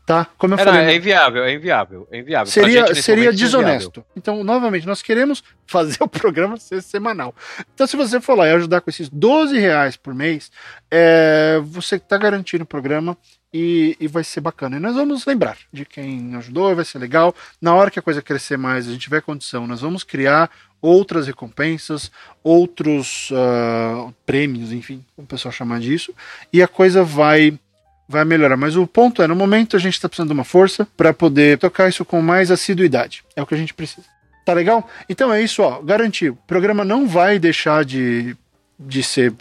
[0.09, 0.25] Tá?
[0.39, 0.87] Como eu É, não, falei.
[0.87, 2.47] é inviável, é inviável, é inviável.
[2.51, 4.03] Seria, seria isso é desonesto.
[4.15, 7.35] Então, novamente, nós queremos fazer o programa ser semanal.
[7.75, 10.51] Então, se você for lá e ajudar com esses 12 reais por mês,
[10.89, 13.15] é, você está garantindo o programa
[13.53, 14.77] e, e vai ser bacana.
[14.77, 17.35] E nós vamos lembrar de quem ajudou, vai ser legal.
[17.61, 20.49] Na hora que a coisa crescer mais, a gente tiver condição, nós vamos criar
[20.81, 22.11] outras recompensas,
[22.43, 26.11] outros ah, prêmios, enfim, como o pessoal chamar disso,
[26.51, 27.59] e a coisa vai
[28.09, 28.57] vai melhorar.
[28.57, 31.59] Mas o ponto é, no momento a gente está precisando de uma força para poder
[31.59, 33.23] tocar isso com mais assiduidade.
[33.35, 34.07] É o que a gente precisa.
[34.43, 34.89] Tá legal?
[35.07, 35.79] Então é isso, ó.
[35.79, 36.33] Garantiu.
[36.33, 38.35] O programa não vai deixar de,
[38.79, 39.31] de ser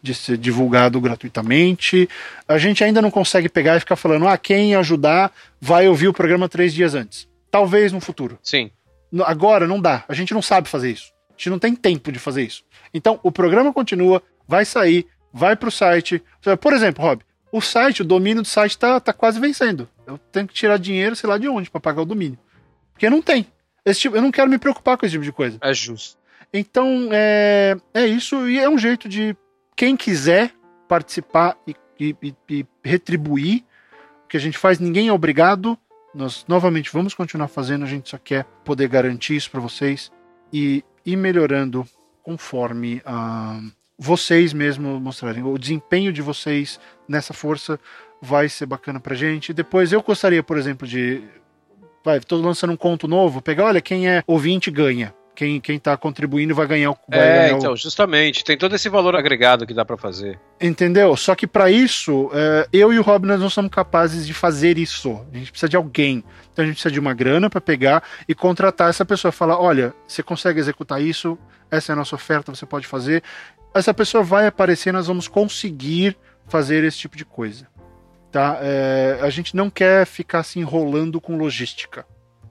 [0.00, 2.06] de ser divulgado gratuitamente.
[2.46, 6.12] A gente ainda não consegue pegar e ficar falando, ah, quem ajudar vai ouvir o
[6.12, 7.26] programa três dias antes.
[7.50, 8.38] Talvez no futuro.
[8.42, 8.70] Sim.
[9.24, 10.04] Agora não dá.
[10.06, 11.10] A gente não sabe fazer isso.
[11.30, 12.62] A gente não tem tempo de fazer isso.
[12.92, 16.22] Então, o programa continua, vai sair, vai pro site.
[16.60, 17.22] Por exemplo, Rob,
[17.56, 19.88] o site, o domínio do site tá, tá quase vencendo.
[20.04, 22.36] Eu tenho que tirar dinheiro, sei lá de onde, para pagar o domínio.
[22.92, 23.46] Porque não tem.
[23.84, 25.56] Esse tipo, eu não quero me preocupar com esse tipo de coisa.
[25.60, 26.18] É justo.
[26.52, 28.48] Então, é, é isso.
[28.48, 29.36] E é um jeito de
[29.76, 30.52] quem quiser
[30.88, 33.62] participar e, e- e- retribuir
[34.24, 35.78] o que a gente faz, ninguém é obrigado.
[36.12, 37.84] Nós, novamente, vamos continuar fazendo.
[37.84, 40.10] A gente só quer poder garantir isso para vocês
[40.52, 41.86] e ir melhorando
[42.20, 43.60] conforme ah,
[43.98, 45.42] vocês mesmo mostrarem.
[45.44, 47.78] O desempenho de vocês nessa força
[48.20, 49.52] vai ser bacana pra gente.
[49.52, 51.22] Depois, eu gostaria, por exemplo, de.
[52.04, 55.14] Vai, tô lançando um conto novo, pegar, olha, quem é ouvinte ganha.
[55.34, 56.96] Quem, quem tá contribuindo vai ganhar o.
[57.08, 58.44] Vai É, ganhar o- então, justamente.
[58.44, 60.38] Tem todo esse valor agregado que dá pra fazer.
[60.60, 61.16] Entendeu?
[61.16, 64.78] Só que para isso, é, eu e o Rob nós não somos capazes de fazer
[64.78, 65.20] isso.
[65.32, 66.22] A gente precisa de alguém.
[66.52, 69.32] Então a gente precisa de uma grana para pegar e contratar essa pessoa.
[69.32, 71.36] Falar: olha, você consegue executar isso?
[71.68, 73.20] Essa é a nossa oferta, você pode fazer.
[73.74, 76.16] Essa pessoa vai aparecer, nós vamos conseguir
[76.48, 77.66] fazer esse tipo de coisa.
[78.30, 78.58] Tá?
[78.60, 82.06] É, a gente não quer ficar se enrolando com logística.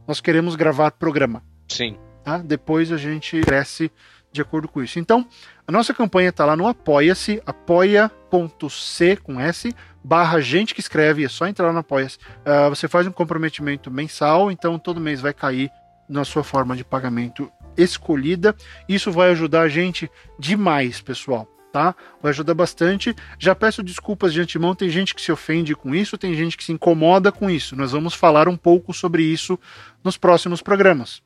[0.07, 1.97] Nós queremos gravar programa Sim.
[2.23, 2.37] tá?
[2.37, 3.91] Depois a gente cresce
[4.31, 4.97] de acordo com isso.
[4.97, 5.25] Então,
[5.67, 11.29] a nossa campanha está lá no Apoia-se, apoia.c com S, barra gente que escreve, é
[11.29, 12.17] só entrar lá no Apoia-se.
[12.43, 15.69] Ah, você faz um comprometimento mensal, então todo mês vai cair
[16.09, 18.55] na sua forma de pagamento escolhida.
[18.89, 20.09] Isso vai ajudar a gente
[20.39, 21.47] demais, pessoal.
[21.73, 21.95] Tá?
[22.21, 23.15] Vai ajudar bastante.
[23.39, 24.75] Já peço desculpas de antemão.
[24.75, 27.75] Tem gente que se ofende com isso, tem gente que se incomoda com isso.
[27.75, 29.59] Nós vamos falar um pouco sobre isso
[30.03, 31.23] nos próximos programas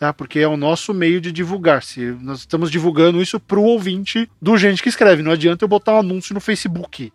[0.00, 0.14] tá?
[0.14, 1.82] Porque é o nosso meio de divulgar.
[1.82, 5.22] Se nós estamos divulgando isso pro ouvinte do gente que escreve.
[5.22, 7.12] Não adianta eu botar um anúncio no Facebook,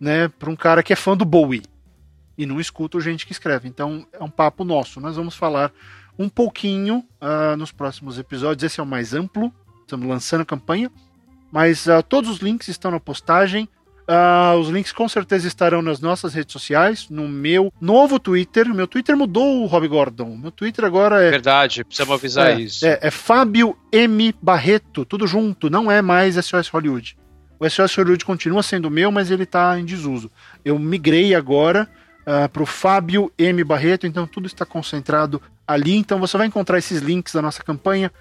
[0.00, 0.26] né?
[0.26, 1.62] Para um cara que é fã do Bowie
[2.36, 3.68] e não escuta o gente que escreve.
[3.68, 5.00] Então é um papo nosso.
[5.00, 5.72] Nós vamos falar
[6.18, 8.64] um pouquinho ah, nos próximos episódios.
[8.64, 9.52] Esse é o mais amplo.
[9.82, 10.90] Estamos lançando a campanha.
[11.50, 13.68] Mas ah, todos os links estão na postagem.
[14.06, 18.66] Ah, os links com certeza estarão nas nossas redes sociais, no meu novo Twitter.
[18.74, 20.36] Meu Twitter mudou, Rob Gordon.
[20.36, 22.86] Meu Twitter agora é Verdade, precisamos avisar é, isso.
[22.86, 24.34] É, é Fábio M.
[24.40, 27.16] Barreto, tudo junto, não é mais SOS Hollywood.
[27.60, 30.30] O SOS Hollywood continua sendo meu, mas ele está em desuso.
[30.64, 31.88] Eu migrei agora
[32.52, 33.64] para o Fábio M.
[33.64, 35.96] Barreto, então tudo está concentrado ali.
[35.96, 38.12] Então você vai encontrar esses links da nossa campanha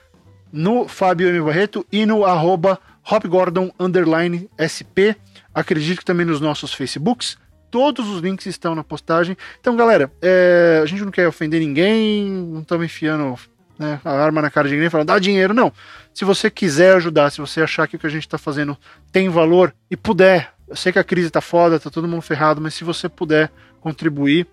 [0.52, 1.41] no Fábio M.
[1.41, 2.80] Barreto e no arroba
[3.10, 5.16] hopgordon underline SP.
[5.54, 7.38] Acredito que também nos nossos Facebooks.
[7.72, 9.38] Todos os links estão na postagem.
[9.60, 13.38] Então, galera, é, a gente não quer ofender ninguém, não estamos enfiando
[13.78, 15.72] né, a arma na cara de ninguém falando dá dinheiro, não.
[16.14, 18.78] Se você quiser ajudar, se você achar que o que a gente está fazendo
[19.12, 22.62] tem valor e puder, eu sei que a crise tá foda, tá todo mundo ferrado,
[22.62, 24.48] mas se você puder contribuir,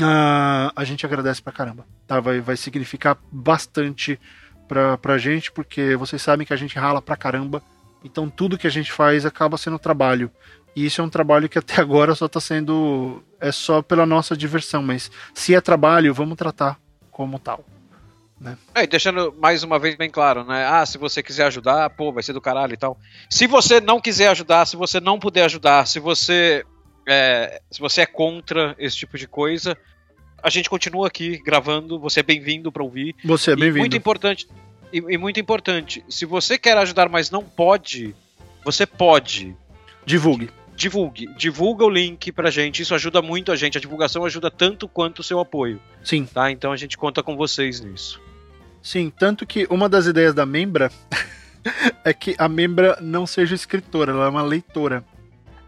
[0.00, 1.86] ah, a gente agradece pra caramba.
[2.06, 2.20] Tá?
[2.20, 4.18] Vai, vai significar bastante
[4.68, 7.62] pra, pra gente, porque vocês sabem que a gente rala pra caramba,
[8.04, 10.30] então tudo que a gente faz acaba sendo trabalho.
[10.76, 13.22] E isso é um trabalho que até agora só tá sendo.
[13.40, 16.78] É só pela nossa diversão, mas se é trabalho, vamos tratar
[17.10, 17.64] como tal.
[18.74, 20.64] É, e deixando mais uma vez bem claro, né?
[20.64, 22.96] Ah, se você quiser ajudar, pô, vai ser do caralho e tal.
[23.28, 26.64] Se você não quiser ajudar, se você não puder ajudar, se você
[27.08, 29.76] é, se você é contra esse tipo de coisa,
[30.42, 31.98] a gente continua aqui gravando.
[31.98, 33.14] Você é bem-vindo para ouvir.
[33.24, 33.96] Você é E muito bem-vindo.
[33.96, 34.48] importante.
[34.92, 38.14] E, e muito importante, se você quer ajudar, mas não pode,
[38.64, 39.54] você pode.
[40.06, 40.48] Divulgue.
[40.74, 41.26] Divulgue.
[41.36, 42.80] Divulga o link pra gente.
[42.82, 43.76] Isso ajuda muito a gente.
[43.76, 46.50] A divulgação ajuda tanto quanto o seu apoio, Sim, tá?
[46.50, 48.20] Então a gente conta com vocês nisso.
[48.80, 49.10] sim.
[49.10, 50.90] Tanto que uma das ideias da membra
[52.04, 55.04] é que a membra não seja escritora, ela é uma leitora.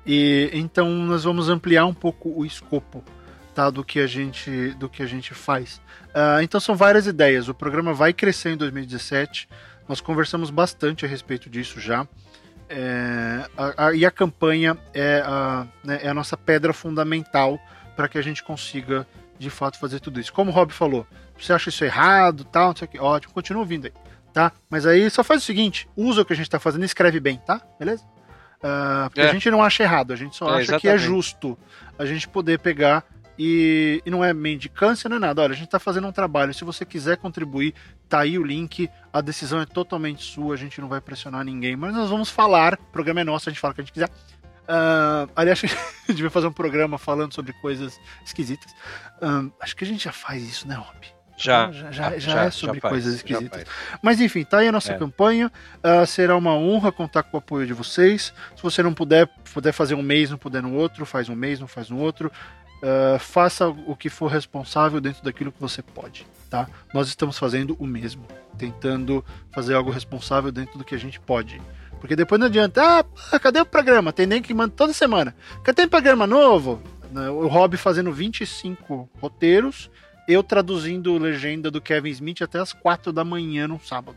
[0.06, 3.05] E então nós vamos ampliar um pouco o escopo
[3.61, 5.82] tá, do que a gente do que a gente faz.
[6.09, 7.49] Uh, então são várias ideias.
[7.49, 9.47] O programa vai crescer em 2017.
[9.87, 12.09] Nós conversamos bastante a respeito disso já.
[12.69, 17.59] É, a, a, e a campanha é a, né, é a nossa pedra fundamental
[17.97, 19.07] para que a gente consiga
[19.39, 20.32] de fato fazer tudo isso.
[20.32, 21.05] Como o Rob falou,
[21.37, 23.93] você acha isso errado, tal, não sei o que, ótimo, continua ouvindo aí,
[24.32, 24.53] tá?
[24.70, 27.19] Mas aí só faz o seguinte, usa o que a gente está fazendo e escreve
[27.19, 27.61] bem, tá?
[27.77, 28.05] Beleza?
[28.59, 29.28] Uh, porque é.
[29.28, 30.82] a gente não acha errado, a gente só é, acha exatamente.
[30.82, 31.59] que é justo
[31.99, 33.05] a gente poder pegar
[33.43, 35.41] e, e, não é mendicância, não é nada.
[35.41, 36.53] Olha, a gente está fazendo um trabalho.
[36.53, 37.73] Se você quiser contribuir,
[38.07, 38.91] tá aí o link.
[39.11, 41.75] A decisão é totalmente sua, a gente não vai pressionar ninguém.
[41.75, 42.75] Mas nós vamos falar.
[42.75, 44.11] O programa é nosso, a gente fala o que a gente quiser.
[44.11, 48.75] Uh, aliás, a gente devia fazer um programa falando sobre coisas esquisitas.
[49.59, 50.99] Acho que a gente já faz isso, né, Rob?
[51.39, 53.65] Já, já, já, já, é sobre faz, coisas esquisitas.
[54.03, 54.99] Mas enfim, tá aí a nossa é.
[54.99, 55.51] campanha.
[55.77, 58.35] Uh, será uma honra contar com o apoio de vocês.
[58.55, 61.59] Se você não puder, puder fazer um mês, não puder no outro, faz um mês,
[61.59, 62.31] não faz no outro.
[62.82, 66.66] Uh, faça o que for responsável dentro daquilo que você pode, tá?
[66.94, 68.27] Nós estamos fazendo o mesmo,
[68.57, 71.61] tentando fazer algo responsável dentro do que a gente pode.
[72.01, 74.15] Porque depois não adianta, ah, cadê o programa?
[74.15, 75.36] Tem nem que mandar toda semana.
[75.62, 76.82] Cadê o programa novo?
[77.12, 79.90] Né, o Rob fazendo 25 roteiros,
[80.27, 84.16] eu traduzindo legenda do Kevin Smith até as 4 da manhã no sábado.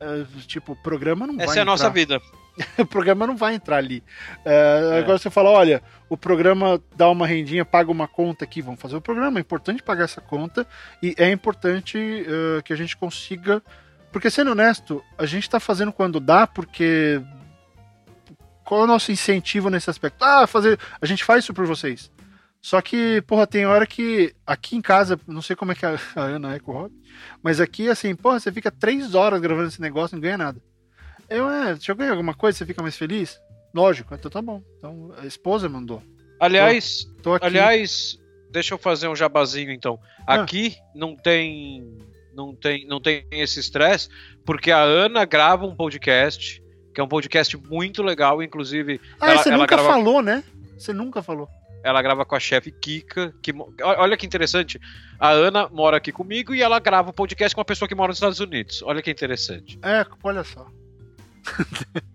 [0.00, 1.46] Uh, tipo, o programa não Essa vai.
[1.46, 2.20] Essa é a nossa vida.
[2.78, 4.02] o programa não vai entrar ali.
[4.44, 4.98] É, é.
[4.98, 8.96] Agora você fala, olha, o programa dá uma rendinha, paga uma conta aqui, vamos fazer
[8.96, 9.38] o programa.
[9.38, 10.66] É importante pagar essa conta
[11.02, 13.62] e é importante uh, que a gente consiga.
[14.12, 17.20] Porque, sendo honesto, a gente está fazendo quando dá, porque.
[18.64, 20.22] Qual é o nosso incentivo nesse aspecto?
[20.22, 20.78] Ah, fazer.
[21.00, 22.10] A gente faz isso por vocês.
[22.60, 25.98] Só que, porra, tem hora que aqui em casa, não sei como é que a,
[26.16, 26.94] Ana é com o Rob,
[27.42, 30.60] mas aqui, assim, porra, você fica três horas gravando esse negócio e não ganha nada.
[31.28, 33.40] Eu, é, deixa eu ganhar alguma coisa, você fica mais feliz?
[33.74, 34.62] Lógico, então tá bom.
[34.76, 36.02] Então a esposa mandou.
[36.40, 38.18] Aliás, tô, tô aliás,
[38.50, 39.98] deixa eu fazer um jabazinho então.
[40.26, 40.42] Ah.
[40.42, 41.96] Aqui não tem
[42.34, 44.08] não tem não tem esse estresse,
[44.44, 46.62] porque a Ana grava um podcast,
[46.94, 49.88] que é um podcast muito legal, inclusive Ah, ela, você ela nunca grava...
[49.88, 50.42] falou, né?
[50.78, 51.48] Você nunca falou.
[51.84, 53.52] Ela grava com a chefe Kika, que
[53.82, 54.80] olha que interessante.
[55.18, 57.94] A Ana mora aqui comigo e ela grava o um podcast com uma pessoa que
[57.94, 58.82] mora nos Estados Unidos.
[58.82, 59.78] Olha que interessante.
[59.82, 60.66] É, olha só.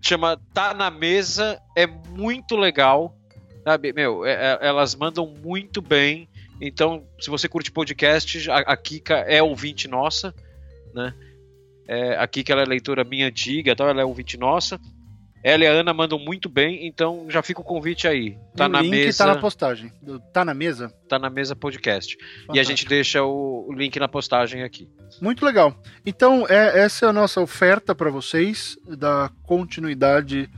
[0.00, 3.16] Chama Tá na Mesa, é muito legal.
[3.62, 6.28] Sabe, meu, é, é, elas mandam muito bem.
[6.60, 10.34] Então, se você curte podcast, a, a Kika é ouvinte nossa,
[10.94, 11.14] né?
[11.86, 14.80] É, a Kika ela é leitora minha antiga, então ela é ouvinte nossa.
[15.44, 18.38] Ela e a Ana mandam muito bem, então já fica o convite aí.
[18.56, 19.18] Tá o na link mesa.
[19.18, 19.92] tá na postagem.
[20.32, 20.90] Tá na mesa?
[21.06, 22.16] Tá na mesa podcast.
[22.16, 22.56] Fantástico.
[22.56, 24.88] E a gente deixa o, o, link na postagem aqui.
[25.20, 25.76] Muito legal.
[26.06, 30.48] Então, é, essa é a nossa oferta para vocês, da continuidade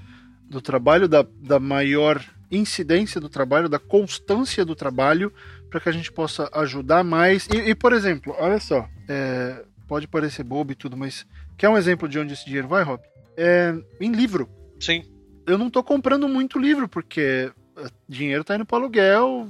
[0.48, 5.32] do trabalho, da, da maior incidência do trabalho, da constância do trabalho,
[5.68, 7.48] para que a gente possa ajudar mais.
[7.52, 11.26] E, e por exemplo, olha só, é, pode parecer bobo e tudo, mas
[11.58, 13.02] quer um exemplo de onde esse dinheiro vai, Rob?
[13.36, 14.48] É, em livro.
[14.80, 15.04] Sim.
[15.46, 19.48] Eu não tô comprando muito livro, porque eh, dinheiro tá indo pro aluguel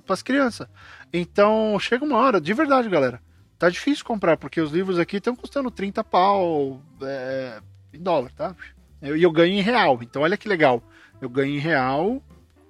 [0.00, 0.68] pras crianças.
[1.12, 3.20] Então, chega uma hora, de verdade, galera.
[3.58, 7.60] Tá difícil comprar, porque os livros aqui estão custando 30 pau é,
[7.92, 8.54] em dólar, tá?
[9.00, 9.98] E eu, eu ganho em real.
[10.02, 10.82] Então, olha que legal.
[11.20, 12.22] Eu ganho em real,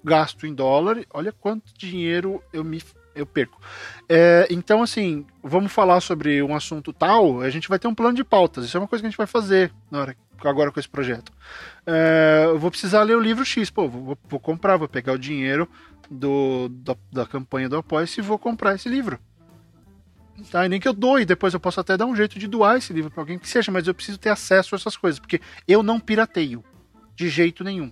[0.04, 2.80] gasto em dólar, olha quanto dinheiro eu me
[3.16, 3.58] eu perco.
[4.08, 8.14] É, então, assim, vamos falar sobre um assunto tal, a gente vai ter um plano
[8.14, 8.66] de pautas.
[8.66, 11.32] Isso é uma coisa que a gente vai fazer na hora agora com esse projeto.
[11.86, 15.18] É, eu vou precisar ler o livro X, pô, vou, vou comprar, vou pegar o
[15.18, 15.68] dinheiro
[16.10, 19.18] do, da, da campanha do apoio e vou comprar esse livro.
[20.50, 22.76] Tá, e nem que eu doe, depois eu posso até dar um jeito de doar
[22.76, 25.40] esse livro para alguém que seja, mas eu preciso ter acesso a essas coisas, porque
[25.66, 26.62] eu não pirateio
[27.14, 27.90] de jeito nenhum.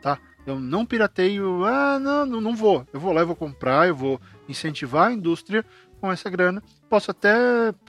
[0.00, 0.18] Tá?
[0.46, 2.86] Eu não pirateio, ah, não, não, vou.
[2.90, 4.18] Eu vou lá, eu vou comprar, eu vou
[4.48, 5.62] incentivar a indústria
[6.00, 6.62] com essa grana.
[6.88, 7.34] Posso até,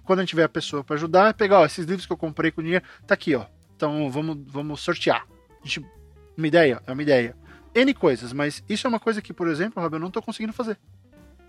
[0.03, 2.61] quando gente tiver a pessoa para ajudar, pegar ó, esses livros que eu comprei com
[2.61, 3.45] dinheiro, tá aqui, ó.
[3.79, 5.25] Então vamos, vamos sortear.
[5.63, 5.87] Gente,
[6.37, 7.33] uma ideia, é uma ideia.
[7.73, 10.51] N coisas, mas isso é uma coisa que, por exemplo, Rob, eu não tô conseguindo
[10.51, 10.77] fazer.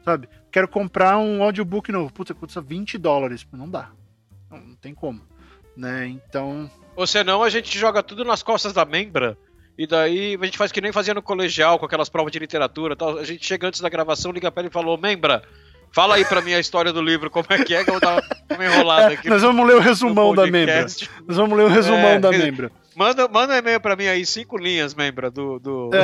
[0.05, 0.29] Sabe?
[0.49, 2.13] Quero comprar um audiobook novo.
[2.13, 3.45] Puta, custa 20 dólares.
[3.51, 3.91] Não dá.
[4.49, 5.21] Não, não tem como.
[5.77, 6.07] Né?
[6.07, 6.71] Então.
[6.95, 9.37] Ou senão a gente joga tudo nas costas da membra.
[9.77, 12.95] E daí a gente faz que nem fazia no colegial, com aquelas provas de literatura
[12.95, 13.19] tal.
[13.19, 15.43] A gente chega antes da gravação, liga pra ele e falou, membra,
[15.93, 18.01] Fala aí pra mim a história do livro, como é que é, que eu vou
[18.01, 19.27] dar uma enrolada aqui.
[19.27, 20.83] É, nós vamos ler o resumão da membra.
[21.27, 22.71] Nós vamos ler o resumão é, da membra.
[22.95, 25.59] Manda, manda um e-mail pra mim aí, cinco linhas, membra, do.
[25.59, 25.91] do...
[25.95, 26.03] É.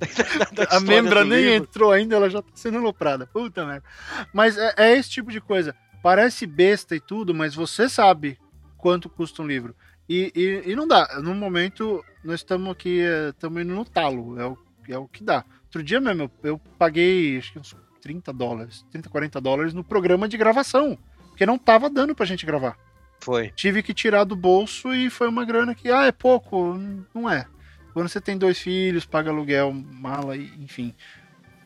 [0.70, 1.54] a membra nem livro.
[1.54, 3.26] entrou ainda, ela já tá sendo aloprada.
[3.26, 3.84] Puta merda.
[4.32, 5.74] Mas é, é esse tipo de coisa.
[6.02, 8.38] Parece besta e tudo, mas você sabe
[8.78, 9.74] quanto custa um livro.
[10.08, 11.20] E, e, e não dá.
[11.20, 13.00] No momento, nós estamos aqui,
[13.30, 14.40] estamos indo no talo.
[14.40, 14.58] É o,
[14.88, 15.44] é o que dá.
[15.64, 17.74] Outro dia mesmo, eu, eu paguei acho que uns
[18.06, 20.96] 30 dólares, 30, 40 dólares no programa de gravação.
[21.30, 22.78] Porque não tava dando pra gente gravar.
[23.20, 23.50] Foi.
[23.56, 26.78] Tive que tirar do bolso e foi uma grana que, ah, é pouco.
[27.12, 27.46] Não é.
[27.92, 30.94] Quando você tem dois filhos, paga aluguel, mala, enfim,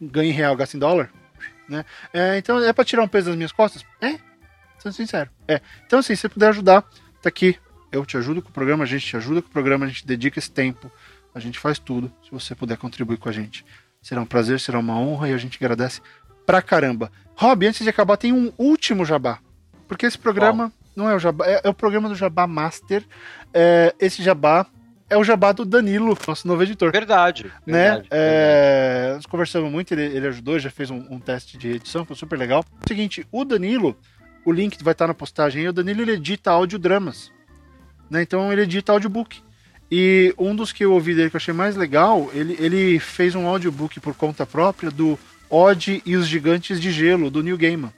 [0.01, 1.13] ganha em real, gasta em dólar,
[1.69, 1.85] né?
[2.11, 3.85] É, então é pra tirar um peso das minhas costas?
[4.01, 4.19] É,
[4.79, 5.29] sendo sincero.
[5.47, 5.61] É.
[5.85, 6.83] Então, assim, se você puder ajudar,
[7.21, 7.59] tá aqui.
[7.93, 10.07] Eu te ajudo com o programa, a gente te ajuda com o programa, a gente
[10.07, 10.91] dedica esse tempo,
[11.35, 12.11] a gente faz tudo.
[12.25, 13.67] Se você puder contribuir com a gente,
[14.01, 16.01] será um prazer, será uma honra e a gente agradece
[16.51, 17.13] pra caramba.
[17.37, 19.39] Rob, antes de acabar, tem um último jabá.
[19.87, 23.05] Porque esse programa não é o jabá, é, é o programa do Jabá Master.
[23.55, 24.67] É, esse jabá
[25.09, 26.93] é o jabá do Danilo, nosso novo editor.
[26.93, 27.45] Verdade.
[27.67, 27.85] Né?
[27.85, 29.17] verdade, É, verdade.
[29.17, 32.39] nós conversamos muito, ele, ele ajudou, já fez um, um teste de edição, foi super
[32.39, 32.65] legal.
[32.87, 33.97] Seguinte, o Danilo,
[34.45, 37.33] o link vai estar na postagem aí, o Danilo ele edita audiodramas.
[38.11, 38.23] Né?
[38.23, 39.41] Então ele edita audiobook.
[39.91, 43.35] E um dos que eu ouvi dele que eu achei mais legal, ele, ele fez
[43.35, 45.19] um audiobook por conta própria do
[45.51, 47.93] Odd e os Gigantes de Gelo, do Neil Gaiman.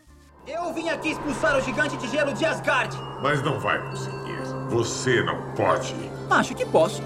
[0.49, 2.97] Eu vim aqui expulsar o gigante de gelo de Asgard.
[3.23, 4.41] Mas não vai conseguir.
[4.71, 5.95] Você não pode.
[6.31, 7.03] Acho que posso.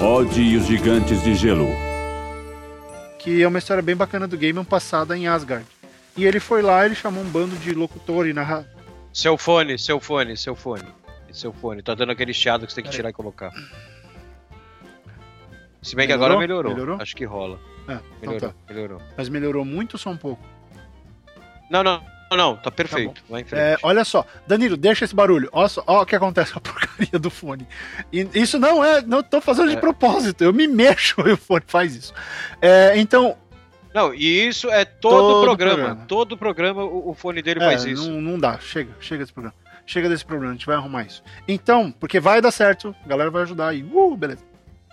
[0.00, 1.68] Odd e os Gigantes de Gelo.
[3.18, 5.64] que é uma história bem bacana do Gaiman passada em Asgard.
[6.16, 8.66] E ele foi lá, ele chamou um bando de locutor e narra...
[9.14, 10.84] Seu fone, seu fone, seu fone.
[11.32, 11.82] Seu fone.
[11.82, 13.50] Tá dando aquele chiado que você tem que tirar e colocar.
[15.80, 16.24] Se bem que Melhorou?
[16.36, 16.72] agora melhorou.
[16.74, 16.98] Melhorou?
[17.00, 17.58] Acho que rola.
[17.88, 18.54] Ah, então Melhorou, tá.
[18.72, 19.02] melhorou.
[19.16, 20.42] Mas melhorou muito ou só um pouco?
[21.68, 22.00] Não, não,
[22.30, 23.20] não, não, tá perfeito.
[23.26, 23.52] Frente.
[23.54, 25.48] É, olha só, Danilo, deixa esse barulho.
[25.52, 27.66] Olha só, olha o que acontece com a porcaria do fone.
[28.12, 29.80] E isso não é, não tô fazendo de É.
[29.80, 30.44] propósito.
[30.44, 32.14] Eu me mexo e o fone faz isso.
[32.60, 33.36] É, então,
[33.92, 35.74] Não, e isso é todo, Todo programa.
[35.76, 36.04] programa.
[36.06, 38.08] Todo programa o, o fone dele é, faz isso.
[38.08, 38.58] Não, não dá.
[38.60, 39.56] Chega, chega desse programa.
[39.86, 41.22] Chega desse problema, a gente vai arrumar isso.
[41.46, 43.82] Então, porque vai dar certo, a galera vai ajudar aí.
[43.82, 44.44] Uh, beleza.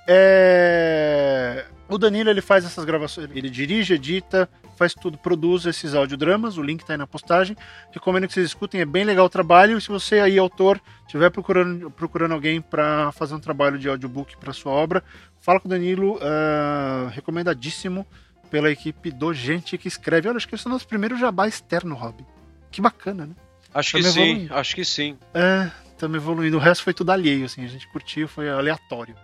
[0.07, 6.57] É, O Danilo ele faz essas gravações, ele dirige, edita, faz tudo, produz esses audiodramas,
[6.57, 7.55] o link tá aí na postagem.
[7.91, 9.77] Recomendo que vocês escutem, é bem legal o trabalho.
[9.77, 14.37] E se você aí, autor, estiver procurando, procurando alguém para fazer um trabalho de audiobook
[14.37, 15.03] para sua obra,
[15.39, 18.07] fala com o Danilo, ah, recomendadíssimo
[18.49, 20.27] pela equipe do Gente que Escreve.
[20.27, 22.25] Olha, acho que esse é o nosso primeiro jabá externo, Rob.
[22.71, 23.35] Que bacana, né?
[23.73, 24.55] Acho que Tá me sim, evoluindo.
[24.55, 25.17] acho que sim.
[25.33, 26.57] É, estamos evoluindo.
[26.57, 27.63] O resto foi tudo alheio, assim.
[27.63, 29.15] A gente curtiu, foi aleatório.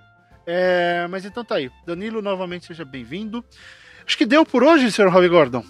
[0.45, 1.71] É, mas então tá aí.
[1.85, 3.43] Danilo, novamente, seja bem-vindo.
[4.05, 5.07] Acho que deu por hoje, Sr.
[5.09, 5.63] Robbie Gordon.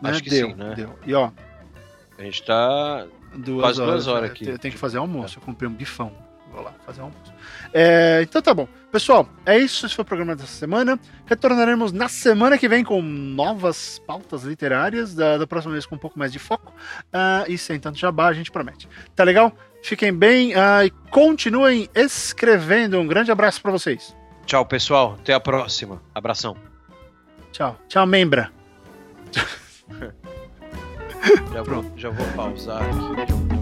[0.00, 0.10] Né?
[0.10, 0.74] Acho que deu, sim, né?
[0.74, 0.98] Deu.
[1.06, 1.30] E ó,
[2.18, 3.06] A gente tá.
[3.36, 3.94] duas Quase horas.
[3.94, 4.34] duas horas né?
[4.34, 4.48] aqui.
[4.48, 5.38] Eu tenho que fazer almoço.
[5.38, 6.12] Eu comprei um bifão.
[6.50, 7.32] Vou lá fazer almoço.
[7.72, 8.66] É, então tá bom.
[8.92, 9.86] Pessoal, é isso.
[9.86, 11.00] Esse foi o programa dessa semana.
[11.24, 15.14] Retornaremos na semana que vem com novas pautas literárias.
[15.14, 16.74] Da, da próxima vez com um pouco mais de foco.
[17.10, 18.86] Ah, e sem tanto jabá, a gente promete.
[19.16, 19.50] Tá legal?
[19.82, 23.00] Fiquem bem ah, e continuem escrevendo.
[23.00, 24.14] Um grande abraço pra vocês.
[24.44, 25.16] Tchau, pessoal.
[25.18, 26.02] Até a próxima.
[26.14, 26.54] Abração.
[27.50, 27.78] Tchau.
[27.88, 28.52] Tchau, membra.
[31.52, 32.98] Já vou, já vou pausar aqui.
[33.16, 33.52] Já vou-